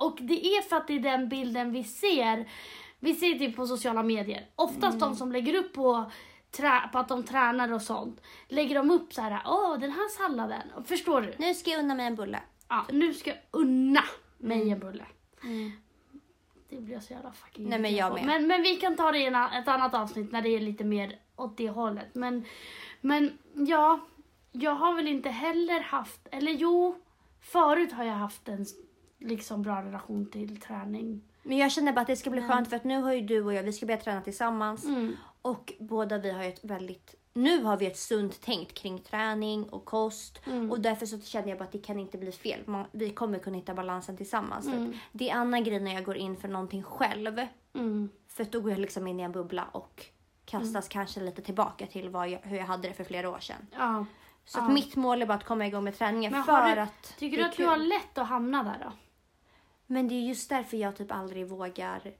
Och 0.00 0.18
det 0.20 0.46
är 0.46 0.62
för 0.62 0.76
att 0.76 0.86
det 0.86 0.94
är 0.94 1.00
den 1.00 1.28
bilden 1.28 1.72
vi 1.72 1.84
ser. 1.84 2.48
Vi 2.98 3.14
ser 3.14 3.38
typ 3.38 3.56
på 3.56 3.66
sociala 3.66 4.02
medier. 4.02 4.46
Oftast 4.54 5.00
de 5.00 5.16
som 5.16 5.32
lägger 5.32 5.54
upp 5.54 5.72
på, 5.72 6.10
på 6.92 6.98
att 6.98 7.08
de 7.08 7.24
tränar 7.24 7.72
och 7.72 7.82
sånt. 7.82 8.20
Lägger 8.48 8.74
de 8.74 8.90
upp 8.90 9.12
så 9.12 9.20
här, 9.20 9.42
åh 9.46 9.78
den 9.78 9.90
här 9.90 10.08
salladen. 10.08 10.62
Förstår 10.84 11.20
du? 11.20 11.34
Nu 11.38 11.54
ska 11.54 11.70
jag 11.70 11.80
unna 11.80 11.94
mig 11.94 12.06
en 12.06 12.16
bulle. 12.16 12.40
Ja, 12.68 12.86
nu 12.92 13.14
ska 13.14 13.30
jag 13.30 13.38
unna 13.50 14.04
mig 14.38 14.70
en 14.70 14.78
bulle. 14.78 15.04
Det 16.70 16.76
blir 16.76 16.94
jag 16.94 17.02
så 17.02 17.12
jävla 17.12 17.32
fucking 17.32 17.68
Nej, 17.68 17.78
men 17.78 17.96
jag 17.96 18.14
med. 18.14 18.26
Men, 18.26 18.46
men 18.46 18.62
vi 18.62 18.76
kan 18.76 18.96
ta 18.96 19.12
det 19.12 19.18
i 19.18 19.26
en, 19.26 19.34
ett 19.34 19.68
annat 19.68 19.94
avsnitt 19.94 20.32
när 20.32 20.42
det 20.42 20.48
är 20.48 20.60
lite 20.60 20.84
mer 20.84 21.18
åt 21.36 21.56
det 21.56 21.70
hållet. 21.70 22.14
Men, 22.14 22.44
men 23.00 23.38
ja, 23.54 24.00
jag 24.52 24.74
har 24.74 24.94
väl 24.94 25.08
inte 25.08 25.28
heller 25.28 25.80
haft, 25.80 26.28
eller 26.30 26.52
jo, 26.52 26.96
förut 27.40 27.92
har 27.92 28.04
jag 28.04 28.14
haft 28.14 28.48
en 28.48 28.66
liksom 29.20 29.62
bra 29.62 29.82
relation 29.82 30.30
till 30.30 30.60
träning. 30.60 31.22
Men 31.42 31.56
jag 31.58 31.72
känner 31.72 31.92
bara 31.92 32.00
att 32.00 32.06
det 32.06 32.16
ska 32.16 32.30
bli 32.30 32.42
skönt 32.48 32.68
för 32.68 32.76
att 32.76 32.84
nu 32.84 33.02
har 33.02 33.12
ju 33.12 33.20
du 33.20 33.44
och 33.44 33.54
jag, 33.54 33.62
vi 33.62 33.72
ska 33.72 33.86
börja 33.86 34.00
träna 34.00 34.20
tillsammans. 34.20 34.84
Mm. 34.84 35.16
Och 35.42 35.72
båda 35.78 36.18
vi 36.18 36.30
har 36.30 36.42
ju 36.42 36.48
ett 36.48 36.64
väldigt, 36.64 37.14
nu 37.32 37.62
har 37.62 37.76
vi 37.76 37.86
ett 37.86 37.98
sunt 37.98 38.40
tänkt 38.40 38.74
kring 38.74 38.98
träning 38.98 39.64
och 39.64 39.84
kost. 39.84 40.40
Mm. 40.46 40.70
Och 40.70 40.80
därför 40.80 41.06
så 41.06 41.20
känner 41.20 41.48
jag 41.48 41.58
bara 41.58 41.64
att 41.64 41.72
det 41.72 41.78
kan 41.78 41.98
inte 41.98 42.18
bli 42.18 42.32
fel. 42.32 42.60
Man, 42.66 42.84
vi 42.92 43.10
kommer 43.10 43.38
kunna 43.38 43.56
hitta 43.56 43.74
balansen 43.74 44.16
tillsammans. 44.16 44.66
Mm. 44.66 44.88
att 44.90 44.94
Det 45.12 45.30
är 45.30 45.34
annan 45.34 45.64
grej 45.64 45.80
när 45.80 45.94
jag 45.94 46.04
går 46.04 46.16
in 46.16 46.36
för 46.36 46.48
någonting 46.48 46.82
själv. 46.82 47.46
Mm. 47.74 48.08
För 48.28 48.44
då 48.44 48.60
går 48.60 48.70
jag 48.70 48.80
liksom 48.80 49.06
in 49.06 49.20
i 49.20 49.22
en 49.22 49.32
bubbla 49.32 49.64
och 49.72 50.06
kastas 50.44 50.88
kanske 50.88 51.20
lite 51.20 51.42
tillbaka 51.42 51.86
till 51.86 52.10
jag, 52.12 52.38
hur 52.42 52.56
jag 52.56 52.64
hade 52.64 52.88
det 52.88 52.94
för 52.94 53.04
flera 53.04 53.30
år 53.30 53.38
sedan. 53.38 53.66
Ja. 53.78 54.06
Så 54.44 54.58
Ja. 54.58 54.62
att 54.66 54.72
mitt 54.72 54.96
mål 54.96 55.22
är 55.22 55.26
bara 55.26 55.34
att 55.38 55.44
komma 55.44 55.66
igång 55.66 55.84
med 55.84 55.98
träningen 55.98 56.32
Men 56.32 56.44
för 56.44 56.74
du- 56.74 56.80
att 56.80 57.14
Tycker 57.18 57.36
du 57.36 57.42
att 57.44 57.56
du 57.56 57.66
har 57.66 57.76
lätt 57.76 58.18
att 58.18 58.26
hamna 58.28 58.62
där 58.62 58.76
då? 58.84 58.92
Men 59.90 60.08
det 60.08 60.14
är 60.14 60.20
just 60.20 60.48
därför 60.48 60.76
jag 60.76 60.96
typ 60.96 61.12
aldrig 61.12 61.48
vågar 61.48 62.12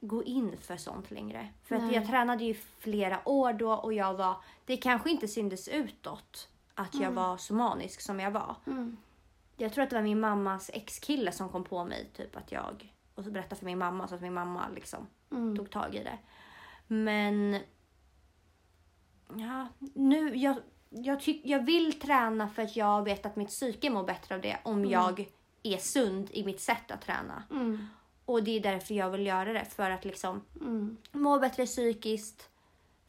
gå 0.00 0.24
in 0.24 0.56
för 0.60 0.76
sånt 0.76 1.10
längre. 1.10 1.48
För 1.64 1.76
att 1.76 1.82
Nej. 1.82 1.94
jag 1.94 2.06
tränade 2.06 2.44
ju 2.44 2.54
flera 2.54 3.28
år 3.28 3.52
då 3.52 3.72
och 3.72 3.92
jag 3.92 4.14
var, 4.14 4.36
det 4.64 4.76
kanske 4.76 5.10
inte 5.10 5.28
syntes 5.28 5.68
utåt 5.68 6.48
att 6.74 6.94
jag 6.94 7.10
var 7.10 7.36
så 7.36 7.54
manisk 7.54 8.00
som 8.00 8.20
jag 8.20 8.30
var. 8.30 8.56
Mm. 8.66 8.96
Jag 9.56 9.72
tror 9.72 9.84
att 9.84 9.90
det 9.90 9.96
var 9.96 10.02
min 10.02 10.20
mammas 10.20 10.70
ex-kille 10.74 11.32
som 11.32 11.48
kom 11.48 11.64
på 11.64 11.84
mig 11.84 12.10
typ 12.16 12.36
att 12.36 12.52
jag, 12.52 12.94
och 13.14 13.24
så 13.24 13.30
berättade 13.30 13.56
för 13.56 13.66
min 13.66 13.78
mamma 13.78 14.08
så 14.08 14.14
att 14.14 14.22
min 14.22 14.34
mamma 14.34 14.68
liksom 14.74 15.06
Mm. 15.30 15.56
tog 15.56 15.70
tag 15.70 15.94
i 15.94 16.04
det. 16.04 16.18
Men 16.86 17.60
ja, 19.34 19.68
nu, 19.94 20.36
jag, 20.36 20.56
jag, 20.90 21.20
tyck, 21.20 21.40
jag 21.44 21.66
vill 21.66 22.00
träna 22.00 22.48
för 22.48 22.62
att 22.62 22.76
jag 22.76 23.04
vet 23.04 23.26
att 23.26 23.36
mitt 23.36 23.48
psyke 23.48 23.90
mår 23.90 24.04
bättre 24.04 24.34
av 24.34 24.40
det 24.40 24.58
om 24.62 24.84
jag 24.84 25.28
är 25.74 25.78
sund 25.78 26.28
i 26.32 26.44
mitt 26.44 26.60
sätt 26.60 26.90
att 26.90 27.00
träna. 27.00 27.42
Mm. 27.50 27.88
Och 28.24 28.42
det 28.42 28.56
är 28.56 28.60
därför 28.60 28.94
jag 28.94 29.10
vill 29.10 29.26
göra 29.26 29.52
det. 29.52 29.64
För 29.64 29.90
att 29.90 30.04
liksom 30.04 30.42
Mm. 30.60 30.96
må 31.12 31.38
bättre 31.38 31.66
psykiskt. 31.66 32.48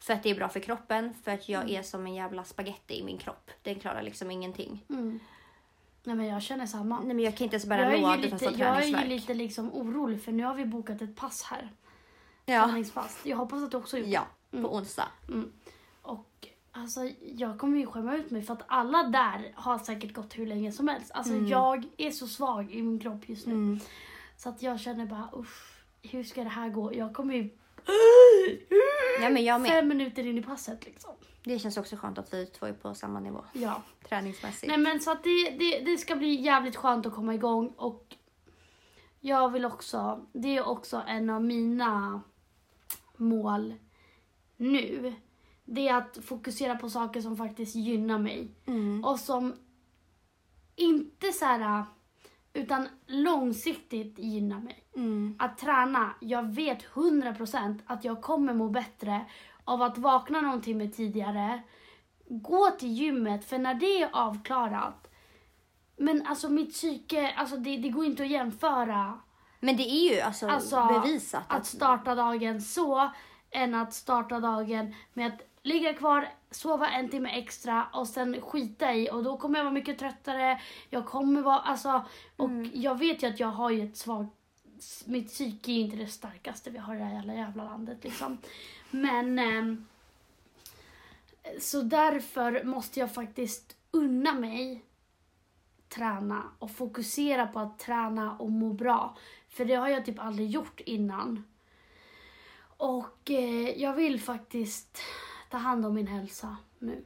För 0.00 0.12
att 0.14 0.22
det 0.22 0.30
är 0.30 0.34
bra 0.34 0.48
för 0.48 0.60
kroppen. 0.60 1.14
För 1.24 1.30
att 1.30 1.48
jag 1.48 1.70
är 1.70 1.82
som 1.82 2.06
en 2.06 2.14
jävla 2.14 2.44
spaghetti 2.44 3.00
i 3.00 3.04
min 3.04 3.18
kropp. 3.18 3.50
Den 3.62 3.74
klarar 3.74 4.02
liksom 4.02 4.30
ingenting. 4.30 4.84
Mm. 4.88 5.20
Nej 6.04 6.16
men 6.16 6.26
jag 6.26 6.42
känner 6.42 6.66
samma. 6.66 7.00
Nej 7.00 7.14
men 7.14 7.24
jag 7.24 7.36
kan 7.36 7.44
inte 7.44 7.56
ens 7.56 7.66
bära 7.66 7.96
ju 7.96 8.26
utan 8.26 8.38
få 8.38 8.44
jag 8.44 8.82
är 8.82 9.02
ju 9.02 9.08
lite 9.08 9.34
liksom 9.34 9.72
orolig 9.72 10.22
för 10.22 10.32
nu 10.32 10.44
har 10.44 10.54
vi 10.54 10.64
bokat 10.64 11.02
ett 11.02 11.16
pass 11.16 11.42
här. 11.42 11.72
Ja. 12.44 12.64
Träningspass. 12.64 13.20
Jag 13.22 13.36
hoppas 13.36 13.62
att 13.62 13.70
du 13.70 13.76
också 13.76 13.98
gjort 13.98 14.08
ja, 14.08 14.26
på 14.50 14.74
onsdag. 14.74 15.08
Och 15.28 15.44
alltså, 16.78 17.10
jag 17.20 17.58
kommer 17.58 17.78
ju 17.78 17.86
skämma 17.86 18.16
ut 18.16 18.30
mig 18.30 18.42
för 18.42 18.54
att 18.54 18.64
alla 18.66 19.02
där 19.02 19.52
har 19.54 19.78
säkert 19.78 20.12
gått 20.12 20.38
hur 20.38 20.46
länge 20.46 20.72
som 20.72 20.88
helst. 20.88 21.10
Alltså 21.14 21.34
jag 21.34 21.84
är 21.96 22.10
så 22.10 22.26
svag 22.26 22.72
i 22.72 22.82
min 22.82 22.98
kropp 22.98 23.28
just 23.28 23.46
nu. 23.46 23.52
Mm. 23.52 23.80
Så 24.36 24.48
att 24.48 24.62
jag 24.62 24.80
känner 24.80 25.06
bara 25.06 25.28
usch, 25.36 25.82
hur 26.02 26.24
ska 26.24 26.44
det 26.44 26.50
här 26.50 26.68
gå? 26.68 26.94
Jag 26.94 27.14
kommer 27.14 27.34
ju 27.34 27.50
Ja 29.20 29.30
men 29.30 29.44
jag 29.44 29.60
med. 29.60 29.70
fem 29.70 29.88
minuter 29.88 30.26
in 30.26 30.38
i 30.38 30.42
passet 30.42 30.84
liksom. 30.84 31.10
Det 31.44 31.58
känns 31.58 31.76
också 31.76 31.96
skönt 31.96 32.18
att 32.18 32.34
vi 32.34 32.46
två 32.46 32.66
är 32.66 32.72
på 32.72 32.94
samma 32.94 33.20
nivå. 33.20 33.44
Ja. 33.52 33.82
Träningsmässigt. 34.08 34.66
Nej 34.66 34.78
men 34.78 35.00
så 35.00 35.10
att 35.12 35.24
det, 35.24 35.50
det, 35.50 35.78
det 35.78 35.98
ska 35.98 36.16
bli 36.16 36.34
jävligt 36.34 36.76
skönt 36.76 37.06
att 37.06 37.14
komma 37.14 37.34
igång 37.34 37.68
och 37.76 38.16
jag 39.20 39.52
vill 39.52 39.64
också, 39.64 40.26
det 40.32 40.56
är 40.56 40.68
också 40.68 41.02
en 41.06 41.30
av 41.30 41.44
mina 41.44 42.22
mål 43.16 43.74
nu. 44.56 45.14
Det 45.70 45.88
är 45.88 45.94
att 45.94 46.18
fokusera 46.24 46.76
på 46.76 46.90
saker 46.90 47.20
som 47.20 47.36
faktiskt 47.36 47.74
gynnar 47.74 48.18
mig. 48.18 48.50
Mm. 48.66 49.04
Och 49.04 49.18
som 49.18 49.54
inte 50.76 51.32
så 51.32 51.44
här 51.44 51.84
utan 52.52 52.88
långsiktigt 53.06 54.18
gynnar 54.18 54.60
mig. 54.60 54.84
Mm. 54.96 55.36
Att 55.38 55.58
träna, 55.58 56.14
jag 56.20 56.54
vet 56.54 56.84
100% 56.84 57.78
att 57.86 58.04
jag 58.04 58.22
kommer 58.22 58.54
må 58.54 58.68
bättre 58.68 59.26
av 59.64 59.82
att 59.82 59.98
vakna 59.98 60.40
någon 60.40 60.60
timme 60.60 60.88
tidigare, 60.88 61.62
gå 62.28 62.70
till 62.70 62.92
gymmet, 62.92 63.44
för 63.44 63.58
när 63.58 63.74
det 63.74 64.02
är 64.02 64.08
avklarat, 64.12 65.10
men 65.96 66.26
alltså 66.26 66.48
mitt 66.48 66.72
psyke, 66.72 67.34
alltså 67.36 67.56
det, 67.56 67.76
det 67.76 67.88
går 67.88 68.04
inte 68.04 68.22
att 68.22 68.28
jämföra 68.28 69.20
Men 69.60 69.76
det 69.76 69.90
är 69.90 70.14
ju 70.14 70.20
alltså, 70.20 70.48
Alltså, 70.48 71.00
bevisat 71.02 71.42
att 71.48 71.66
starta 71.66 72.14
dagen 72.14 72.60
så 72.60 73.10
än 73.50 73.74
att 73.74 73.94
starta 73.94 74.40
dagen 74.40 74.94
med 75.12 75.26
att 75.26 75.40
ligga 75.68 75.94
kvar 75.94 76.28
sova 76.50 76.88
en 76.88 77.08
timme 77.08 77.30
extra 77.30 77.86
och 77.92 78.08
sen 78.08 78.40
skita 78.40 78.94
i 78.94 79.10
och 79.10 79.24
då 79.24 79.36
kommer 79.36 79.58
jag 79.58 79.64
vara 79.64 79.74
mycket 79.74 79.98
tröttare. 79.98 80.60
Jag 80.90 81.06
kommer 81.06 81.42
vara, 81.42 81.58
alltså, 81.58 82.04
och 82.36 82.50
jag 82.72 82.98
vet 82.98 83.22
ju 83.22 83.26
att 83.26 83.40
jag 83.40 83.48
har 83.48 83.70
ju 83.70 83.84
ett 83.84 83.96
svagt, 83.96 84.32
mitt 85.04 85.28
psyke 85.28 85.72
är 85.72 85.80
inte 85.80 85.96
det 85.96 86.06
starkaste 86.06 86.70
vi 86.70 86.78
har 86.78 86.94
i 86.94 86.98
det 86.98 87.04
här 87.04 87.14
jävla, 87.14 87.34
jävla 87.34 87.64
landet 87.64 87.98
liksom. 88.04 88.38
Men 88.90 89.38
ehm, 89.38 89.86
så 91.60 91.82
därför 91.82 92.64
måste 92.64 93.00
jag 93.00 93.14
faktiskt 93.14 93.76
unna 93.90 94.34
mig 94.34 94.84
träna 95.88 96.42
och 96.58 96.70
fokusera 96.70 97.46
på 97.46 97.58
att 97.58 97.78
träna 97.78 98.36
och 98.36 98.50
må 98.50 98.72
bra. 98.72 99.16
För 99.48 99.64
det 99.64 99.74
har 99.74 99.88
jag 99.88 100.04
typ 100.04 100.18
aldrig 100.18 100.50
gjort 100.50 100.80
innan. 100.80 101.44
Och 102.76 103.30
eh, 103.30 103.80
jag 103.82 103.92
vill 103.92 104.20
faktiskt 104.20 105.02
ta 105.50 105.56
hand 105.56 105.86
om 105.86 105.94
min 105.94 106.06
hälsa 106.06 106.56
nu. 106.78 107.04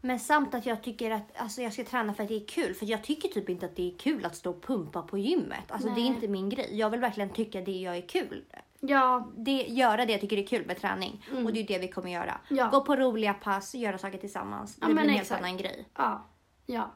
Men 0.00 0.20
samt 0.20 0.54
att 0.54 0.66
jag 0.66 0.82
tycker 0.82 1.10
att 1.10 1.36
alltså, 1.36 1.62
jag 1.62 1.72
ska 1.72 1.84
träna 1.84 2.14
för 2.14 2.22
att 2.22 2.28
det 2.28 2.36
är 2.42 2.46
kul. 2.46 2.74
För 2.74 2.86
jag 2.86 3.04
tycker 3.04 3.28
typ 3.28 3.48
inte 3.48 3.66
att 3.66 3.76
det 3.76 3.94
är 3.94 3.98
kul 3.98 4.24
att 4.24 4.36
stå 4.36 4.50
och 4.50 4.62
pumpa 4.62 5.02
på 5.02 5.18
gymmet. 5.18 5.70
Alltså 5.70 5.88
det 5.88 5.94
är 6.00 6.04
Nej. 6.04 6.06
inte 6.06 6.28
min 6.28 6.48
grej. 6.48 6.68
Jag 6.78 6.90
vill 6.90 7.00
verkligen 7.00 7.30
tycka 7.30 7.60
det 7.60 7.80
jag 7.80 7.96
är 7.96 8.08
kul. 8.08 8.44
Ja, 8.80 9.32
Det, 9.36 9.52
göra 9.52 10.06
det 10.06 10.12
jag 10.12 10.20
tycker 10.20 10.36
är 10.36 10.46
kul 10.46 10.66
med 10.66 10.80
träning. 10.80 11.26
Och 11.44 11.52
det 11.52 11.60
är 11.60 11.66
det 11.66 11.78
vi 11.78 11.88
kommer 11.88 12.10
göra. 12.10 12.40
Mm. 12.50 12.58
Ja. 12.64 12.68
Gå 12.70 12.84
på 12.84 12.96
roliga 12.96 13.34
pass, 13.34 13.74
göra 13.74 13.98
saker 13.98 14.18
tillsammans. 14.18 14.78
Ja, 14.80 14.88
det 14.88 14.94
blir 14.94 15.04
en 15.04 15.10
helt 15.10 15.32
annan 15.32 15.56
grej. 15.56 15.88
ja, 15.94 16.26
ja. 16.66 16.90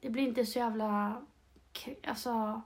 Det 0.00 0.10
blir 0.10 0.22
inte 0.22 0.46
så 0.46 0.58
jävla... 0.58 1.22
Alltså, 2.06 2.62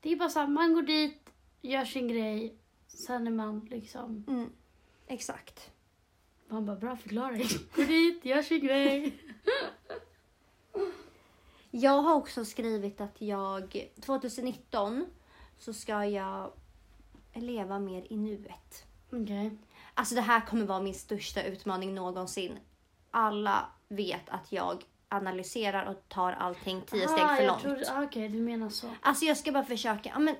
det 0.00 0.12
är 0.12 0.16
bara 0.16 0.28
så 0.28 0.38
här, 0.38 0.46
man 0.46 0.74
går 0.74 0.82
dit, 0.82 1.30
gör 1.60 1.84
sin 1.84 2.08
grej, 2.08 2.58
sen 2.86 3.26
är 3.26 3.30
man 3.30 3.60
liksom... 3.60 4.24
Mm. 4.28 4.50
Exakt. 5.06 5.70
Man 6.48 6.66
bara, 6.66 6.76
bra 6.76 6.96
förklaring. 6.96 7.46
Går 7.76 7.84
dit, 7.84 8.24
gör 8.24 8.42
sin 8.42 8.60
grej. 8.66 9.12
Jag 11.70 12.02
har 12.02 12.14
också 12.14 12.44
skrivit 12.44 13.00
att 13.00 13.20
jag 13.20 13.86
2019 14.00 15.06
så 15.58 15.72
ska 15.72 16.04
jag 16.04 16.52
leva 17.34 17.78
mer 17.78 18.06
i 18.12 18.16
nuet. 18.16 18.84
Okej. 19.12 19.50
Alltså 19.94 20.14
det 20.14 20.20
här 20.20 20.40
kommer 20.46 20.66
vara 20.66 20.80
min 20.80 20.94
största 20.94 21.42
utmaning 21.42 21.94
någonsin. 21.94 22.58
Alla 23.10 23.66
vet 23.88 24.28
att 24.28 24.52
jag 24.52 24.84
analyserar 25.08 25.86
och 25.86 26.08
tar 26.08 26.32
allting 26.32 26.82
tio 26.82 27.08
steg 27.08 27.24
Ah, 27.24 27.36
för 27.36 27.42
jag 27.42 27.64
långt. 27.64 27.88
ah, 27.90 28.02
Okej, 28.02 28.28
du 28.28 28.38
menar 28.40 28.68
så. 28.68 28.86
Alltså 29.02 29.24
jag 29.24 29.36
ska 29.36 29.52
bara 29.52 29.64
försöka. 29.64 30.08
Ja, 30.08 30.18
men, 30.18 30.36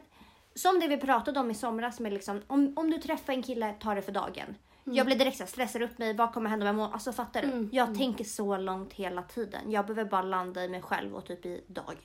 som 0.54 0.80
det 0.80 0.88
vi 0.88 0.96
pratade 0.96 1.40
om 1.40 1.50
i 1.50 1.54
somras 1.54 2.00
med 2.00 2.12
liksom, 2.12 2.42
om, 2.46 2.72
om 2.76 2.90
du 2.90 2.98
träffar 2.98 3.32
en 3.32 3.42
kille, 3.42 3.74
ta 3.80 3.94
det 3.94 4.02
för 4.02 4.12
dagen. 4.12 4.54
Jag 4.94 5.06
blir 5.06 5.16
direkt 5.18 5.36
så 5.36 5.42
här, 5.42 5.48
stressar 5.48 5.82
upp 5.82 5.98
mig, 5.98 6.14
vad 6.14 6.32
kommer 6.32 6.50
hända 6.50 6.66
jag 6.66 6.74
mår? 6.74 6.92
Alltså 6.92 7.12
fattar 7.12 7.42
du? 7.42 7.48
Mm, 7.48 7.68
Jag 7.72 7.94
tänker 7.94 8.24
så 8.24 8.56
långt 8.56 8.92
hela 8.92 9.22
tiden. 9.22 9.70
Jag 9.70 9.86
behöver 9.86 10.10
bara 10.10 10.22
landa 10.22 10.64
i 10.64 10.68
mig 10.68 10.82
själv 10.82 11.16
och 11.16 11.24
typ 11.26 11.46
i 11.46 11.64
dagen. 11.66 11.96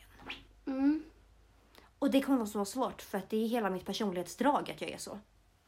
Mm. 0.65 1.03
Och 1.99 2.11
det 2.11 2.21
kommer 2.21 2.37
vara 2.37 2.47
så 2.47 2.65
svårt 2.65 3.01
för 3.01 3.17
att 3.17 3.29
det 3.29 3.37
är 3.37 3.47
hela 3.47 3.69
mitt 3.69 3.85
personlighetsdrag 3.85 4.71
att 4.71 4.81
jag 4.81 4.91
är 4.91 4.97
så. 4.97 5.19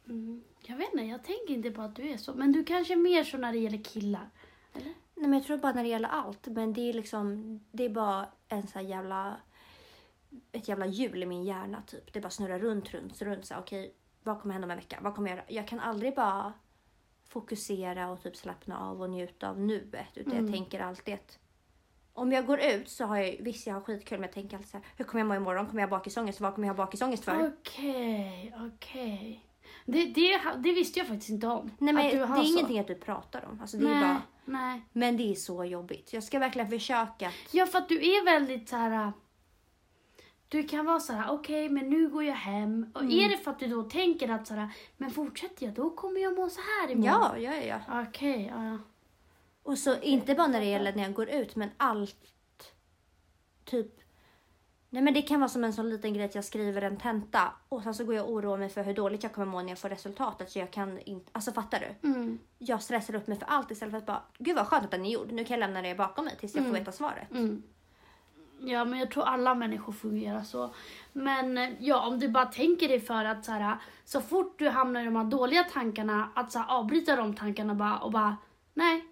Mm. 0.08 0.44
Jag 0.62 0.78
vet 0.78 0.94
inte, 0.94 1.06
jag 1.06 1.24
tänker 1.24 1.54
inte 1.54 1.72
på 1.72 1.82
att 1.82 1.96
du 1.96 2.10
är 2.10 2.18
så. 2.18 2.34
Men 2.34 2.52
du 2.52 2.64
kanske 2.64 2.94
är 2.94 2.98
mer 2.98 3.24
så 3.24 3.38
när 3.38 3.52
det 3.52 3.58
gäller 3.58 3.84
killar. 3.84 4.30
Eller? 4.74 4.94
Nej 5.16 5.28
men 5.28 5.34
jag 5.34 5.44
tror 5.44 5.58
bara 5.58 5.74
när 5.74 5.84
det 5.84 5.90
gäller 5.90 6.10
allt. 6.10 6.48
Men 6.48 6.74
det 6.74 6.90
är 6.90 6.94
liksom, 6.94 7.60
det 7.72 7.86
är 7.86 7.90
bara 7.90 8.28
en 8.48 8.68
sån 8.68 8.82
här 8.82 8.90
jävla, 8.90 9.38
ett 10.52 10.68
jävla 10.68 10.86
hjul 10.86 11.24
i 11.24 11.26
min 11.26 11.44
hjärna 11.44 11.82
typ. 11.88 12.14
Det 12.14 12.22
bara 12.22 12.30
snurrar 12.30 12.60
runt, 12.60 12.94
runt, 12.94 13.22
runt. 13.22 13.46
Så 13.46 13.56
okej, 13.56 13.94
vad 14.24 14.42
kommer 14.42 14.54
hända 14.54 14.66
om 14.66 14.72
en 14.72 14.78
vecka? 14.78 15.00
Vad 15.02 15.16
kommer 15.16 15.30
jag 15.30 15.38
göra? 15.38 15.46
Jag 15.50 15.68
kan 15.68 15.80
aldrig 15.80 16.16
bara 16.16 16.54
fokusera 17.28 18.10
och 18.10 18.24
typ 18.24 18.36
slappna 18.36 18.80
av 18.80 19.02
och 19.02 19.10
njuta 19.10 19.50
av 19.50 19.60
nuet. 19.60 20.08
Utan 20.18 20.36
jag 20.36 20.54
tänker 20.54 20.80
alltid 20.80 21.14
att 21.14 21.40
om 22.14 22.32
jag 22.32 22.46
går 22.46 22.60
ut 22.60 22.90
så 22.90 23.06
har 23.06 23.18
jag, 23.18 23.36
visst 23.40 23.68
jag 23.68 23.74
har 23.74 23.82
skitkul 23.82 24.20
men 24.20 24.28
jag 24.28 24.34
tänker 24.34 24.58
alltid 24.58 24.72
så 24.72 24.78
här, 24.78 24.86
hur 24.98 25.06
kommer 25.06 25.20
jag 25.20 25.28
må 25.28 25.36
imorgon? 25.36 25.68
Kommer 25.68 25.82
jag 25.82 25.88
ha 25.88 25.98
bakisångest? 25.98 26.40
Vad 26.40 26.56
kommer 26.56 26.68
jag 26.68 26.76
ha 26.76 26.86
bakisångest 26.86 27.24
för? 27.24 27.54
Okej, 27.60 28.56
okej. 28.60 29.46
Det, 29.86 30.06
det, 30.06 30.42
det 30.58 30.74
visste 30.74 31.00
jag 31.00 31.08
faktiskt 31.08 31.30
inte 31.30 31.48
om. 31.48 31.72
Nej 31.78 31.94
men 31.94 32.06
att 32.06 32.12
det 32.12 32.18
är 32.18 32.44
så. 32.44 32.44
ingenting 32.44 32.80
att 32.80 32.88
du 32.88 32.96
pratar 32.96 33.46
om. 33.46 33.62
Alltså, 33.62 33.78
det 33.78 33.86
är 33.86 33.90
nej, 33.90 34.02
bara, 34.02 34.22
nej. 34.46 34.82
men 34.92 35.18
det 35.18 35.32
är 35.32 35.36
så 35.36 35.66
jobbigt. 35.66 36.14
Jag 36.14 36.24
ska 36.24 36.40
verkligen 36.40 36.70
försöka. 36.70 37.32
Ja, 37.52 37.66
för 37.66 37.78
att 37.78 37.90
du 37.90 37.96
är 37.96 38.26
väldigt 38.26 38.70
så 38.70 38.76
här. 38.76 39.12
Du 40.50 40.64
kan 40.64 40.86
vara 40.86 41.00
så 41.00 41.14
här, 41.14 41.32
okej, 41.32 41.70
men 41.70 41.90
nu 41.90 42.10
går 42.10 42.24
jag 42.24 42.36
hem. 42.36 42.92
Och 42.94 43.02
Mm. 43.02 43.20
är 43.20 43.30
det 43.30 43.38
för 43.38 43.52
att 43.52 43.60
du 43.60 43.68
då 43.68 43.84
tänker 43.84 44.30
att 44.30 44.48
så 44.48 44.54
här, 44.54 44.70
men 44.98 45.12
fortsätter 45.12 45.66
jag, 45.66 45.74
då 45.76 45.90
kommer 45.90 46.22
jag 46.22 46.36
må 46.36 46.50
så 46.50 46.62
här 46.62 46.92
imorgon. 46.92 47.42
Ja, 47.44 47.54
ja, 47.56 47.80
ja. 47.88 48.02
Okej, 48.10 48.52
ja, 48.56 48.66
ja. 48.66 48.78
Och 49.64 49.78
så 49.78 50.00
inte 50.02 50.36
bara 50.36 50.48
när 50.48 50.60
det 50.60 50.66
gäller 50.66 50.94
när 50.96 51.04
jag 51.04 51.14
går 51.14 51.30
ut, 51.30 51.56
men 51.56 51.70
allt. 51.78 52.32
Typ. 53.66 54.00
Nej 54.90 55.04
men 55.04 55.14
det 55.14 55.22
kan 55.22 55.40
vara 55.40 55.50
som 55.50 55.64
en 55.64 55.74
sån 55.74 55.90
liten 55.90 56.14
grej 56.14 56.26
att 56.26 56.36
jag 56.36 56.44
skriver 56.46 56.82
en 56.82 56.98
tenta 56.98 57.52
och 57.70 57.84
sen 57.84 57.94
så 57.96 58.06
går 58.06 58.16
jag 58.16 58.26
och 58.26 58.32
oroar 58.34 58.58
mig 58.58 58.70
för 58.70 58.84
hur 58.84 58.94
dåligt 58.94 59.24
jag 59.24 59.34
kommer 59.34 59.48
må 59.48 59.62
när 59.62 59.70
jag 59.70 59.80
får 59.80 59.90
resultatet. 59.90 60.52
Så 60.52 60.60
jag 60.60 60.72
kan 60.72 61.00
inte, 61.00 61.30
alltså 61.32 61.52
fattar 61.52 61.80
du? 62.02 62.08
Mm, 62.08 62.40
Jag 62.58 62.82
stressar 62.82 63.16
upp 63.16 63.28
mig 63.28 63.38
för 63.40 63.46
allt 63.46 63.72
istället 63.72 63.92
för 63.92 63.98
att 63.98 64.06
bara, 64.06 64.24
gud 64.38 64.56
vad 64.56 64.68
skönt 64.68 64.86
att 64.86 64.92
den 64.92 65.06
är 65.06 65.10
gjord. 65.12 65.32
Nu 65.32 65.44
kan 65.46 65.54
jag 65.60 65.68
lämna 65.68 65.82
det 65.82 65.96
bakom 65.96 66.26
mig 66.26 66.36
tills 66.40 66.56
jag 66.56 66.66
får 66.66 66.74
veta 66.74 66.92
svaret. 66.92 67.32
mm. 67.32 67.64
Ja, 68.60 68.86
men 68.86 69.00
jag 69.00 69.12
tror 69.12 69.24
alla 69.24 69.56
människor 69.56 69.94
fungerar 69.94 70.44
så. 70.44 70.74
Men 71.14 71.58
eh, 71.58 71.70
ja, 71.80 72.08
om 72.08 72.20
du 72.20 72.30
bara 72.30 72.46
tänker 72.46 72.88
dig 72.88 73.00
för 73.00 73.26
att 73.26 73.46
så 73.46 73.52
här, 73.52 73.78
så 74.06 74.22
fort 74.22 74.60
du 74.60 74.70
hamnar 74.70 75.02
i 75.02 75.06
de 75.06 75.16
här 75.16 75.24
dåliga 75.24 75.64
tankarna, 75.64 76.30
att 76.36 76.52
så 76.52 76.60
här, 76.60 76.78
avbryta 76.78 77.16
de 77.16 77.36
tankarna 77.36 77.76
bara, 77.76 77.98
och 77.98 78.12
bara, 78.12 78.38
nej. 78.74 79.06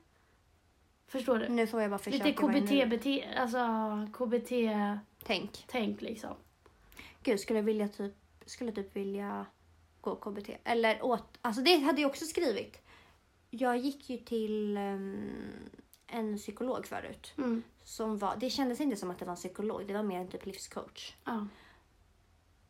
Förstår 1.08 1.40
du? 1.40 1.50
Nu 1.50 1.68
får 1.68 1.82
jag 1.82 1.92
bara 1.92 1.98
försöka 1.98 2.26
Lite 2.26 2.42
KBT, 2.42 2.90
bete, 2.90 3.24
alltså 3.38 3.60
KBT-tänk 4.14 5.66
Tänk. 5.68 6.02
liksom. 6.02 6.36
Gud, 7.24 7.40
skulle 7.40 7.60
jag 7.60 7.64
vilja 7.64 7.88
typ, 7.88 8.14
skulle 8.46 8.72
typ 8.72 8.96
vilja 8.96 9.46
gå 10.02 10.16
KBT. 10.16 10.50
Eller 10.64 11.06
åt, 11.06 11.38
alltså 11.42 11.62
det 11.62 11.76
hade 11.78 12.02
jag 12.02 12.10
också 12.10 12.26
skrivit. 12.26 12.82
Jag 13.50 13.78
gick 13.78 14.10
ju 14.10 14.18
till 14.18 14.78
ehm, 14.78 15.70
en 16.14 16.38
psykolog 16.38 16.86
förut. 16.86 17.34
Mm. 17.38 17.64
Som 17.84 18.18
var, 18.18 18.36
det 18.40 18.50
kändes 18.50 18.82
inte 18.82 18.96
som 18.96 19.12
att 19.12 19.20
det 19.20 19.26
var 19.26 19.32
en 19.32 19.38
psykolog, 19.38 19.88
det 19.88 19.94
var 19.94 20.04
mer 20.04 20.20
en 20.20 20.28
typ 20.28 20.46
livscoach. 20.46 21.16
Ja. 21.24 21.48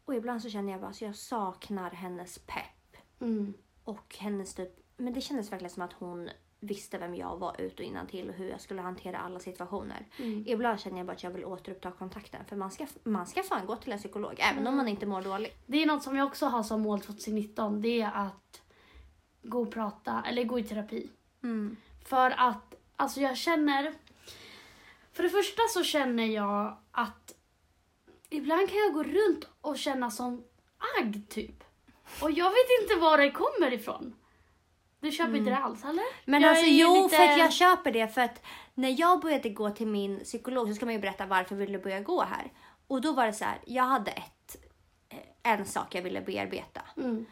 Och 0.05 0.15
ibland 0.15 0.41
så 0.41 0.49
känner 0.49 0.71
jag 0.71 0.81
bara 0.81 0.91
att 0.91 1.01
jag 1.01 1.15
saknar 1.15 1.91
hennes 1.91 2.39
pepp. 2.39 2.97
Mm. 3.19 3.53
Och 3.83 4.15
hennes 4.19 4.53
typ, 4.53 4.79
men 4.97 5.13
det 5.13 5.21
kändes 5.21 5.51
verkligen 5.51 5.69
som 5.69 5.83
att 5.83 5.93
hon 5.93 6.29
visste 6.59 6.97
vem 6.97 7.15
jag 7.15 7.37
var 7.37 7.61
ut 7.61 7.79
och 7.79 7.85
innan 7.85 8.07
till 8.07 8.29
och 8.29 8.35
hur 8.35 8.49
jag 8.49 8.61
skulle 8.61 8.81
hantera 8.81 9.17
alla 9.17 9.39
situationer. 9.39 10.07
Mm. 10.17 10.43
Ibland 10.47 10.79
känner 10.79 10.97
jag 10.97 11.05
bara 11.05 11.13
att 11.13 11.23
jag 11.23 11.31
vill 11.31 11.45
återuppta 11.45 11.91
kontakten. 11.91 12.45
För 12.45 12.55
man 12.55 12.71
ska, 12.71 12.87
man 13.03 13.27
ska 13.27 13.43
fan 13.43 13.65
gå 13.65 13.75
till 13.75 13.91
en 13.91 13.97
psykolog 13.97 14.33
även 14.37 14.67
om 14.67 14.77
man 14.77 14.87
inte 14.87 15.05
mår 15.05 15.21
dåligt. 15.21 15.57
Det 15.65 15.83
är 15.83 15.85
något 15.85 16.03
som 16.03 16.15
jag 16.15 16.27
också 16.27 16.45
har 16.45 16.63
som 16.63 16.81
mål 16.81 17.01
2019. 17.01 17.81
Det 17.81 18.01
är 18.01 18.11
att 18.13 18.61
gå 19.43 19.61
och 19.61 19.71
prata, 19.71 20.23
eller 20.27 20.43
gå 20.43 20.59
i 20.59 20.63
terapi. 20.63 21.09
Mm. 21.43 21.77
För 22.05 22.33
att, 22.37 22.75
alltså 23.03 23.21
jag 23.21 23.37
känner... 23.37 23.93
För 25.13 25.23
det 25.23 25.29
första 25.29 25.61
så 25.69 25.83
känner 25.83 26.25
jag 26.25 26.77
att 26.91 27.33
ibland 28.29 28.69
kan 28.69 28.77
jag 28.77 28.93
gå 28.93 29.03
runt 29.03 29.47
och 29.61 29.77
känna 29.77 30.11
som 30.11 30.43
agg 30.99 31.29
typ. 31.29 31.63
Och 32.21 32.31
jag 32.31 32.49
vet 32.49 32.81
inte 32.81 32.95
var 32.95 33.17
det 33.17 33.31
kommer 33.31 33.73
ifrån. 33.73 34.15
Du 34.99 35.11
köper 35.11 35.35
inte 35.35 35.49
det 35.49 35.57
alls 35.57 35.83
eller? 35.83 36.03
Men 36.25 36.41
Jag 36.41 36.49
alltså 36.49 36.65
jo, 36.65 37.03
lite- 37.03 37.15
för 37.15 37.23
att 37.23 37.37
jag 37.37 37.53
köper 37.53 37.91
det. 37.91 38.07
För 38.07 38.21
att 38.21 38.41
när 38.73 38.99
jag 38.99 39.21
började 39.21 39.49
gå 39.49 39.69
till 39.69 39.87
min 39.87 40.19
psykolog 40.19 40.67
så 40.67 40.75
ska 40.75 40.85
man 40.85 40.93
ju 40.93 40.99
berätta 40.99 41.25
varför 41.25 41.55
vill 41.55 41.71
du 41.71 41.79
börja 41.79 41.99
gå 41.99 42.23
här. 42.23 42.51
Och 42.87 43.01
då 43.01 43.11
var 43.11 43.25
det 43.25 43.33
så 43.33 43.45
här, 43.45 43.59
jag 43.65 43.83
hade 43.83 44.11
ett, 44.11 44.55
eh, 45.09 45.51
en 45.53 45.65
sak 45.65 45.95
jag 45.95 46.01
ville 46.01 46.21
bearbeta. 46.21 46.81
Mm. 46.97 47.25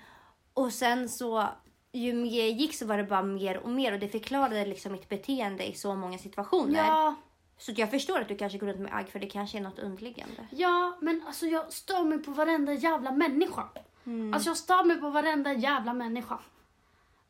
Och 0.53 0.73
sen 0.73 1.09
så, 1.09 1.47
ju 1.91 2.13
mer 2.13 2.39
jag 2.41 2.49
gick 2.51 2.75
så 2.75 2.85
var 2.85 2.97
det 2.97 3.03
bara 3.03 3.23
mer 3.23 3.57
och 3.57 3.69
mer 3.69 3.93
och 3.93 3.99
det 3.99 4.07
förklarade 4.09 4.65
liksom 4.65 4.91
mitt 4.91 5.09
beteende 5.09 5.63
i 5.67 5.73
så 5.73 5.95
många 5.95 6.17
situationer. 6.17 6.83
Ja, 6.85 7.15
Så 7.57 7.71
jag 7.75 7.91
förstår 7.91 8.19
att 8.19 8.27
du 8.27 8.37
kanske 8.37 8.57
går 8.57 8.67
runt 8.67 8.79
med 8.79 8.95
agg 8.95 9.09
för 9.09 9.19
det 9.19 9.29
kanske 9.29 9.57
är 9.57 9.61
något 9.61 9.79
underliggande. 9.79 10.47
ja, 10.51 10.97
men 11.01 11.23
alltså 11.27 11.45
jag 11.45 11.73
stör 11.73 12.03
mig 12.03 12.19
på 12.23 12.31
varenda 12.31 12.73
jävla 12.73 13.11
människa. 13.11 13.69
Alltså 14.33 14.49
jag 14.49 14.57
stör 14.57 14.83
mig 14.83 14.97
på 14.97 15.09
varenda 15.09 15.53
jävla 15.53 15.93
människa. 15.93 16.39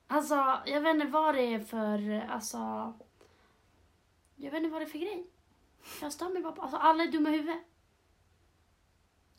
Alltså, 0.07 0.57
jag 0.65 0.81
vet 0.81 0.95
inte 0.95 1.07
vad 1.07 1.35
det 1.35 1.41
är 1.41 1.59
för, 1.59 2.27
alltså... 2.29 2.93
Jag 4.35 4.51
vet 4.51 4.57
inte 4.63 4.69
vad 4.69 4.81
det 4.81 4.85
är 4.85 4.89
för 4.89 4.99
grej. 4.99 5.25
Jag 6.01 6.13
stör 6.13 6.29
mig 6.29 6.41
bara 6.41 6.53
på, 6.53 6.61
alltså 6.61 6.77
alla 6.77 7.03
är 7.03 7.07
dumma 7.07 7.29
i 7.29 7.31
huvudet. 7.31 7.61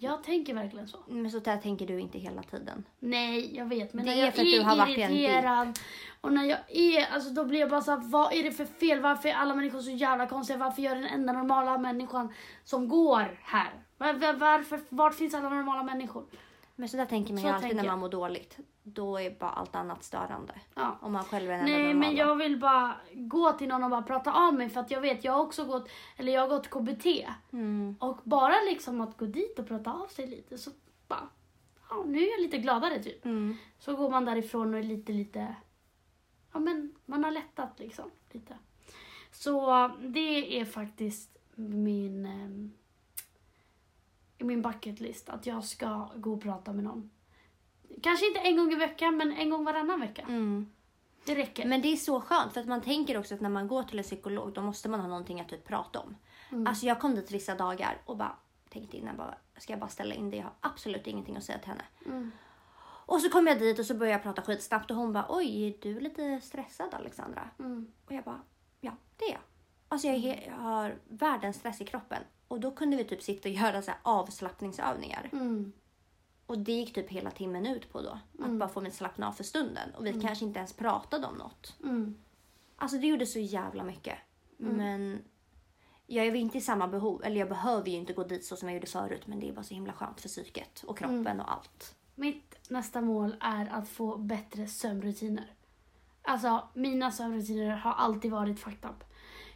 Jag 0.03 0.23
tänker 0.23 0.55
verkligen 0.55 0.89
så. 0.89 0.99
Men 1.07 1.31
så 1.31 1.39
där 1.39 1.57
tänker 1.57 1.87
du 1.87 2.01
inte 2.01 2.19
hela 2.19 2.43
tiden. 2.43 2.85
Nej, 2.99 3.57
jag 3.57 3.67
vet. 3.67 3.95
Men 3.95 4.05
Det 4.05 4.11
när 4.11 4.19
är 4.19 4.25
jag 4.25 4.35
för 4.35 4.43
att 4.43 4.51
du 4.51 4.61
har 4.61 4.73
är 4.73 4.77
varit 4.77 4.99
irriterad 4.99 5.79
och 6.21 6.33
när 6.33 6.45
jag 6.45 6.59
är, 6.69 7.07
alltså 7.15 7.31
då 7.31 7.45
blir 7.45 7.61
jag 7.61 7.71
bara 7.71 7.81
såhär, 7.81 8.01
vad 8.05 8.33
är 8.33 8.43
det 8.43 8.53
för 8.53 8.65
fel? 8.65 9.01
Varför 9.01 9.29
är 9.29 9.35
alla 9.35 9.55
människor 9.55 9.81
så 9.81 9.91
jävla 9.91 10.27
konstiga? 10.27 10.59
Varför 10.59 10.83
gör 10.83 10.95
den 10.95 11.07
enda 11.07 11.33
normala 11.33 11.79
människan 11.79 12.33
som 12.65 12.89
går 12.89 13.41
här? 13.43 13.71
Var, 13.99 14.13
var, 14.15 14.33
varför, 14.33 14.81
vart 14.89 15.15
finns 15.15 15.35
alla 15.35 15.49
normala 15.49 15.83
människor? 15.83 16.25
Men 16.83 16.89
så 16.89 16.97
där 16.97 17.07
tänker 17.07 17.33
man 17.33 17.43
ju 17.43 17.49
Så 17.49 17.55
alltid 17.55 17.77
när 17.77 17.85
man 17.85 17.99
mår 17.99 18.09
dåligt. 18.09 18.59
Då 18.83 19.21
är 19.21 19.31
bara 19.31 19.51
allt 19.51 19.75
annat 19.75 20.03
störande. 20.03 20.55
Ja. 20.75 20.99
Om 21.01 21.13
man 21.13 21.25
själv 21.25 21.51
är 21.51 21.57
den 21.57 21.65
Nej 21.65 21.95
men 21.95 22.17
jag 22.17 22.37
vill 22.37 22.61
bara 22.61 22.97
gå 23.13 23.53
till 23.53 23.69
någon 23.69 23.85
och 23.85 23.91
bara 23.91 24.03
prata 24.03 24.33
av 24.33 24.55
mig 24.55 24.71
för 24.71 24.81
att 24.81 24.91
jag 24.91 25.01
vet, 25.01 25.25
jag 25.25 25.33
har 25.33 25.41
också 25.41 25.65
gått, 25.65 25.89
eller 26.17 26.33
jag 26.33 26.41
har 26.41 26.49
gått 26.49 26.71
KBT. 26.71 27.07
Mm. 27.53 27.97
Och 28.01 28.21
bara 28.25 28.55
liksom 28.71 29.01
att 29.01 29.17
gå 29.17 29.27
dit 29.27 29.59
och 29.59 29.69
prata 29.69 29.93
av 29.93 30.07
sig 30.07 30.27
lite 30.27 30.59
så 30.59 30.71
bara, 31.09 31.29
ja 31.91 32.05
nu 32.07 32.19
är 32.19 32.31
jag 32.31 32.41
lite 32.41 32.59
gladare 32.59 33.03
typ. 33.03 33.25
Mm. 33.25 33.57
Så 33.79 33.97
går 33.97 34.11
man 34.11 34.25
därifrån 34.25 34.75
och 34.75 34.81
är 34.81 34.85
lite, 34.85 35.13
lite, 35.13 35.55
ja 36.53 36.61
men 36.61 36.95
man 37.07 37.25
har 37.25 37.31
lättat 37.31 37.79
liksom 37.79 38.11
lite. 38.33 38.55
Så 39.31 39.91
det 40.01 40.61
är 40.61 40.65
faktiskt 40.65 41.37
min, 41.55 42.73
ehm, 44.43 44.47
min 44.47 44.63
bucket 44.63 45.01
list 45.01 45.29
att 45.29 45.47
jag 45.47 45.65
ska 45.65 46.09
gå 46.17 46.33
och 46.33 46.43
prata 46.43 46.73
med 46.73 46.85
någon. 46.85 47.11
Kanske 48.03 48.27
inte 48.27 48.41
en 48.41 48.57
gång 48.57 48.73
i 48.73 48.77
veckan 48.77 49.17
men 49.17 49.33
en 49.33 49.51
gång 49.51 49.65
varannan 49.65 50.01
vecka. 50.01 50.23
Mm. 50.23 50.73
Det 51.25 51.35
räcker. 51.35 51.67
Men 51.67 51.83
det 51.83 51.89
är 51.89 51.97
så 51.97 52.21
skönt 52.21 52.55
för 52.55 52.61
att 52.61 52.67
man 52.67 52.81
tänker 52.81 53.19
också 53.19 53.35
att 53.35 53.41
när 53.41 53.49
man 53.49 53.69
går 53.69 53.83
till 53.83 53.99
en 53.99 54.05
psykolog 54.05 54.53
då 54.53 54.61
måste 54.61 54.89
man 54.89 55.01
ha 55.01 55.09
någonting 55.09 55.41
att 55.41 55.49
typ 55.49 55.65
prata 55.65 56.01
om. 56.01 56.17
Mm. 56.51 56.67
Alltså 56.67 56.87
jag 56.87 57.01
kom 57.01 57.15
dit 57.15 57.31
vissa 57.31 57.55
dagar 57.55 58.01
och 58.05 58.17
bara 58.17 58.37
tänkte 58.69 58.97
innan 58.97 59.17
bara 59.17 59.35
ska 59.57 59.73
jag 59.73 59.81
bara 59.81 59.91
ställa 59.91 60.15
in 60.15 60.31
det? 60.31 60.37
Jag 60.37 60.45
har 60.45 60.53
absolut 60.61 61.07
ingenting 61.07 61.37
att 61.37 61.45
säga 61.45 61.59
till 61.59 61.69
henne. 61.69 61.85
Mm. 62.07 62.33
Och 63.07 63.21
så 63.21 63.31
kom 63.31 63.47
jag 63.47 63.59
dit 63.59 63.79
och 63.79 63.87
så 63.87 63.95
började 63.95 64.15
jag 64.15 64.23
prata 64.23 64.43
skitsnabbt 64.43 64.91
och 64.91 64.97
hon 64.97 65.13
bara 65.13 65.27
oj 65.29 65.69
är 65.69 65.75
du 65.83 66.01
lite 66.01 66.41
stressad 66.41 66.95
Alexandra? 66.95 67.51
Mm. 67.59 67.93
Och 68.07 68.13
jag 68.13 68.25
bara 68.25 68.41
ja 68.81 68.93
det 69.17 69.25
är 69.25 69.33
jag. 69.33 69.41
Alltså 69.89 70.09
jag, 70.09 70.45
jag 70.47 70.55
har 70.55 70.99
världens 71.09 71.57
stress 71.57 71.81
i 71.81 71.85
kroppen. 71.85 72.23
Och 72.53 72.61
då 72.61 72.71
kunde 72.71 72.97
vi 72.97 73.05
typ 73.05 73.23
sitta 73.23 73.49
och 73.49 73.55
göra 73.55 73.83
så 73.83 73.91
här 73.91 74.01
avslappningsövningar. 74.03 75.29
Mm. 75.33 75.73
Och 76.47 76.59
det 76.59 76.73
gick 76.73 76.95
typ 76.95 77.09
hela 77.11 77.31
timmen 77.31 77.67
ut 77.67 77.93
på 77.93 78.01
då. 78.03 78.11
Att 78.39 78.39
Mm. 78.45 78.59
bara 78.59 78.69
få 78.69 78.81
mig 78.81 78.89
att 78.89 78.95
slappna 78.95 79.29
av 79.29 79.33
för 79.33 79.45
stunden. 79.45 79.95
Och 79.95 80.07
vi 80.07 80.21
kanske 80.21 80.45
inte 80.45 80.59
ens 80.59 80.73
pratade 80.73 81.27
om 81.27 81.35
något. 81.35 81.77
Mm. 81.83 82.15
Alltså 82.77 82.97
det 82.99 83.07
gjorde 83.07 83.27
så 83.27 83.39
jävla 83.39 83.85
mycket. 83.85 84.19
Mm. 84.61 84.77
Men 84.77 85.23
jag 86.07 86.27
är 86.27 86.35
inte 86.35 86.59
i 86.59 86.61
samma 86.61 86.89
behov. 86.89 87.25
Eller 87.25 87.37
jag 87.41 87.49
behöver 87.49 87.89
ju 87.91 87.97
inte 87.97 88.13
gå 88.13 88.25
dit 88.25 88.45
så 88.45 88.57
som 88.57 88.69
jag 88.69 88.75
gjorde 88.75 88.87
förut. 88.87 89.27
Men 89.27 89.41
det 89.41 89.49
är 89.49 89.53
bara 89.53 89.63
så 89.63 89.75
himla 89.75 89.93
skönt 89.93 90.21
för 90.21 90.29
psyket 90.29 90.83
och 90.87 90.99
kroppen 90.99 91.27
Mm. 91.27 91.41
och 91.41 91.53
allt. 91.53 91.95
Mitt 92.15 92.57
nästa 92.71 93.01
mål 93.01 93.37
är 93.41 93.67
att 93.73 93.89
få 93.89 94.17
bättre 94.17 94.67
sömnrutiner. 94.67 95.55
Alltså, 96.23 96.69
mina 96.75 97.11
sömnrutiner 97.11 97.77
har 97.77 97.93
alltid 97.93 98.31
varit 98.31 98.61
fucked 98.61 98.91
up. 98.91 99.05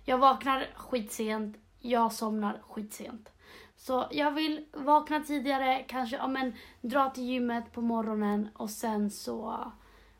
Jag 0.05 0.19
vaknar 0.19 0.67
skitsent, 0.77 1.57
jag 1.91 2.13
somnar 2.13 2.63
skitsent. 2.69 3.29
Så 3.77 4.07
jag 4.11 4.31
vill 4.31 4.65
vakna 4.73 5.21
tidigare, 5.21 5.85
kanske 5.89 6.17
ja, 6.17 6.27
men, 6.27 6.55
dra 6.81 7.11
till 7.11 7.25
gymmet 7.25 7.73
på 7.73 7.81
morgonen 7.81 8.49
och 8.55 8.71
sen 8.71 9.11
så... 9.11 9.73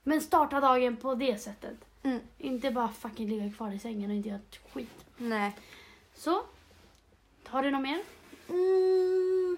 Men 0.03 0.21
starta 0.21 0.61
dagen 0.61 0.97
på 0.97 1.15
det 1.15 1.39
sättet. 1.39 1.77
Mm. 2.03 2.21
Inte 2.39 2.71
bara 2.71 2.89
fucking 2.89 3.29
ligga 3.29 3.53
kvar 3.53 3.71
i 3.71 3.79
sängen 3.79 4.11
och 4.11 4.17
inte 4.17 4.29
göra 4.29 4.39
ett 4.39 4.73
skit. 4.73 5.05
Nej. 5.17 5.57
Så, 6.15 6.43
har 7.47 7.63
du 7.63 7.71
något 7.71 7.83
mer? 7.83 8.03
Mm. 8.49 9.57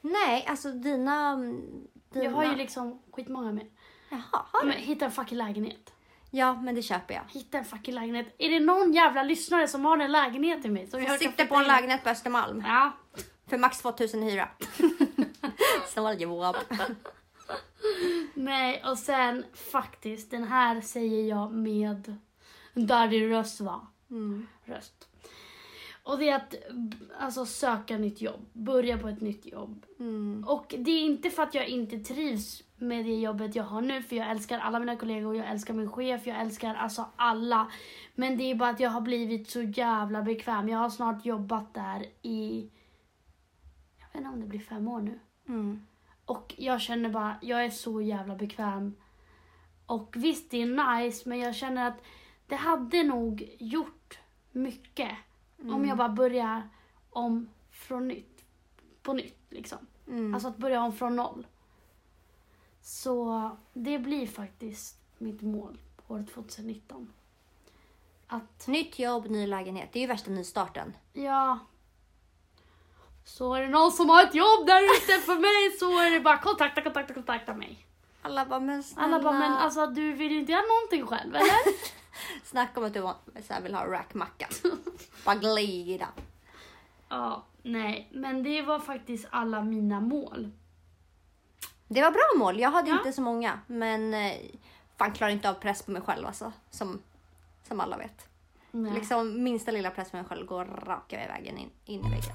Nej, 0.00 0.46
alltså 0.46 0.72
dina... 0.72 1.36
dina... 1.36 2.24
Jag 2.24 2.30
har 2.30 2.44
ju 2.44 2.56
liksom 2.56 3.02
skitmånga 3.10 3.52
mer. 3.52 3.66
Jaha, 4.08 4.20
har 4.52 4.64
Men 4.64 4.76
du? 4.76 4.82
hitta 4.82 5.04
en 5.04 5.10
fucking 5.10 5.38
lägenhet. 5.38 5.92
Ja, 6.30 6.60
men 6.62 6.74
det 6.74 6.82
köper 6.82 7.14
jag. 7.14 7.22
Hitta 7.28 7.58
en 7.58 7.64
fucking 7.64 7.94
lägenhet. 7.94 8.34
Är 8.38 8.50
det 8.50 8.60
någon 8.60 8.92
jävla 8.92 9.22
lyssnare 9.22 9.68
som 9.68 9.84
har 9.84 9.98
en 9.98 10.12
lägenhet 10.12 10.62
till 10.62 10.72
mig? 10.72 10.86
Som 10.86 11.02
jag 11.02 11.18
flytta 11.18 11.46
på 11.46 11.54
en 11.54 11.62
in? 11.62 11.66
lägenhet 11.66 12.04
på 12.04 12.10
Östermalm. 12.10 12.64
Ja. 12.66 12.92
För 13.46 13.58
max 13.58 13.78
2000 13.78 14.22
hyra. 14.22 14.48
Snåljobb. 15.86 16.56
Nej, 18.34 18.82
och 18.86 18.98
sen 18.98 19.44
faktiskt, 19.72 20.30
den 20.30 20.44
här 20.44 20.80
säger 20.80 21.28
jag 21.28 21.52
med 21.52 22.16
Daddy 22.74 23.30
röst 23.30 23.60
va? 23.60 23.86
Mm. 24.10 24.46
Röst. 24.64 25.08
Och 26.02 26.18
det 26.18 26.28
är 26.28 26.36
att 26.36 26.54
alltså, 27.18 27.46
söka 27.46 27.98
nytt 27.98 28.20
jobb. 28.20 28.46
Börja 28.52 28.98
på 28.98 29.08
ett 29.08 29.20
nytt 29.20 29.46
jobb. 29.46 29.86
Mm. 29.98 30.44
Och 30.48 30.74
det 30.78 30.90
är 30.90 31.00
inte 31.00 31.30
för 31.30 31.42
att 31.42 31.54
jag 31.54 31.68
inte 31.68 31.98
trivs 31.98 32.62
med 32.80 33.04
det 33.04 33.20
jobbet 33.20 33.54
jag 33.54 33.64
har 33.64 33.80
nu, 33.80 34.02
för 34.02 34.16
jag 34.16 34.30
älskar 34.30 34.58
alla 34.58 34.78
mina 34.78 34.96
kollegor, 34.96 35.36
jag 35.36 35.46
älskar 35.46 35.74
min 35.74 35.90
chef, 35.90 36.26
jag 36.26 36.40
älskar 36.40 36.74
alltså 36.74 37.06
alla. 37.16 37.70
Men 38.14 38.36
det 38.36 38.50
är 38.50 38.54
bara 38.54 38.68
att 38.68 38.80
jag 38.80 38.90
har 38.90 39.00
blivit 39.00 39.50
så 39.50 39.62
jävla 39.62 40.22
bekväm. 40.22 40.68
Jag 40.68 40.78
har 40.78 40.90
snart 40.90 41.26
jobbat 41.26 41.74
där 41.74 42.06
i, 42.22 42.70
jag 43.98 44.06
vet 44.06 44.14
inte 44.14 44.28
om 44.28 44.40
det 44.40 44.46
blir 44.46 44.60
fem 44.60 44.88
år 44.88 45.00
nu. 45.00 45.18
Mm. 45.48 45.86
Och 46.24 46.54
jag 46.58 46.80
känner 46.80 47.08
bara, 47.10 47.36
jag 47.42 47.64
är 47.64 47.70
så 47.70 48.00
jävla 48.00 48.34
bekväm. 48.34 48.94
Och 49.86 50.14
visst, 50.16 50.50
det 50.50 50.62
är 50.62 51.00
nice, 51.00 51.28
men 51.28 51.38
jag 51.38 51.54
känner 51.54 51.88
att 51.88 52.02
det 52.46 52.56
hade 52.56 53.02
nog 53.02 53.56
gjort 53.58 54.18
mycket 54.52 55.10
om 55.58 55.86
jag 55.86 55.98
bara 55.98 56.08
börjar 56.08 56.68
om 57.10 57.48
från 57.70 58.08
nytt. 58.08 58.44
På 59.02 59.12
nytt 59.12 59.38
liksom. 59.48 59.78
Mm. 60.08 60.34
Alltså 60.34 60.48
att 60.48 60.56
börja 60.56 60.82
om 60.82 60.92
från 60.92 61.16
noll. 61.16 61.46
Så 62.82 63.50
det 63.72 63.98
blir 63.98 64.26
faktiskt 64.26 64.96
mitt 65.18 65.42
mål 65.42 65.78
på 66.06 66.14
år 66.14 66.24
2019. 66.34 67.12
Att, 68.26 68.66
Nytt 68.66 68.98
jobb, 68.98 69.30
ny 69.30 69.46
lägenhet. 69.46 69.88
Det 69.92 69.98
är 69.98 70.00
ju 70.00 70.06
värsta 70.06 70.30
nystarten. 70.30 70.96
ja. 71.12 71.58
Så 73.24 73.54
är 73.54 73.62
det 73.62 73.68
någon 73.68 73.92
som 73.92 74.08
har 74.08 74.22
ett 74.22 74.34
jobb 74.34 74.66
där 74.66 74.82
ute 74.82 75.26
för 75.26 75.34
mig 75.40 75.78
så 75.78 75.98
är 75.98 76.10
det 76.10 76.20
bara 76.20 76.38
kontakta, 76.38 76.82
kontakta, 76.82 77.14
kontakta 77.14 77.54
mig. 77.54 77.86
Alla 78.22 78.46
bara, 78.46 78.60
men 78.60 78.82
snälla. 78.82 79.06
Alla 79.06 79.22
bara, 79.22 79.38
men 79.38 79.52
alltså 79.52 79.86
du 79.86 80.12
vill 80.12 80.32
ju 80.32 80.38
inte 80.40 80.52
göra 80.52 80.62
någonting 80.62 81.06
själv 81.06 81.34
eller? 81.34 81.56
Snacka 82.44 82.80
om 82.80 82.86
att 82.86 82.94
du 82.94 83.02
här 83.48 83.60
vill 83.60 83.74
ha 83.74 83.86
rackmacka. 83.86 84.48
bara 85.24 85.36
glida. 85.36 86.08
ja, 87.08 87.44
nej, 87.62 88.08
men 88.12 88.42
det 88.42 88.62
var 88.62 88.78
faktiskt 88.78 89.26
alla 89.30 89.62
mina 89.62 90.00
mål. 90.00 90.50
Det 91.92 92.02
var 92.02 92.10
bra 92.10 92.38
mål. 92.44 92.60
Jag 92.60 92.70
hade 92.70 92.90
Ja. 92.90 92.96
inte 92.98 93.12
så 93.12 93.22
många. 93.22 93.60
Men 93.66 94.14
eh, 94.14 94.32
fan 94.98 95.12
klarar 95.12 95.30
inte 95.32 95.50
av 95.50 95.54
press 95.54 95.82
på 95.82 95.90
mig 95.90 96.02
själv 96.02 96.26
alltså. 96.26 96.52
Som, 96.70 97.02
som 97.68 97.80
alla 97.80 97.96
vet. 97.96 98.28
Nej. 98.70 98.92
Liksom 98.94 99.42
minsta 99.44 99.70
lilla 99.70 99.90
press 99.90 100.10
på 100.10 100.16
mig 100.16 100.26
själv 100.26 100.46
går 100.46 100.64
raka 100.64 101.16
vägen 101.16 101.58
in, 101.58 101.70
in 101.84 102.00
i 102.06 102.10
väggen. 102.10 102.34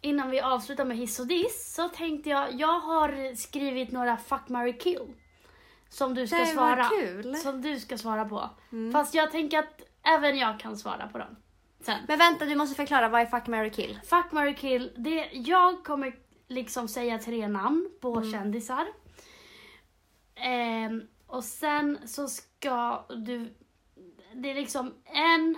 Innan 0.00 0.30
vi 0.30 0.40
avslutar 0.40 0.84
med 0.84 0.96
hiss 0.96 1.18
och 1.20 1.26
diss 1.26 1.74
så 1.74 1.88
tänkte 1.88 2.30
jag, 2.30 2.52
jag 2.60 2.80
har 2.80 3.34
skrivit 3.34 3.92
några 3.92 4.16
fuck, 4.16 4.48
marry, 4.48 4.78
kill. 4.78 5.14
Som 5.88 6.14
du 6.14 6.26
ska 6.26 6.36
Det 6.36 6.44
var 6.44 6.52
svara. 6.52 6.88
kul. 6.88 7.36
Som 7.36 7.62
du 7.62 7.80
ska 7.80 7.98
svara 7.98 8.24
på. 8.24 8.50
Mm. 8.72 8.92
Fast 8.92 9.14
jag 9.14 9.30
tänker 9.30 9.58
att 9.58 9.82
även 10.02 10.38
jag 10.38 10.60
kan 10.60 10.76
svara 10.76 11.08
på 11.08 11.18
dem. 11.18 11.36
Sen. 11.80 11.98
Men 12.08 12.18
vänta, 12.18 12.44
du 12.44 12.54
måste 12.56 12.76
förklara. 12.76 13.08
Vad 13.08 13.20
är 13.20 13.26
fuck, 13.26 13.46
marry, 13.46 13.70
kill? 13.70 13.98
Fuck, 14.04 14.32
marry, 14.32 14.54
kill. 14.54 14.92
Det, 14.96 15.28
jag 15.32 15.84
kommer 15.84 16.14
liksom 16.48 16.88
säga 16.88 17.18
tre 17.18 17.48
namn 17.48 17.90
på 18.00 18.16
Mm. 18.16 18.32
kändisar. 18.32 18.86
Ehm, 20.34 21.02
och 21.26 21.44
sen 21.44 21.98
så 22.08 22.28
ska 22.28 23.04
du... 23.08 23.54
Det 24.34 24.50
är 24.50 24.54
liksom 24.54 24.94
en... 25.04 25.56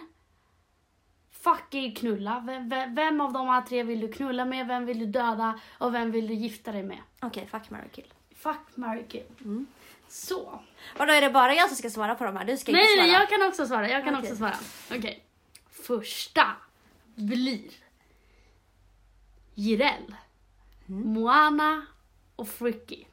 Fuck 1.30 1.74
är 1.74 1.80
ju 1.80 1.92
knulla. 1.92 2.42
Vem, 2.46 2.94
vem, 2.94 3.20
av 3.20 3.32
de 3.32 3.48
här 3.48 3.62
tre 3.62 3.82
vill 3.82 4.00
du 4.00 4.12
knulla 4.12 4.44
med? 4.44 4.66
Vem 4.66 4.86
vill 4.86 4.98
du 4.98 5.06
döda? 5.06 5.60
Och 5.78 5.94
vem 5.94 6.10
vill 6.10 6.26
du 6.28 6.34
gifta 6.34 6.72
dig 6.72 6.82
med? 6.82 6.98
Okej, 7.22 7.46
fuck, 7.50 7.70
marry, 7.70 7.88
kill. 7.92 8.12
Fuck, 8.36 8.60
marry, 8.76 9.04
kill. 9.08 9.24
Mm. 9.40 9.66
Så. 10.08 10.60
Vadå, 10.98 11.12
är 11.12 11.20
det 11.20 11.30
bara 11.30 11.54
jag 11.54 11.68
som 11.68 11.76
ska 11.76 11.90
svara 11.90 12.14
på 12.14 12.24
de 12.24 12.36
här? 12.36 12.44
Du 12.44 12.56
ska 12.56 12.72
Nej, 12.72 12.80
inte 12.82 12.92
svara? 12.94 13.06
nej, 13.06 13.12
jag 13.20 13.28
kan 13.28 13.48
också 13.48 13.66
svara. 13.66 13.88
Jag 13.90 14.04
kan 14.04 14.14
Okej. 14.14 14.24
också 14.24 14.36
svara. 14.36 14.54
Okej. 14.90 15.24
Första 15.90 16.56
blir 17.14 17.70
Jireel, 19.54 20.14
Mm. 20.88 21.12
Moana 21.12 21.86
och 22.36 22.48
Fricky. 22.48 23.04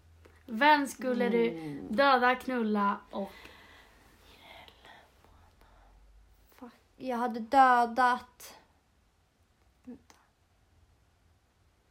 Vem 0.45 0.87
skulle 0.87 1.29
du 1.29 1.47
Mm. 1.49 1.95
döda, 1.95 2.35
knulla 2.35 2.97
och... 3.11 3.31
Fuck. 6.55 6.71
Jag 6.97 7.17
hade 7.17 7.39
dödat... 7.39 8.57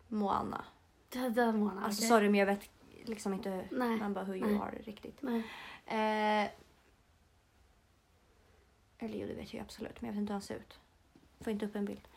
Moana. 0.09 0.65
Döda 1.09 1.53
Moana? 1.53 1.85
Alltså 1.85 2.01
okej? 2.01 2.09
sorry 2.09 2.29
men 2.29 2.41
jag 2.41 2.47
vet 2.47 2.71
liksom 3.05 3.35
inte 3.35 3.51
hur, 3.51 3.69
Nej. 3.71 3.97
man 3.97 4.13
bara 4.15 4.25
who 4.25 4.35
you 4.35 4.47
Nej. 4.51 4.61
are 4.61 4.79
riktigt. 4.79 5.23
Nej. 5.23 5.43
Eh, 5.87 6.51
eller 9.07 9.19
jo 9.19 9.27
det 9.27 9.35
vet 9.35 9.55
jag 9.55 9.63
absolut 9.63 10.01
men 10.01 10.09
jag 10.09 10.13
vet 10.13 10.21
inte 10.21 10.33
hur 10.33 10.35
han 10.35 10.43
ser 10.43 10.55
ut. 10.57 10.79
Får 11.41 11.53
inte 11.53 11.67
upp 11.67 11.77
en 11.77 11.85
bild. 11.85 12.09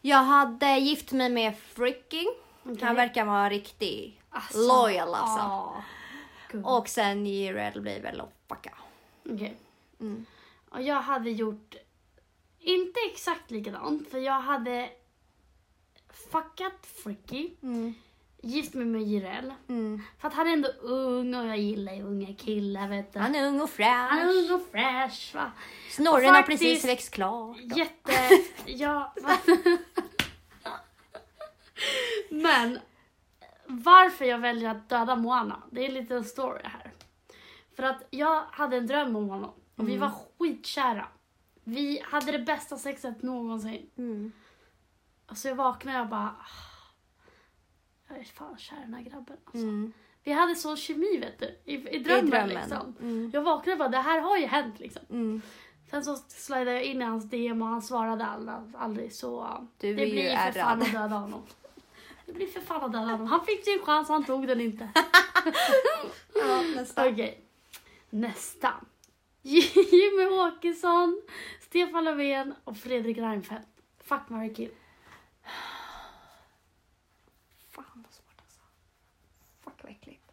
Jag 0.00 0.22
hade 0.24 0.78
gift 0.78 1.12
mig 1.12 1.30
med 1.30 1.56
Fricking. 1.58 2.28
Okej. 2.62 2.78
Han 2.82 2.96
verkar 2.96 3.24
vara 3.24 3.48
riktig 3.50 4.20
Alltså, 4.30 4.58
loyal 4.58 5.14
alltså. 5.14 5.82
Gud. 6.50 6.64
Och 6.66 6.88
sen 6.88 7.26
Jireel 7.26 7.80
blir 7.80 8.00
väl 8.02 8.22
fucka. 8.48 8.74
Okej. 9.24 9.56
Mm. 10.00 10.26
Och 10.68 10.82
jag 10.82 11.00
hade 11.02 11.30
gjort 11.30 11.74
inte 12.58 13.00
exakt 13.12 13.50
likadant, 13.50 14.10
för 14.10 14.18
jag 14.18 14.40
hade 14.40 14.90
fuckat 16.30 16.86
Fricky, 17.04 17.50
Mm. 17.62 17.94
Gift 18.44 18.74
mig 18.74 18.86
med 18.86 19.02
Jireel. 19.02 19.54
Mm. 19.68 20.02
För 20.18 20.28
att 20.28 20.34
han 20.34 20.48
är 20.48 20.52
ändå 20.52 20.68
ung 20.80 21.34
och 21.34 21.46
jag 21.46 21.58
gillar 21.58 21.92
ju 21.92 22.02
unga 22.02 22.34
killar 22.34 22.88
vet 22.88 23.12
du. 23.12 23.18
Han 23.18 23.34
är 23.34 23.46
ung 23.46 23.60
och 23.60 23.70
fräsch. 23.70 24.08
Han 24.10 24.18
är 24.18 24.28
ung 24.28 24.52
och 24.52 24.66
fräsch 24.72 25.30
va. 25.34 25.52
Snorren 25.90 26.30
Och 26.30 26.34
har 26.36 26.42
precis 26.42 26.84
växt 26.84 27.10
klart. 27.14 27.56
Jätte... 27.76 28.12
ja? 28.66 29.14
Men 32.30 32.78
varför 33.66 34.24
jag 34.24 34.38
väljer 34.38 34.70
att 34.70 34.88
döda 34.88 35.16
Moana, 35.16 35.62
det 35.70 35.80
är 35.84 35.88
en 35.88 35.94
liten 35.94 36.24
story 36.24 36.62
här. 36.64 36.90
För 37.76 37.82
att 37.82 38.02
jag 38.10 38.42
hade 38.50 38.76
en 38.76 38.86
dröm 38.86 39.16
om 39.16 39.28
honom 39.28 39.52
och 39.76 39.88
vi 39.88 39.96
var 39.96 40.12
skitkära. 40.38 41.08
Vi 41.64 42.00
hade 42.04 42.32
det 42.32 42.38
bästa 42.38 42.76
sexet 42.76 43.22
någonsin. 43.22 43.90
Mm. 43.98 44.32
Och 45.30 45.36
så 45.36 45.48
jag 45.48 45.54
vaknade 45.54 46.00
och 46.00 46.06
bara... 46.08 46.20
"Ah, 46.40 46.46
Jag 46.46 46.73
fan 48.22 48.58
kär 48.58 48.76
den 48.80 48.94
här 48.94 49.02
grabben. 49.02 49.36
Alltså. 49.44 49.62
Mm. 49.62 49.92
Vi 50.24 50.32
hade 50.32 50.54
sån 50.54 50.76
kemi 50.76 51.18
vet 51.18 51.38
du, 51.38 51.58
i, 51.64 51.74
i 51.74 51.98
drömmen, 51.98 52.26
I 52.26 52.30
drömmen. 52.30 52.48
liksom. 52.48 52.96
Mm. 53.00 53.30
Jag 53.34 53.42
vaknade 53.42 53.72
och 53.72 53.78
bara, 53.78 53.88
det 53.88 53.98
här 53.98 54.20
har 54.20 54.36
ju 54.36 54.46
hänt 54.46 54.78
liksom. 54.80 55.02
Mm. 55.10 55.42
Sen 55.90 56.04
så 56.04 56.16
slidade 56.16 56.72
jag 56.72 56.82
in 56.84 57.02
i 57.02 57.04
hans 57.04 57.24
DM 57.30 57.62
och 57.62 57.68
han 57.68 57.82
svarade 57.82 58.26
aldrig, 58.26 58.56
aldrig 58.74 59.12
så 59.12 59.66
Du 59.78 59.94
det 59.94 60.02
är 60.02 60.06
ju 60.06 60.12
blir 60.12 60.36
för 60.36 60.52
fan 60.52 60.82
att 60.82 60.92
döda 60.92 61.16
honom. 61.16 61.42
Det 62.26 62.32
blir 62.32 62.46
för 62.46 62.60
fan 62.60 62.84
att 62.84 62.92
döda 62.92 63.04
honom. 63.04 63.26
Han 63.26 63.44
fick 63.44 63.64
sin 63.64 63.78
chans, 63.84 64.08
han 64.08 64.24
tog 64.24 64.46
den 64.46 64.60
inte. 64.60 64.88
Ja, 66.34 66.62
nästa. 66.76 67.08
Okej, 67.08 67.40
nästa. 68.10 68.74
Jimmy 69.42 70.26
Åkesson, 70.26 71.22
Stefan 71.60 72.04
Löfven 72.04 72.54
och 72.64 72.76
Fredrik 72.76 73.18
Reinfeldt. 73.18 73.68
Fuck, 74.00 74.28
marry, 74.28 74.54
kill. 74.54 74.70
Fan 77.70 77.84
vad 77.94 78.12
svårt 78.12 78.40
alltså. 78.40 78.60
Fuck 79.64 79.82
vad 79.82 79.92
äckligt. 79.92 80.32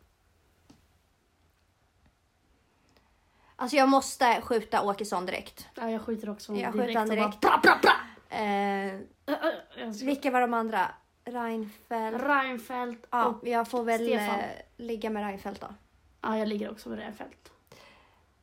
Alltså 3.61 3.77
jag 3.77 3.89
måste 3.89 4.41
skjuta 4.41 4.81
Åkesson 4.81 5.25
direkt. 5.25 5.67
Ja, 5.75 5.89
jag 5.91 6.01
skjuter 6.01 6.29
också 6.29 6.51
honom 6.51 6.63
Jag 6.63 6.73
skjuter 6.73 6.93
han 6.95 7.03
och 7.03 7.07
bara 7.17 7.19
direkt. 7.27 7.41
Bra, 7.41 7.59
bra, 7.63 7.79
bra. 7.81 7.93
Eh, 8.37 8.99
jag 9.77 9.95
ska- 9.95 10.05
vilka 10.05 10.31
var 10.31 10.41
de 10.41 10.53
andra? 10.53 10.91
Reinfeldt. 11.25 12.23
Reinfeldt 12.23 13.07
Ja, 13.11 13.25
och... 13.25 13.47
jag 13.47 13.67
får 13.67 13.83
väl 13.83 14.05
Stefan. 14.05 14.39
eh, 14.39 14.45
ligga 14.77 15.09
med 15.09 15.23
Reinfeldt 15.27 15.61
då. 15.61 15.67
Ja, 16.21 16.37
jag 16.37 16.47
ligger 16.47 16.71
också 16.71 16.89
med 16.89 16.97
Reinfeldt. 16.97 17.51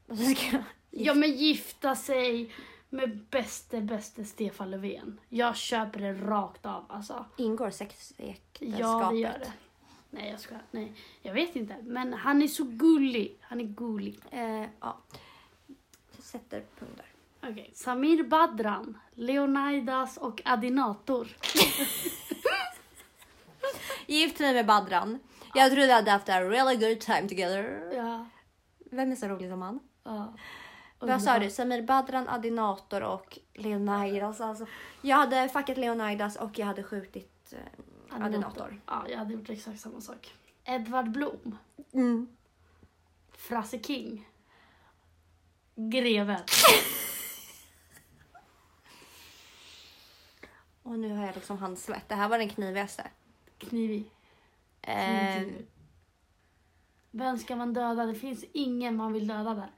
Och 0.08 0.18
så 0.18 0.24
ska 0.24 0.46
jag... 0.56 0.62
Ja, 0.90 1.14
men 1.14 1.32
gifta 1.32 1.96
sig 1.96 2.54
med 2.88 3.18
bäste, 3.30 3.80
bäste 3.80 4.24
Stefan 4.24 4.70
Löfven. 4.70 5.20
Jag 5.28 5.56
köper 5.56 6.00
det 6.00 6.12
rakt 6.12 6.66
av 6.66 6.84
alltså. 6.88 7.24
Ingår 7.36 7.70
sexäktenskapet? 7.70 8.78
Ja, 8.78 9.08
det 9.12 9.18
gör 9.18 9.38
det. 9.38 9.52
Nej, 10.11 10.30
jag 10.30 10.40
ska 10.40 10.54
Nej, 10.70 10.92
jag 11.22 11.34
vet 11.34 11.56
inte. 11.56 11.76
Men 11.82 12.12
han 12.12 12.42
är 12.42 12.48
så 12.48 12.64
gullig. 12.64 13.38
Han 13.40 13.61
är 13.61 13.64
gullig. 13.64 14.20
Eh, 14.30 14.64
ja. 14.80 14.98
Jag 16.16 16.24
sätter 16.24 16.64
punkt 16.78 16.96
där. 16.96 17.50
Okej. 17.50 17.70
Samir 17.74 18.22
Badran, 18.22 18.98
Leonidas 19.14 20.16
och 20.16 20.42
Adinator. 20.44 21.28
Gift 24.06 24.40
mig 24.40 24.54
med 24.54 24.66
Badran. 24.66 25.18
Jag 25.54 25.70
trodde 25.70 25.86
vi 25.86 25.92
hade 25.92 26.11
haft 26.11 26.28
a 26.28 26.40
really 26.40 26.76
good 26.76 27.00
time 27.00 27.28
together. 27.28 27.92
Ja. 27.94 28.26
Vem 28.90 29.12
är 29.12 29.16
så 29.16 29.28
rolig 29.28 29.50
som 29.50 29.62
han? 29.62 29.80
ja. 30.04 30.34
Vad 31.00 31.22
sa 31.22 31.38
du? 31.38 31.50
Samir 31.50 31.82
Badran, 31.82 32.28
Adinator 32.28 33.02
och 33.02 33.38
Leonidas. 33.54 34.40
Alltså, 34.40 34.66
jag 35.02 35.16
hade 35.16 35.48
fuckat 35.48 35.78
Leonidas 35.78 36.36
och 36.36 36.59
jag 36.59 36.66
hade 36.66 36.82
skjutit 36.82 37.52
eh, 37.52 37.59
Adinator. 38.11 38.80
Ja, 38.86 39.09
jag 39.09 39.18
hade 39.18 39.32
gjort 39.34 39.50
exakt 39.50 39.80
samma 39.80 40.00
sak. 40.00 40.34
Edvard 40.64 41.11
Blom, 41.11 41.59
Mm. 41.92 42.28
Frasse 43.32 43.78
King, 43.82 44.28
Greven. 45.74 46.40
Och 50.82 50.98
nu 50.98 51.12
har 51.16 51.26
jag 51.26 51.34
liksom 51.34 51.59
handsvett. 51.59 52.09
Det 52.09 52.14
här 52.14 52.28
var 52.28 52.38
den 52.38 52.48
knivigaste. 52.48 53.11
Knivig. 53.59 54.11
Eh, 54.82 55.36
Knivig. 55.36 55.66
Vem 57.11 57.38
ska 57.38 57.56
man 57.56 57.74
döda? 57.74 58.06
Det 58.06 58.14
finns 58.14 58.44
ingen 58.52 58.96
man 58.96 59.12
vill 59.12 59.26
döda 59.26 59.54
där. 59.54 59.70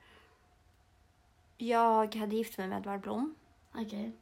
jag 1.56 2.14
hade 2.14 2.36
gift 2.36 2.58
mig 2.58 2.68
med 2.68 2.78
Edvard 2.78 3.00
Blom. 3.00 3.34
Okej. 3.74 4.12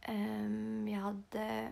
Ehm, 0.00 0.88
jag 0.88 1.00
hade... 1.00 1.68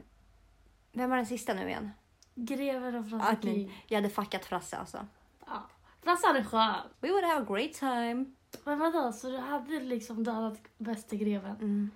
Vem 0.99 1.11
var 1.11 1.16
den 1.16 1.26
sista 1.26 1.55
nu 1.55 1.68
igen? 1.68 1.90
Greven 2.34 2.94
och 2.94 3.09
Frasse 3.11 3.26
Ah, 3.38 3.42
King. 3.42 3.84
Jag 3.86 3.96
hade 3.99 4.11
fuckat 4.11 4.44
Frasse 4.44 4.76
alltså. 4.76 5.07
Ja. 5.46 5.62
Frasse 6.03 6.26
hade 6.26 6.44
skön. 6.44 6.74
We 7.01 7.09
would 7.11 7.24
have 7.24 7.40
a 7.42 7.46
great 7.55 7.72
time. 7.72 8.24
Men 8.64 8.78
vadå, 8.78 9.12
så 9.12 9.30
du 9.30 9.36
hade 9.38 9.80
liksom 9.80 10.24
dödat 10.24 10.59
bäste 10.78 11.16
greven? 11.16 11.57
Mm. 11.57 11.90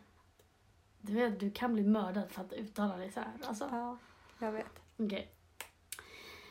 Du 1.01 1.13
vet, 1.15 1.41
du 1.41 1.51
kan 1.51 1.73
bli 1.75 1.83
mördad 1.85 2.31
för 2.31 2.41
att 2.43 2.53
uttala 2.53 2.97
dig 2.97 3.13
så 3.13 3.21
här. 3.21 3.33
Alltså, 3.45 3.69
Ja, 3.73 3.97
jag 4.39 4.53
vet. 4.53 4.81
okej. 4.97 5.33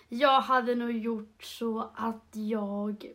Jag 0.10 0.42
hade 0.42 0.76
nog 0.76 0.92
gjort 0.92 1.44
så 1.44 1.92
att 1.96 2.30
jag... 2.32 3.06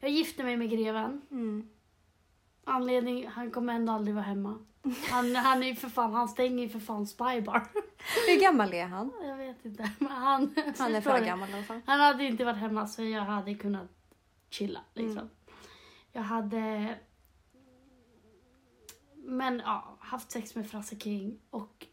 Jag 0.00 0.10
gifte 0.10 0.44
mig 0.44 0.56
med 0.56 0.70
greven. 0.70 1.22
Mm. 1.30 1.68
Anledning, 2.64 3.26
han 3.28 3.50
kommer 3.50 3.74
ändå 3.74 3.92
aldrig 3.92 4.14
vara 4.14 4.24
hemma. 4.24 4.58
Han, 5.10 5.36
han 5.36 5.62
är 5.62 5.66
ju 5.66 5.74
för 5.74 5.88
fan, 5.88 6.12
han 6.12 6.28
stänger 6.28 6.62
ju 6.62 6.68
för 6.68 6.80
fan 6.80 7.06
Spybar. 7.06 7.66
Hur 8.28 8.40
gammal 8.40 8.74
är 8.74 8.86
han? 8.86 9.12
Jag 9.22 9.36
vet 9.36 9.64
inte, 9.64 9.90
men 9.98 10.12
han... 10.12 10.54
Han 10.78 10.94
är 10.94 11.00
för 11.00 11.24
gammal 11.24 11.50
i 11.50 11.52
alla 11.52 11.62
fall. 11.62 11.80
Han 11.86 12.00
hade 12.00 12.24
inte 12.24 12.44
varit 12.44 12.58
hemma 12.58 12.86
så 12.86 13.02
jag 13.02 13.22
hade 13.22 13.54
kunnat 13.54 13.88
chilla 14.50 14.80
liksom. 14.94 15.18
Mm. 15.18 15.30
Jag 16.12 16.22
hade 16.22 16.94
men 19.30 19.62
ja, 19.64 19.96
haft 20.00 20.30
sex 20.30 20.54
med 20.54 20.70
Frasse 20.70 20.96
King 20.96 21.38
och 21.50 21.86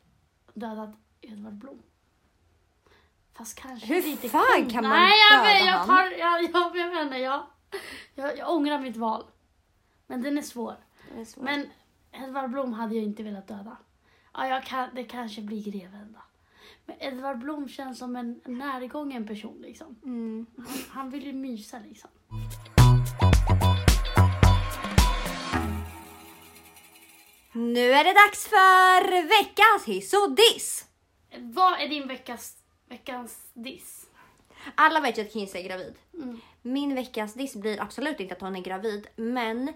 dödat 0.54 0.96
Edvard 1.22 1.54
Blom. 1.54 1.82
Fast 3.34 3.60
kanske 3.60 3.88
Hur 3.88 4.02
lite 4.02 4.30
fan 4.30 4.42
konstigt. 4.56 4.72
kan 4.72 4.84
man 4.84 5.00
Nej, 5.00 5.14
jag, 5.32 5.44
döda 5.44 5.66
jag, 5.66 5.86
tar, 5.86 6.04
jag, 6.04 6.44
jag, 6.44 6.76
jag 6.76 6.94
vet 6.94 7.04
inte, 7.04 7.18
jag, 7.18 7.44
jag, 8.16 8.38
jag 8.38 8.52
ångrar 8.52 8.80
mitt 8.80 8.98
val. 8.98 9.26
Men 10.08 10.22
den 10.22 10.38
är 10.38 10.42
svår. 10.42 10.76
Det 11.14 11.22
är 11.22 11.26
svårt. 11.26 11.44
Men 11.44 11.70
Edvard 12.24 12.52
Blom 12.52 12.74
hade 12.74 12.96
jag 12.96 13.04
inte 13.04 13.24
velat 13.24 13.48
döda. 13.48 13.78
Ja, 14.34 14.62
kan, 14.66 14.90
det 14.96 15.04
kanske 15.04 15.42
blir 15.42 15.72
greven 15.72 16.14
då. 16.14 16.20
Men 16.86 16.96
Edvard 17.00 17.38
Blom 17.38 17.70
känns 17.70 18.00
som 18.00 18.16
en 18.16 18.42
närgången 18.46 19.28
person 19.28 19.58
liksom. 19.62 19.96
Mm. 20.04 20.46
Han, 20.58 20.68
han 20.90 21.10
vill 21.10 21.26
ju 21.26 21.34
mysa 21.34 21.80
liksom. 21.80 22.10
Nu 27.54 27.92
är 27.92 28.04
det 28.04 28.14
dags 28.14 28.48
för 28.48 29.12
veckans 29.22 29.86
hiss 29.86 30.14
och 30.14 30.36
diss. 30.36 30.86
Vad 31.38 31.82
är 31.82 31.88
din 31.88 32.08
veckas, 32.08 32.58
veckans 32.90 33.52
diss? 33.54 34.06
Alla 34.76 35.00
vet 35.00 35.18
ju 35.18 35.22
att 35.22 35.34
Kinsa 35.34 35.60
är 35.60 35.64
gravid. 35.64 35.96
Mm. 36.14 36.40
Min 36.62 36.96
veckans 36.96 37.34
diss 37.34 37.56
blir 37.56 37.82
absolut 37.82 38.20
inte 38.20 38.34
att 38.34 38.42
hon 38.42 38.56
är 38.56 38.62
gravid, 38.62 39.08
men 39.16 39.74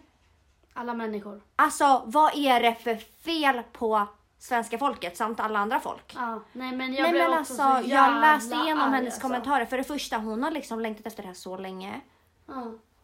Alla 0.74 0.94
människor. 0.94 1.42
alltså 1.56 2.02
vad 2.06 2.36
är 2.36 2.60
det 2.62 2.76
för 2.76 2.96
fel 2.96 3.64
på 3.72 4.08
svenska 4.40 4.78
folket 4.78 5.18
samt 5.18 5.40
alla 5.40 5.60
andra 5.60 5.80
folk? 5.80 6.14
Ja, 6.16 6.44
nej 6.52 6.72
men 6.72 6.94
jag 6.94 7.04
Nej 7.04 7.12
blev 7.12 7.30
men 7.30 7.40
också 7.40 7.62
alltså, 7.64 7.88
så 7.88 7.94
jag 7.94 8.22
läste 8.22 8.56
igenom 8.56 8.84
arg, 8.84 8.92
hennes 8.96 9.14
alltså. 9.14 9.22
kommentarer. 9.22 9.66
För 9.66 9.78
det 9.78 9.84
första, 9.84 10.18
hon 10.18 10.44
har 10.44 10.52
liksom 10.52 10.80
längtat 10.80 11.08
efter 11.08 11.24
det 11.24 11.28
här 11.28 11.36
så 11.36 11.58
länge. 11.58 12.02
Ja. 12.48 12.62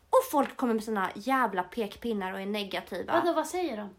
Och 0.10 0.24
folk 0.32 0.58
kommer 0.58 0.74
med 0.74 0.84
såna 0.84 1.10
jävla 1.16 1.64
pekpinnar 1.64 2.34
och 2.34 2.42
är 2.42 2.46
negativa. 2.46 3.14
Vadå, 3.14 3.34
vad 3.34 3.48
säger 3.48 3.78
de? 3.78 3.90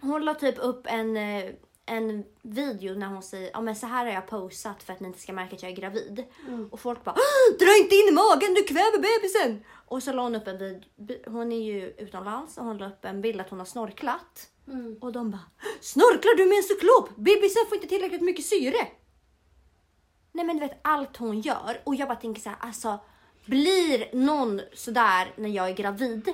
Hon 0.00 0.24
la 0.24 0.34
typ 0.34 0.58
upp 0.58 0.86
en, 0.86 1.16
eh, 1.16 1.44
en 1.86 2.24
video 2.42 2.94
när 2.94 3.06
hon 3.06 3.22
säger 3.22 3.50
ja 3.52 3.60
men 3.60 3.76
så 3.76 3.86
här 3.86 4.04
har 4.06 4.12
jag 4.12 4.26
posat 4.26 4.82
för 4.82 4.92
att 4.92 5.00
ni 5.00 5.06
inte 5.06 5.18
ska 5.20 5.32
märka 5.32 5.56
att 5.56 5.62
jag 5.62 5.72
är 5.72 5.76
gravid. 5.76 6.24
Mm. 6.48 6.68
Och 6.72 6.80
folk 6.80 7.04
bara 7.04 7.14
"Åh, 7.16 7.58
dra 7.58 7.76
inte 7.82 7.94
in 7.94 8.08
i 8.08 8.12
magen, 8.12 8.54
du 8.54 8.62
kväver 8.64 8.98
bebisen! 8.98 9.64
Och 9.86 10.02
så 10.02 10.12
la 10.12 10.22
hon 10.22 10.34
upp 10.34 10.46
en 10.48 10.58
vid, 10.58 10.84
bi- 10.96 11.22
hon 11.26 11.52
är 11.52 11.62
ju 11.62 11.88
utomlands 11.98 12.58
och 12.58 12.64
hon 12.64 12.78
la 12.78 12.86
upp 12.88 13.04
en 13.04 13.20
bild 13.20 13.40
att 13.40 13.50
hon 13.50 13.58
har 13.58 13.66
snorklat. 13.66 14.50
Mm. 14.68 14.98
Och 15.00 15.12
de 15.12 15.30
bara 15.30 15.40
snorklar 15.80 16.36
du 16.36 16.46
med 16.46 16.56
en 16.56 16.62
cyklop? 16.62 17.16
Bebisen 17.16 17.62
får 17.68 17.74
inte 17.76 17.88
tillräckligt 17.88 18.20
mycket 18.22 18.44
syre. 18.44 18.86
Nej 20.32 20.44
men 20.46 20.56
du 20.56 20.60
vet 20.60 20.78
allt 20.82 21.16
hon 21.16 21.40
gör 21.40 21.80
och 21.84 21.94
jag 21.94 22.08
bara 22.08 22.16
tänker 22.18 22.42
så 22.42 22.48
här 22.48 22.58
alltså 22.60 22.98
blir 23.44 24.14
någon 24.16 24.60
sådär 24.74 25.32
när 25.36 25.48
jag 25.48 25.68
är 25.68 25.74
gravid 25.74 26.32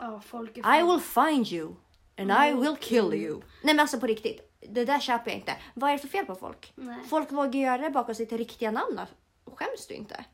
Ja, 0.00 0.20
folk 0.26 0.56
är 0.58 0.78
i 0.80 0.82
will 0.82 1.00
find 1.00 1.52
you 1.52 1.74
and 2.16 2.30
I 2.30 2.52
will 2.52 2.76
kill 2.76 3.14
you. 3.14 3.34
Nej 3.62 3.74
men 3.74 3.80
alltså 3.80 4.00
på 4.00 4.06
riktigt, 4.06 4.58
det 4.60 4.84
där 4.84 5.00
köper 5.00 5.30
jag 5.30 5.38
inte. 5.38 5.56
Vad 5.74 5.90
är 5.90 5.94
det 5.94 5.98
för 5.98 6.08
fel 6.08 6.26
på 6.26 6.34
folk? 6.34 6.72
Nej. 6.74 6.96
Folk 7.08 7.32
vågar 7.32 7.60
göra 7.60 7.78
det 7.78 7.90
bakom 7.90 8.14
sitt 8.14 8.32
riktiga 8.32 8.70
namn. 8.70 9.00
Skäms 9.46 9.86
du 9.86 9.94
inte? 9.94 10.24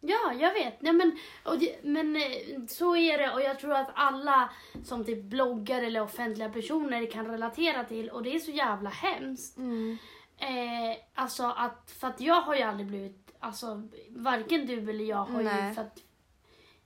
Ja, 0.00 0.32
jag 0.40 0.52
vet. 0.54 0.82
Nej, 0.82 0.92
men, 0.92 1.18
och 1.44 1.54
men 1.82 2.16
eh, 2.16 2.22
så 2.68 2.96
är 2.96 3.18
det 3.18 3.30
och 3.30 3.40
jag 3.40 3.58
tror 3.58 3.74
att 3.74 3.90
alla 3.94 4.50
som 4.84 5.04
typ 5.04 5.22
bloggar 5.22 5.82
eller 5.82 6.02
offentliga 6.02 6.48
personer 6.48 7.10
kan 7.10 7.26
relatera 7.26 7.84
till 7.84 8.10
och 8.10 8.22
det 8.22 8.34
är 8.34 8.38
så 8.38 8.50
jävla 8.50 8.90
hemskt. 8.90 9.56
Mm. 9.56 9.98
Eh, 10.38 10.96
alltså 11.14 11.54
att, 11.56 11.90
för 12.00 12.08
att 12.08 12.20
jag 12.20 12.40
har 12.40 12.54
ju 12.54 12.62
aldrig 12.62 12.86
blivit, 12.86 13.36
alltså 13.38 13.88
varken 14.10 14.66
du 14.66 14.90
eller 14.90 15.04
jag 15.04 15.24
har 15.24 15.42
Nej. 15.42 15.68
ju, 15.68 15.74
för 15.74 15.82
att 15.82 15.98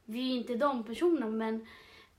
vi 0.05 0.33
är 0.33 0.37
inte 0.37 0.55
de 0.55 0.85
personerna 0.85 1.27
men 1.27 1.67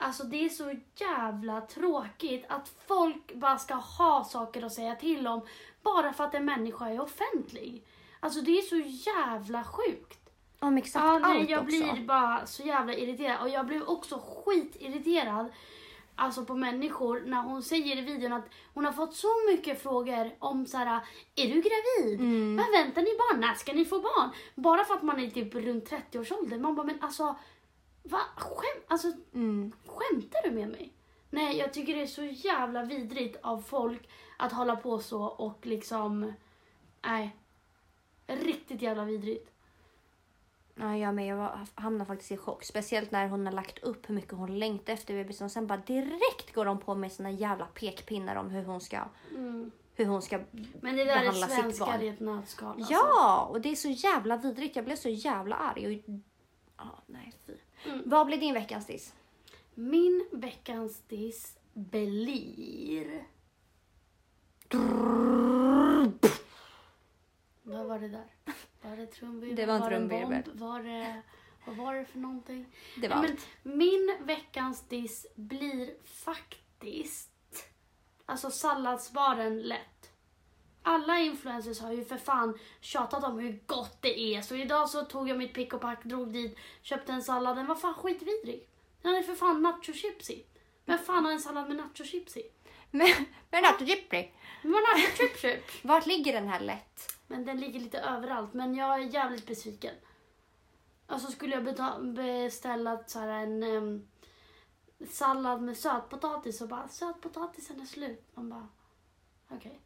alltså 0.03 0.23
det 0.23 0.45
är 0.45 0.49
så 0.49 0.75
jävla 0.95 1.61
tråkigt 1.61 2.45
att 2.49 2.71
folk 2.87 3.33
bara 3.33 3.57
ska 3.57 3.73
ha 3.73 4.23
saker 4.23 4.65
att 4.65 4.73
säga 4.73 4.95
till 4.95 5.27
om 5.27 5.41
bara 5.83 6.13
för 6.13 6.23
att 6.23 6.35
en 6.35 6.45
människa 6.45 6.89
är 6.89 7.01
offentlig. 7.01 7.83
Alltså 8.19 8.41
det 8.41 8.57
är 8.57 8.61
så 8.61 9.09
jävla 9.11 9.63
sjukt. 9.63 10.19
Om 10.59 10.77
exakt 10.77 11.05
Ja, 11.05 11.19
nej, 11.19 11.39
allt 11.39 11.49
jag 11.49 11.63
också. 11.63 11.93
blir 11.93 12.05
bara 12.05 12.45
så 12.45 12.63
jävla 12.63 12.93
irriterad. 12.93 13.41
Och 13.41 13.49
jag 13.49 13.65
blev 13.65 13.83
också 13.83 14.21
skitirriterad 14.45 15.51
alltså 16.15 16.45
på 16.45 16.55
människor 16.55 17.23
när 17.25 17.41
hon 17.41 17.63
säger 17.63 17.97
i 17.97 18.01
videon 18.01 18.33
att 18.33 18.49
hon 18.73 18.85
har 18.85 18.91
fått 18.91 19.15
så 19.15 19.27
mycket 19.51 19.83
frågor 19.83 20.31
om 20.39 20.65
så 20.65 20.77
här, 20.77 20.99
är 21.35 21.47
du 21.47 21.61
gravid? 21.61 22.19
Mm. 22.19 22.55
Men 22.55 22.71
väntar 22.71 23.01
ni 23.01 23.17
barn? 23.17 23.41
När 23.41 23.53
ska 23.53 23.73
ni 23.73 23.85
få 23.85 23.99
barn? 23.99 24.29
Bara 24.55 24.85
för 24.85 24.93
att 24.93 25.03
man 25.03 25.19
är 25.19 25.29
typ 25.29 25.55
runt 25.55 25.91
30-årsåldern. 25.91 26.61
Man 26.61 26.75
bara, 26.75 26.85
men 26.85 26.97
alltså, 27.01 27.35
va? 28.03 28.19
Skäm, 28.37 28.81
alltså, 28.87 29.07
Mm. 29.33 29.71
skämtar 29.85 30.39
du 30.43 30.51
med 30.51 30.69
mig? 30.69 30.93
Nej, 31.29 31.57
jag 31.57 31.73
tycker 31.73 31.95
det 31.95 32.01
är 32.01 32.07
så 32.07 32.23
jävla 32.23 32.83
vidrigt 32.83 33.37
av 33.43 33.61
folk 33.61 34.09
att 34.37 34.51
hålla 34.51 34.75
på 34.75 34.99
så 34.99 35.23
och 35.23 35.65
liksom, 35.65 36.33
nej. 37.05 37.35
Riktigt 38.27 38.81
jävla 38.81 39.05
vidrigt. 39.05 39.49
Ja, 40.75 40.97
jag 40.97 41.15
med. 41.15 41.27
Jag 41.27 41.37
var, 41.37 41.59
hamnade 41.75 42.05
faktiskt 42.07 42.31
i 42.31 42.37
chock. 42.37 42.63
Speciellt 42.63 43.11
när 43.11 43.27
hon 43.27 43.45
har 43.45 43.53
lagt 43.53 43.79
upp 43.83 44.09
hur 44.09 44.15
mycket 44.15 44.33
hon 44.33 44.59
längtar 44.59 44.93
efter 44.93 45.13
bebisen. 45.13 45.45
Och 45.45 45.51
sen 45.51 45.67
bara 45.67 45.77
direkt 45.77 46.53
går 46.53 46.65
de 46.65 46.79
på 46.79 46.95
med 46.95 47.11
sina 47.11 47.31
jävla 47.31 47.65
pekpinnar 47.65 48.35
om 48.35 48.49
hur 48.49 48.63
hon 48.63 48.81
ska, 48.81 48.99
Mm. 49.31 49.71
hur 49.95 50.05
hon 50.05 50.21
ska 50.21 50.39
Men 50.81 50.95
det 50.95 51.03
där 51.03 51.23
är 51.23 51.31
svenskar 51.31 52.03
i 52.03 52.07
ett 52.07 52.19
nötskal. 52.19 52.75
Alltså. 52.77 52.93
Ja, 52.93 53.47
och 53.51 53.61
det 53.61 53.69
är 53.71 53.75
så 53.75 53.89
jävla 53.89 54.37
vidrigt. 54.37 54.75
Jag 54.75 54.85
blev 54.85 54.95
så 54.95 55.09
jävla 55.09 55.55
arg. 55.55 55.87
Och... 56.07 56.13
Ja, 56.83 57.03
nej, 57.07 57.33
fy. 57.45 57.53
Mm. 57.85 58.01
Vad 58.05 58.27
blir 58.27 58.37
din 58.37 58.53
veckans 58.53 58.87
diss? 58.87 59.13
Min 59.73 60.27
veckans 60.31 61.01
diss 61.07 61.57
blir... 61.73 63.25
Vad 67.63 67.85
var 67.85 67.99
det 67.99 68.07
där? 68.07 68.25
Var 68.81 68.97
det 68.97 69.05
trumvirvel? 69.05 69.55
Det 69.55 69.65
var 69.65 69.75
en 69.75 69.81
trumvirvel. 69.81 70.43
bomb? 70.45 70.59
Var 70.59 70.83
det... 70.83 71.21
Vad 71.65 71.75
var 71.75 71.93
det 71.95 72.05
för 72.05 72.19
någonting? 72.19 72.75
Det 73.01 73.07
var 73.07 73.15
allt. 73.15 73.47
men 73.63 73.77
min 73.77 74.17
veckans 74.21 74.87
diss 74.87 75.27
blir 75.35 75.93
faktiskt... 76.03 77.29
Alltså 78.25 78.51
salladsbaren 78.51 79.61
lätt. 79.61 79.92
Alla 80.83 81.19
influencers 81.19 81.81
har 81.81 81.91
ju 81.91 82.05
för 82.05 82.17
fan 82.17 82.59
tjatat 82.81 83.23
om 83.23 83.39
hur 83.39 83.59
gott 83.65 83.97
det 84.01 84.19
är. 84.19 84.41
Så 84.41 84.55
idag 84.55 84.89
så 84.89 85.05
tog 85.05 85.29
jag 85.29 85.37
mitt 85.37 85.53
pick 85.53 85.73
och 85.73 85.81
pack, 85.81 86.03
drog 86.03 86.33
dit, 86.33 86.57
köpte 86.81 87.13
en 87.13 87.21
sallad. 87.21 87.57
Den 87.57 87.65
var 87.65 87.75
fan 87.75 87.93
skitvidrig. 87.93 88.67
Den 89.01 89.13
hade 89.13 89.23
för 89.23 89.35
fan 89.35 89.61
nachochips 89.61 90.29
i. 90.29 90.45
Vem 90.85 90.97
fan 90.97 91.25
har 91.25 91.31
en 91.31 91.39
sallad 91.39 91.67
med 91.67 91.77
nachochips 91.77 92.37
i? 92.37 92.43
Men, 92.91 93.07
men 93.51 93.65
att 93.65 93.81
Gyppry, 93.81 94.31
Men 94.61 94.71
man 94.71 94.81
har 94.81 95.01
nachochips. 95.01 95.75
vart 95.83 96.05
ligger 96.05 96.33
den 96.33 96.47
här 96.47 96.59
lätt? 96.59 97.15
Men 97.27 97.45
den 97.45 97.59
ligger 97.59 97.79
lite 97.79 97.99
överallt. 97.99 98.53
Men 98.53 98.75
jag 98.75 98.93
är 98.93 98.99
jävligt 98.99 99.47
besviken. 99.47 99.95
Och 101.07 101.21
så 101.21 101.31
skulle 101.31 101.53
jag 101.53 101.63
beställa 102.13 103.03
så 103.07 103.19
en 103.19 103.63
em, 103.63 104.07
sallad 105.09 105.61
med 105.61 105.77
sötpotatis 105.77 106.61
och 106.61 106.67
bara 106.67 106.87
sötpotatisen 106.87 107.81
är 107.81 107.85
slut. 107.85 108.25
Man 108.33 108.49
bara 108.49 108.67
okej. 109.49 109.79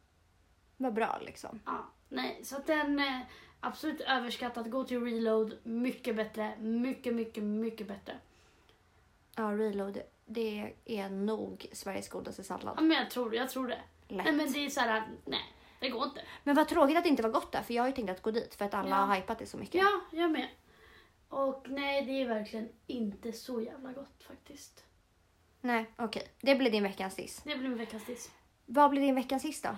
Vad 0.80 0.94
bra 0.94 1.18
liksom. 1.24 1.60
Ja, 1.66 1.86
nej, 2.08 2.40
så 2.44 2.56
att 2.56 2.66
den 2.66 2.98
är 3.00 3.26
absolut 3.60 4.00
överskattad. 4.00 4.70
Gå 4.70 4.84
till 4.84 5.04
reload. 5.04 5.58
Mycket 5.62 6.16
bättre. 6.16 6.56
Mycket, 6.58 7.14
mycket, 7.14 7.42
mycket 7.42 7.88
bättre. 7.88 8.16
Ja, 9.36 9.42
reload. 9.42 9.98
Det 10.26 10.72
är 10.84 11.08
nog 11.10 11.66
Sveriges 11.72 12.08
godaste 12.08 12.42
Ja, 12.42 12.44
sallad. 12.44 12.82
men 12.82 12.96
jag 12.96 13.10
tror, 13.10 13.34
jag 13.34 13.50
tror 13.50 13.68
det. 13.68 13.80
Lätt. 14.08 14.24
Nej, 14.24 14.32
men 14.34 14.52
det 14.52 14.58
är 14.66 14.70
så 14.70 14.80
här, 14.80 15.08
nej, 15.24 15.40
det 15.80 15.88
går 15.88 16.04
inte. 16.04 16.22
Men 16.44 16.54
vad 16.56 16.68
tråkigt 16.68 16.96
att 16.96 17.02
det 17.04 17.10
inte 17.10 17.22
var 17.22 17.30
gott 17.30 17.52
där, 17.52 17.62
för 17.62 17.74
jag 17.74 17.82
har 17.82 17.88
ju 17.88 17.94
tänkt 17.94 18.10
att 18.10 18.22
gå 18.22 18.30
dit 18.30 18.54
för 18.54 18.64
att 18.64 18.74
alla 18.74 18.88
Ja. 18.90 18.94
har 18.96 19.14
hypat 19.16 19.38
det 19.38 19.46
så 19.46 19.56
mycket. 19.58 19.74
Ja, 19.82 20.00
jag 20.12 20.30
med. 20.30 20.48
Och 21.28 21.66
nej, 21.68 22.04
det 22.04 22.12
är 22.22 22.28
verkligen 22.28 22.68
inte 22.86 23.32
så 23.32 23.60
jävla 23.60 23.92
gott 23.92 24.22
faktiskt. 24.28 24.84
Nej, 25.60 25.86
okej. 25.96 26.28
Det 26.40 26.54
blir 26.54 26.70
din 26.70 26.82
veckans 26.82 27.14
diss. 27.14 27.42
Det 27.44 27.56
blir 27.56 27.68
min 27.68 27.78
veckans 27.78 28.04
diss. 28.06 28.30
Vad 28.66 28.90
blir 28.90 29.00
din 29.00 29.14
veckans 29.14 29.42
diss 29.42 29.62
då? 29.62 29.76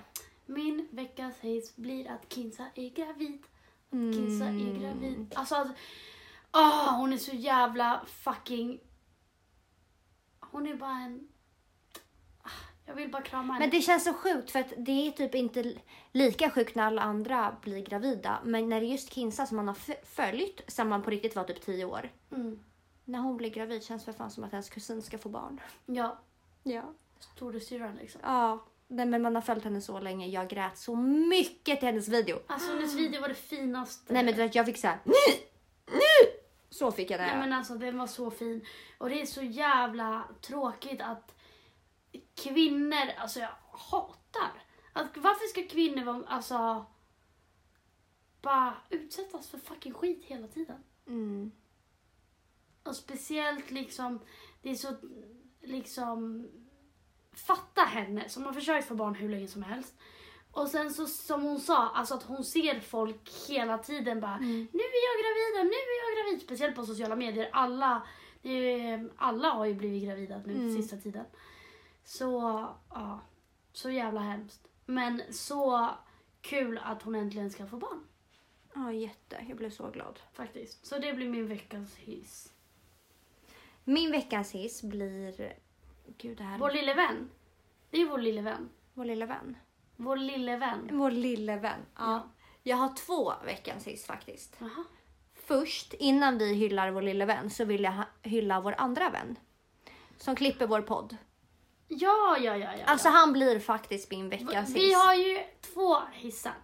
Min 0.51 0.89
veckans 0.91 1.41
diss 1.41 1.77
blir 1.77 2.11
att 2.11 2.33
Kinsa 2.33 2.67
är 2.75 2.91
gravid. 2.91 3.43
Kinsa 3.91 4.45
Mm. 4.47 4.67
är 4.77 4.81
gravid. 4.81 5.33
Alltså, 5.37 5.55
att, 5.55 5.69
åh, 6.53 6.97
hon 6.99 7.13
är 7.13 7.17
så 7.17 7.35
jävla 7.37 8.01
fucking... 8.07 8.81
Hon 10.41 10.67
är 10.67 10.75
bara 10.75 10.99
en... 10.99 11.29
Ah, 12.43 12.49
Jag 12.87 12.95
vill 12.95 13.11
bara 13.11 13.23
krama 13.23 13.53
henne. 13.53 13.65
Men 13.67 13.71
det 13.71 13.81
känns 13.83 14.05
så 14.05 14.13
sjukt 14.15 14.51
för 14.51 14.59
att 14.61 14.73
det 14.77 15.07
är 15.07 15.11
typ 15.11 15.35
inte 15.35 15.75
lika 16.13 16.51
sjukt 16.51 16.75
när 16.75 16.85
alla 16.85 17.03
andra 17.03 17.57
blir 17.63 17.85
gravida. 17.85 18.39
Men 18.45 18.69
när 18.69 18.81
det 18.81 18.87
är 18.87 18.91
just 18.93 19.13
Kinsa 19.13 19.47
som 19.47 19.57
man 19.57 19.69
har 19.69 20.05
följt 20.07 20.61
sen 20.69 20.89
man 20.89 21.03
på 21.03 21.11
riktigt 21.11 21.37
var 21.37 21.45
typ 21.45 21.61
10 21.63 21.85
år. 21.85 22.13
Mm. 22.33 22.61
När 23.05 23.19
hon 23.19 23.37
blir 23.37 23.51
gravid 23.51 23.83
känns 23.85 24.05
det 24.05 24.13
för 24.13 24.19
fan 24.19 24.31
som 24.31 24.45
att 24.45 24.53
hennes 24.53 24.71
kusin 24.71 25.03
ska 25.03 25.19
få 25.19 25.29
barn. 25.29 25.61
Ja, 25.87 26.19
Ja. 26.63 26.83
storasyrran 27.19 27.97
liksom. 27.97 28.21
Ja. 28.25 28.65
Nej, 28.93 29.07
men 29.07 29.23
man 29.23 29.35
har 29.35 29.43
följt 29.43 29.65
henne 29.65 29.81
så 29.81 30.01
länge. 30.01 30.27
Jag 30.27 30.49
grät 30.49 30.79
så 30.79 30.97
mycket 30.97 31.79
till 31.79 31.89
hennes 31.89 32.09
video. 32.09 32.39
Alltså 32.47 32.73
hennes 32.73 32.95
video 32.95 33.21
var 33.21 33.29
det 33.29 33.35
finaste. 33.35 34.13
Nej 34.13 34.25
men 34.25 34.35
du 34.35 34.43
vet 34.43 34.55
jag 34.55 34.67
fick 34.67 34.79
såhär 34.79 34.99
nu, 35.05 35.15
nu. 35.87 36.33
Så 36.71 36.93
fick 36.93 37.11
jag 37.11 37.21
det. 37.21 37.27
Nej 37.27 37.39
men 37.39 37.53
alltså 37.53 37.75
den 37.75 37.99
var 37.99 38.07
så 38.07 38.31
fin. 38.31 38.67
Och 38.99 39.09
det 39.09 39.23
är 39.23 39.27
så 39.27 39.43
jävla 39.43 40.29
tråkigt 40.41 41.01
att 41.01 41.35
kvinnor, 42.35 43.11
alltså 43.19 43.41
jag 43.41 43.51
hatar. 43.73 44.63
Att, 44.93 45.17
varför 45.17 45.47
ska 45.47 45.69
kvinnor 45.69 46.05
vara, 46.05 46.27
alltså 46.27 46.87
bara 48.43 48.77
utsättas 48.91 49.49
för 49.49 49.59
fucking 49.59 49.95
skit 49.95 50.25
hela 50.25 50.49
tiden? 50.49 50.85
Mm. 51.07 51.53
Och 52.83 52.97
speciellt 52.97 53.71
liksom, 53.71 54.21
det 54.63 54.71
är 54.71 54.75
så 54.75 54.97
liksom, 55.61 56.49
fatta 57.47 57.81
henne 57.81 58.29
som 58.29 58.47
har 58.47 58.53
försökt 58.53 58.89
få 58.89 58.95
barn 58.95 59.15
hur 59.15 59.29
länge 59.29 59.49
som 59.49 59.63
helst. 59.63 59.95
Och 60.53 60.69
sen 60.69 60.91
så 60.95 61.07
som 61.07 61.43
hon 61.43 61.61
sa, 61.61 61.89
alltså 61.89 62.15
att 62.15 62.23
hon 62.23 62.45
ser 62.45 62.81
folk 62.81 63.31
hela 63.49 63.79
tiden 63.79 64.21
bara 64.21 64.35
Mm. 64.37 64.69
nu 64.73 64.81
är 64.81 65.07
jag 65.09 65.23
gravida, 65.25 65.63
nu 65.65 65.71
är 65.77 66.09
jag 66.09 66.25
gravid. 66.27 66.43
Speciellt 66.47 66.77
på 66.77 66.87
sociala 66.87 67.17
medier. 67.17 67.49
Alla, 67.53 68.03
är, 68.43 69.11
alla 69.17 69.51
har 69.51 69.65
ju 69.67 69.75
blivit 69.75 70.03
gravida 70.05 70.43
nu 70.47 70.53
Mm. 70.55 70.77
sista 70.83 70.97
tiden. 70.97 71.25
Så, 72.05 72.31
ja. 72.91 73.21
Så 73.73 73.91
jävla 73.91 74.21
hemskt. 74.21 74.69
Men 74.87 75.23
så 75.31 75.89
kul 76.41 76.79
att 76.85 77.03
hon 77.03 77.15
äntligen 77.15 77.51
ska 77.51 77.67
få 77.67 77.77
barn. 77.77 78.05
Ja 78.75 78.93
jätte, 78.93 79.45
jag 79.49 79.57
blev 79.57 79.71
så 79.71 79.91
glad. 79.91 80.21
Faktiskt. 80.33 80.87
Så 80.87 80.99
det 80.99 81.13
blir 81.13 81.29
min 81.29 81.47
veckans 81.47 81.97
hiss. 81.97 82.53
Min 83.85 84.11
veckans 84.11 84.53
hiss 84.53 84.83
blir... 84.83 85.55
Gud 86.19 86.39
det 86.39 86.45
här... 86.45 86.59
Vår 86.59 86.71
lille 86.71 86.95
vän. 86.95 87.31
Det 87.91 88.01
är 88.01 88.07
vår 88.07 88.19
lille 88.19 88.43
vän. 88.43 88.71
Vår 88.95 89.05
lilla 89.05 89.27
vän. 89.27 89.57
Vår 89.97 90.17
lille 90.17 90.57
vän. 90.57 90.89
Vår 90.93 91.11
lille 91.11 91.57
vän. 91.57 91.81
Ja. 91.97 92.03
Ja. 92.05 92.29
Jag 92.63 92.77
har 92.77 92.97
två 92.97 93.33
veckans 93.45 93.87
hiss 93.87 94.07
faktiskt. 94.07 94.57
Jaha. 94.59 94.85
Först, 95.35 95.95
innan 95.95 96.39
vi 96.39 96.55
hyllar 96.55 96.91
vår 96.91 97.03
lille 97.03 97.25
vän, 97.25 97.51
så 97.51 97.65
vill 97.65 97.85
jag 97.85 98.05
hylla 98.23 98.61
vår 98.61 98.75
andra 98.79 99.11
vän. 99.11 99.39
Som 100.17 100.37
klipper 100.37 100.67
vår 100.67 100.81
podd. 100.81 101.17
Ja, 101.89 102.37
ja, 102.41 102.57
ja, 102.57 102.77
ja. 102.77 102.85
Alltså 102.85 103.09
ja. 103.09 103.13
han 103.13 103.33
blir 103.33 103.59
faktiskt 103.61 104.11
min 104.11 104.29
veckans 104.29 104.75
Vi 104.75 104.81
hiss. 104.81 104.97
har 104.97 105.15
ju 105.15 105.39
två 105.61 105.97
hissar. 106.13 106.55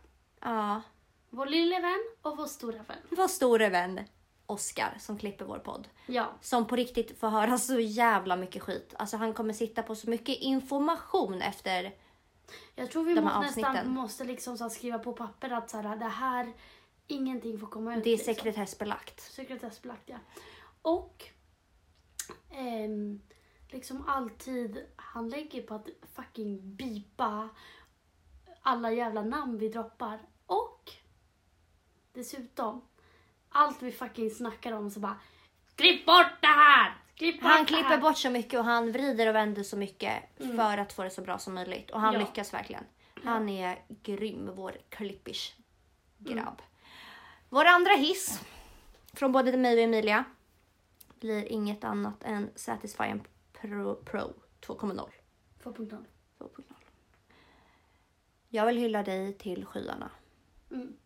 Ja. 0.41 0.83
Vår 1.31 1.47
lille 1.47 1.81
vän 1.81 2.05
och 2.23 2.37
vår 2.37 2.47
stora 2.47 2.83
vän. 2.83 2.99
Vår 3.11 3.29
store 3.29 3.69
vän 3.69 4.01
Oskar 4.47 4.97
som 4.99 5.19
klipper 5.19 5.45
vår 5.45 5.59
podd. 5.59 5.89
Ja. 6.07 6.27
Som 6.41 6.67
på 6.67 6.77
riktigt 6.77 7.19
får 7.19 7.29
höra 7.29 7.59
så 7.59 7.81
jävla 7.81 8.37
mycket 8.37 8.63
skit. 8.63 8.95
Alltså 8.99 9.17
han 9.17 9.35
kommer 9.35 9.53
sitta 9.53 9.83
på 9.83 9.95
så 9.95 10.11
mycket 10.11 10.39
information 10.39 11.43
efter... 11.43 11.95
Jag 12.75 12.91
tror 12.91 13.05
vi 13.05 13.15
De 13.15 13.27
här 13.27 13.35
måste, 13.35 13.47
nästan 13.47 13.65
avsnitten. 13.65 13.91
måste 13.91 14.25
liksom 14.25 14.59
så 14.59 14.65
här 14.65 14.69
skriva 14.69 14.99
på 14.99 15.13
papper 15.13 15.51
att 15.51 15.71
så 15.71 15.77
här, 15.77 15.97
det 15.97 16.05
här, 16.05 16.53
ingenting 17.07 17.59
får 17.59 17.67
komma 17.67 17.97
ut. 17.97 18.05
Det 18.05 18.11
är 18.11 18.17
liksom. 18.17 18.35
sekretessbelagt. 18.35 19.21
Sekretessbelagt, 19.21 20.03
ja. 20.07 20.19
Och 20.83 21.25
ehm, 22.51 23.21
liksom 23.69 24.05
alltid, 24.09 24.87
han 24.97 25.29
lägger 25.29 25.63
på 25.63 25.75
att 25.75 25.89
fucking 26.15 26.77
bipa 26.77 27.49
alla 28.63 28.93
jävla 28.93 29.23
namn 29.23 29.59
vi 29.59 29.69
droppar. 29.69 30.19
Och 30.47 30.93
dessutom, 32.13 32.83
allt 33.57 33.83
vi 33.83 33.93
fucking 33.93 34.31
snackar 34.31 34.73
om 34.73 34.91
så 34.91 35.01
bara 35.01 35.17
Klipp 35.77 36.07
bort 36.07 36.41
det 36.41 36.47
här! 36.47 36.95
Klipp 37.15 37.41
bort 37.41 37.51
Han 37.51 37.61
det 37.61 37.67
klipper 37.67 37.89
här! 37.89 37.99
bort 38.01 38.19
så 38.19 38.31
mycket 38.31 38.59
och 38.59 38.65
han 38.65 38.93
vrider 38.93 39.29
och 39.29 39.35
vänder 39.35 39.63
så 39.63 39.77
mycket 39.77 40.41
Mm. 40.41 40.57
för 40.57 40.79
att 40.79 40.93
få 40.93 41.03
det 41.03 41.11
så 41.11 41.23
bra 41.23 41.39
som 41.39 41.55
möjligt. 41.55 41.91
Och 41.91 42.01
han 42.01 42.15
Ja. 42.15 42.21
lyckas 42.21 42.55
verkligen. 42.55 42.85
Han 43.25 43.49
är 43.49 43.79
grym, 43.89 44.51
vår 44.55 44.77
klippish 44.89 45.55
grabb. 46.19 46.39
Mm. 46.39 46.71
Vår 47.49 47.65
andra 47.65 47.93
hiss 47.93 48.41
från 49.13 49.33
både 49.33 49.57
mig 49.57 49.75
och 49.77 49.83
Emilia 49.85 50.25
blir 51.21 51.45
inget 51.53 51.85
annat 51.85 52.25
än 52.25 52.51
Satisfying 52.55 53.25
Pro, 53.53 53.95
Pro 53.95 54.33
2.0. 54.61 55.11
2.0. 55.63 56.05
2.0. 56.39 56.63
Jag 58.49 58.67
vill 58.67 58.77
hylla 58.77 59.03
dig 59.03 59.33
till 59.39 59.65
skyarna. 59.67 60.11
Mm. 60.71 60.97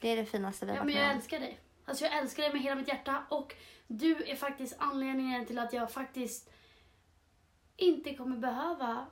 Det 0.00 0.08
är 0.08 0.16
det 0.16 0.24
finaste 0.24 0.66
vi 0.66 0.72
har 0.72 0.78
Ja, 0.78 0.84
men 0.84 0.94
jag 0.94 1.10
om. 1.10 1.16
älskar 1.16 1.40
dig. 1.40 1.58
Alltså 1.88 2.04
jag 2.04 2.18
älskar 2.18 2.42
dig 2.42 2.52
med 2.52 2.62
hela 2.62 2.76
mitt 2.76 2.88
hjärta 2.88 3.24
och 3.28 3.54
du 3.86 4.22
är 4.22 4.36
faktiskt 4.36 4.76
anledningen 4.78 5.46
till 5.46 5.58
att 5.58 5.72
jag 5.72 5.92
faktiskt 5.92 6.50
inte 7.76 8.14
kommer 8.14 8.36
behöva 8.36 9.06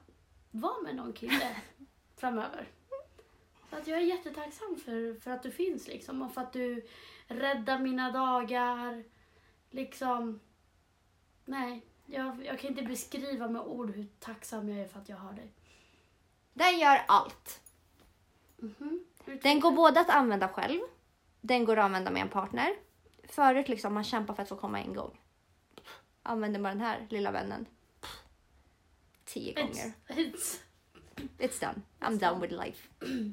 vara 0.51 0.83
med 0.83 0.97
någon 0.97 1.13
kille 1.13 1.57
framöver. 2.17 2.69
Så 3.71 3.77
att 3.77 3.87
jag 3.87 3.99
är 3.99 4.03
jättetacksam 4.03 4.77
för, 4.85 5.21
för 5.21 5.31
att 5.31 5.43
du 5.43 5.51
finns 5.51 5.89
liksom 5.89 6.23
och 6.23 6.35
för 6.35 6.41
att 6.41 6.53
du 6.53 6.87
räddar 7.27 7.79
mina 7.79 8.11
dagar. 8.11 9.05
Liksom, 9.71 10.41
nej, 11.45 11.87
jag, 12.07 12.45
jag 12.45 12.59
kan 12.59 12.71
inte 12.71 12.83
beskriva 12.83 13.49
med 13.49 13.63
ord 13.63 13.91
hur 13.91 14.07
tacksam 14.19 14.69
jag 14.69 14.79
är 14.79 14.89
för 14.89 15.01
att 15.01 15.09
jag 15.09 15.17
har 15.17 15.33
dig. 15.33 15.53
Den 16.53 16.79
gör 16.79 17.05
allt. 17.09 17.61
Mhm. 18.57 19.05
Den 19.43 19.61
går 19.61 19.73
både 19.73 20.01
att 20.01 20.11
använda 20.11 20.49
själv. 20.49 20.81
Den 21.47 21.65
går 21.65 21.77
att 21.79 21.85
använda 21.85 22.11
med 22.11 22.23
en 22.23 22.29
partner. 22.29 22.75
Förut 23.25 23.69
liksom 23.69 23.95
man 23.95 24.05
kämpar 24.05 24.35
för 24.35 24.43
att 24.43 24.49
få 24.49 24.57
komma 24.57 24.81
en 24.81 24.95
gång. 24.95 25.21
Använder 26.23 26.61
man 26.61 26.71
den 26.79 26.87
här 26.87 27.07
lilla 27.11 27.31
vännen. 27.31 27.67
Tio 29.25 29.53
gånger. 29.55 29.73
It's, 29.73 29.93
it's, 30.09 30.61
It's 31.39 31.61
done. 31.61 31.83
I'm 32.01 32.19
done 32.31 32.41
with 32.47 32.55
life. 32.65 32.89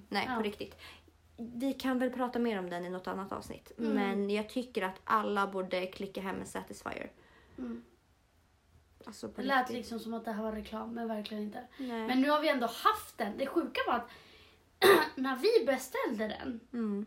Nej, 0.09 0.25
Ja. 0.29 0.35
på 0.35 0.41
riktigt. 0.41 0.75
Vi 1.37 1.73
kan 1.73 1.99
väl 1.99 2.09
prata 2.09 2.39
mer 2.39 2.59
om 2.59 2.69
den 2.69 2.85
i 2.85 2.89
något 2.89 3.07
annat 3.07 3.31
avsnitt. 3.31 3.71
Mm. 3.77 3.93
Men 3.93 4.29
jag 4.29 4.49
tycker 4.49 4.81
att 4.81 5.01
alla 5.03 5.47
borde 5.47 5.85
klicka 5.87 6.21
hem 6.21 6.39
en 6.39 6.45
Satisfyer. 6.45 7.11
mm. 7.57 7.83
Alltså 9.05 9.27
Det 9.27 9.41
lät 9.43 9.59
riktigt. 9.59 9.75
liksom 9.77 9.99
som 9.99 10.13
att 10.13 10.25
det 10.25 10.31
här 10.31 10.43
var 10.43 10.51
reklam, 10.51 10.93
men 10.93 11.07
verkligen 11.07 11.43
inte. 11.43 11.67
Nej. 11.77 12.07
Men 12.07 12.21
nu 12.21 12.29
har 12.29 12.41
vi 12.41 12.49
ändå 12.49 12.65
haft 12.67 13.17
den. 13.17 13.37
Det 13.37 13.47
sjuka 13.47 13.81
var 13.87 13.93
att 13.95 14.09
när 15.15 15.35
vi 15.35 15.65
beställde 15.65 16.27
den, 16.27 16.59
Mm. 16.73 17.05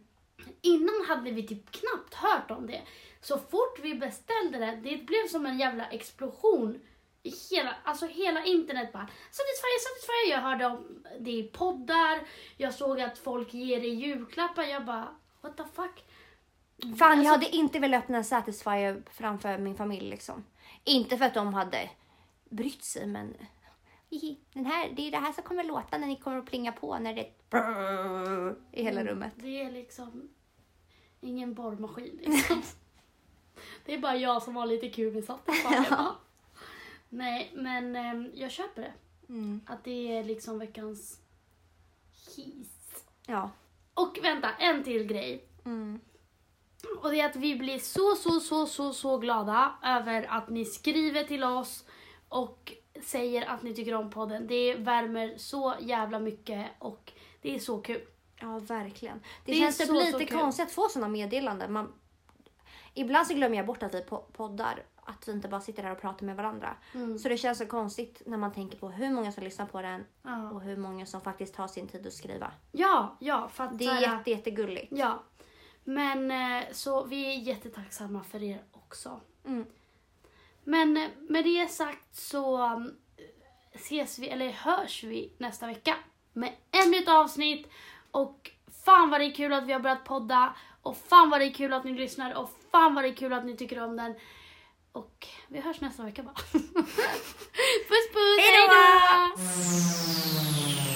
Innan 0.62 1.04
hade 1.08 1.30
vi 1.30 1.46
typ 1.46 1.70
knappt 1.70 2.14
hört 2.14 2.50
om 2.50 2.66
det. 2.66 2.82
Så 3.20 3.38
fort 3.38 3.78
vi 3.82 3.94
beställde 3.94 4.58
den, 4.58 4.82
det 4.82 4.96
blev 5.06 5.28
som 5.28 5.46
en 5.46 5.58
jävla 5.58 5.86
explosion. 5.90 6.80
I 7.22 7.30
hela, 7.50 7.74
alltså 7.84 8.06
hela 8.06 8.44
internet 8.44 8.92
bara 8.92 9.08
Satisfyer, 9.30 9.80
Satisfyer. 9.80 10.30
Jag 10.36 10.40
hörde 10.40 10.66
om 10.66 11.04
det 11.20 11.30
i 11.30 11.42
poddar, 11.42 12.20
jag 12.56 12.74
såg 12.74 13.00
att 13.00 13.18
folk 13.18 13.54
ger 13.54 13.80
det 13.80 13.86
i 13.86 13.94
julklappar. 13.94 14.62
Jag 14.62 14.84
bara, 14.84 15.08
what 15.40 15.56
the 15.56 15.62
fuck? 15.74 16.04
Fan, 16.98 17.10
Alltså- 17.10 17.24
jag 17.24 17.30
hade 17.30 17.48
inte 17.56 17.78
velat 17.78 18.02
öppna 18.04 18.24
Satisfyer 18.24 19.02
framför 19.12 19.58
min 19.58 19.76
familj 19.76 20.10
liksom. 20.10 20.44
Inte 20.84 21.16
för 21.16 21.24
att 21.24 21.34
de 21.34 21.54
hade 21.54 21.90
brytt 22.50 22.84
sig, 22.84 23.06
men 23.06 23.34
hihi, 24.18 24.38
den 24.52 24.66
här, 24.66 24.92
det 24.96 25.06
är 25.06 25.10
det 25.10 25.18
här 25.18 25.32
som 25.32 25.44
kommer 25.44 25.64
låta 25.64 25.98
när 25.98 26.06
ni 26.06 26.16
kommer 26.16 26.38
att 26.38 26.46
plinga 26.46 26.72
på 26.72 26.98
när 26.98 27.14
det 27.14 27.50
brrrr 27.50 28.56
i 28.72 28.82
hela 28.82 29.04
rummet. 29.04 29.32
Det 29.36 29.62
är 29.62 29.70
liksom 29.70 30.28
ingen 31.20 31.54
borrmaskin 31.54 32.20
liksom. 32.22 32.62
det 33.84 33.94
är 33.94 33.98
bara 33.98 34.16
jag 34.16 34.42
som 34.42 34.56
har 34.56 34.66
lite 34.66 34.88
kul 34.88 35.14
med 35.14 35.24
ja. 35.90 36.16
Nej, 37.08 37.52
men 37.54 37.96
ehm, 37.96 38.30
jag 38.34 38.50
köper 38.50 38.82
det. 38.82 38.92
Mm. 39.28 39.60
Att 39.66 39.84
det 39.84 40.16
är 40.16 40.24
liksom 40.24 40.58
veckans 40.58 41.20
his. 42.36 43.04
Ja. 43.26 43.50
Och 43.94 44.18
vänta, 44.22 44.50
en 44.50 44.84
till 44.84 45.04
grej. 45.04 45.44
Mm. 45.64 46.00
Och 46.98 47.10
det 47.10 47.20
är 47.20 47.26
att 47.26 47.36
vi 47.36 47.56
blir 47.56 47.78
så, 47.78 48.14
så, 48.14 48.40
så, 48.40 48.66
så, 48.66 48.92
så 48.92 49.18
glada 49.18 49.78
över 49.82 50.26
att 50.30 50.48
ni 50.48 50.64
skriver 50.64 51.24
till 51.24 51.44
oss 51.44 51.84
och 52.28 52.72
säger 53.04 53.46
att 53.46 53.62
ni 53.62 53.74
tycker 53.74 53.94
om 53.94 54.10
podden. 54.10 54.46
Det 54.46 54.74
värmer 54.74 55.34
så 55.36 55.74
jävla 55.80 56.18
mycket 56.18 56.66
och 56.78 57.12
det 57.42 57.54
är 57.54 57.58
så 57.58 57.78
kul. 57.80 58.00
Ja, 58.40 58.58
verkligen. 58.58 59.20
Det, 59.44 59.52
Det 59.52 59.58
känns 59.58 59.76
så, 59.76 59.84
typ 59.86 60.18
lite 60.18 60.32
konstigt 60.32 60.66
att 60.66 60.72
få 60.72 60.88
sådana 60.88 61.08
meddelanden. 61.08 61.72
Man... 61.72 61.92
Ibland 62.94 63.26
så 63.26 63.34
glömmer 63.34 63.56
jag 63.56 63.66
bort 63.66 63.82
att 63.82 63.94
vi 63.94 64.00
po- 64.02 64.32
poddar. 64.32 64.82
Att 65.08 65.28
vi 65.28 65.32
inte 65.32 65.48
bara 65.48 65.60
sitter 65.60 65.82
här 65.82 65.92
och 65.92 66.00
pratar 66.00 66.26
med 66.26 66.36
varandra. 66.36 66.76
Mm. 66.94 67.18
Så 67.18 67.28
det 67.28 67.36
känns 67.36 67.58
så 67.58 67.66
konstigt 67.66 68.22
när 68.26 68.36
man 68.36 68.52
tänker 68.52 68.78
på 68.78 68.88
hur 68.88 69.10
många 69.10 69.32
som 69.32 69.44
lyssnar 69.44 69.66
på 69.66 69.82
den 69.82 70.04
Ja, 70.22 70.50
och 70.50 70.60
hur 70.60 70.76
många 70.76 71.06
som 71.06 71.20
faktiskt 71.20 71.54
tar 71.54 71.68
sin 71.68 71.88
tid 71.88 72.06
att 72.06 72.12
skriva. 72.12 72.52
ja, 72.72 73.16
ja 73.20 73.48
för 73.48 73.64
att 73.64 73.78
Det 73.78 73.84
är 73.86 74.00
jätte, 74.00 74.30
jättegulligt. 74.30 74.88
Ja. 74.90 75.22
Men 75.84 76.30
eh, 76.30 76.64
så 76.72 77.04
vi 77.04 77.26
är 77.34 77.38
jättetacksamma 77.38 78.24
för 78.24 78.42
er 78.42 78.62
också. 78.72 79.20
Mm. 79.44 79.66
Men 80.68 81.10
med 81.28 81.44
det 81.44 81.70
sagt 81.70 82.16
så 82.16 82.72
um, 82.72 82.96
ses 83.74 84.18
vi, 84.18 84.28
eller 84.28 84.50
hörs 84.50 85.04
vi 85.04 85.32
nästa 85.38 85.66
vecka 85.66 85.96
med 86.32 86.52
ännu 86.70 86.96
ett 86.96 87.08
avsnitt 87.08 87.68
och 88.10 88.50
fan 88.84 89.10
vad 89.10 89.20
det 89.20 89.24
är 89.24 89.34
kul 89.34 89.52
att 89.52 89.66
vi 89.66 89.72
har 89.72 89.80
börjat 89.80 90.04
podda 90.04 90.54
och 90.82 90.96
fan 90.96 91.30
vad 91.30 91.40
det 91.40 91.44
är 91.44 91.54
kul 91.54 91.72
att 91.72 91.84
ni 91.84 91.92
lyssnar 91.92 92.34
och 92.34 92.50
fan 92.72 92.94
vad 92.94 93.04
det 93.04 93.08
är 93.08 93.14
kul 93.14 93.32
att 93.32 93.44
ni 93.44 93.56
tycker 93.56 93.82
om 93.82 93.96
den. 93.96 94.14
Och 94.92 95.26
vi 95.48 95.60
hörs 95.60 95.80
nästa 95.80 96.02
vecka 96.02 96.22
bara. 96.22 96.34
puss 97.88 98.08
puss, 98.12 98.38
hejdå! 98.38 98.72
hejdå! 99.36 100.95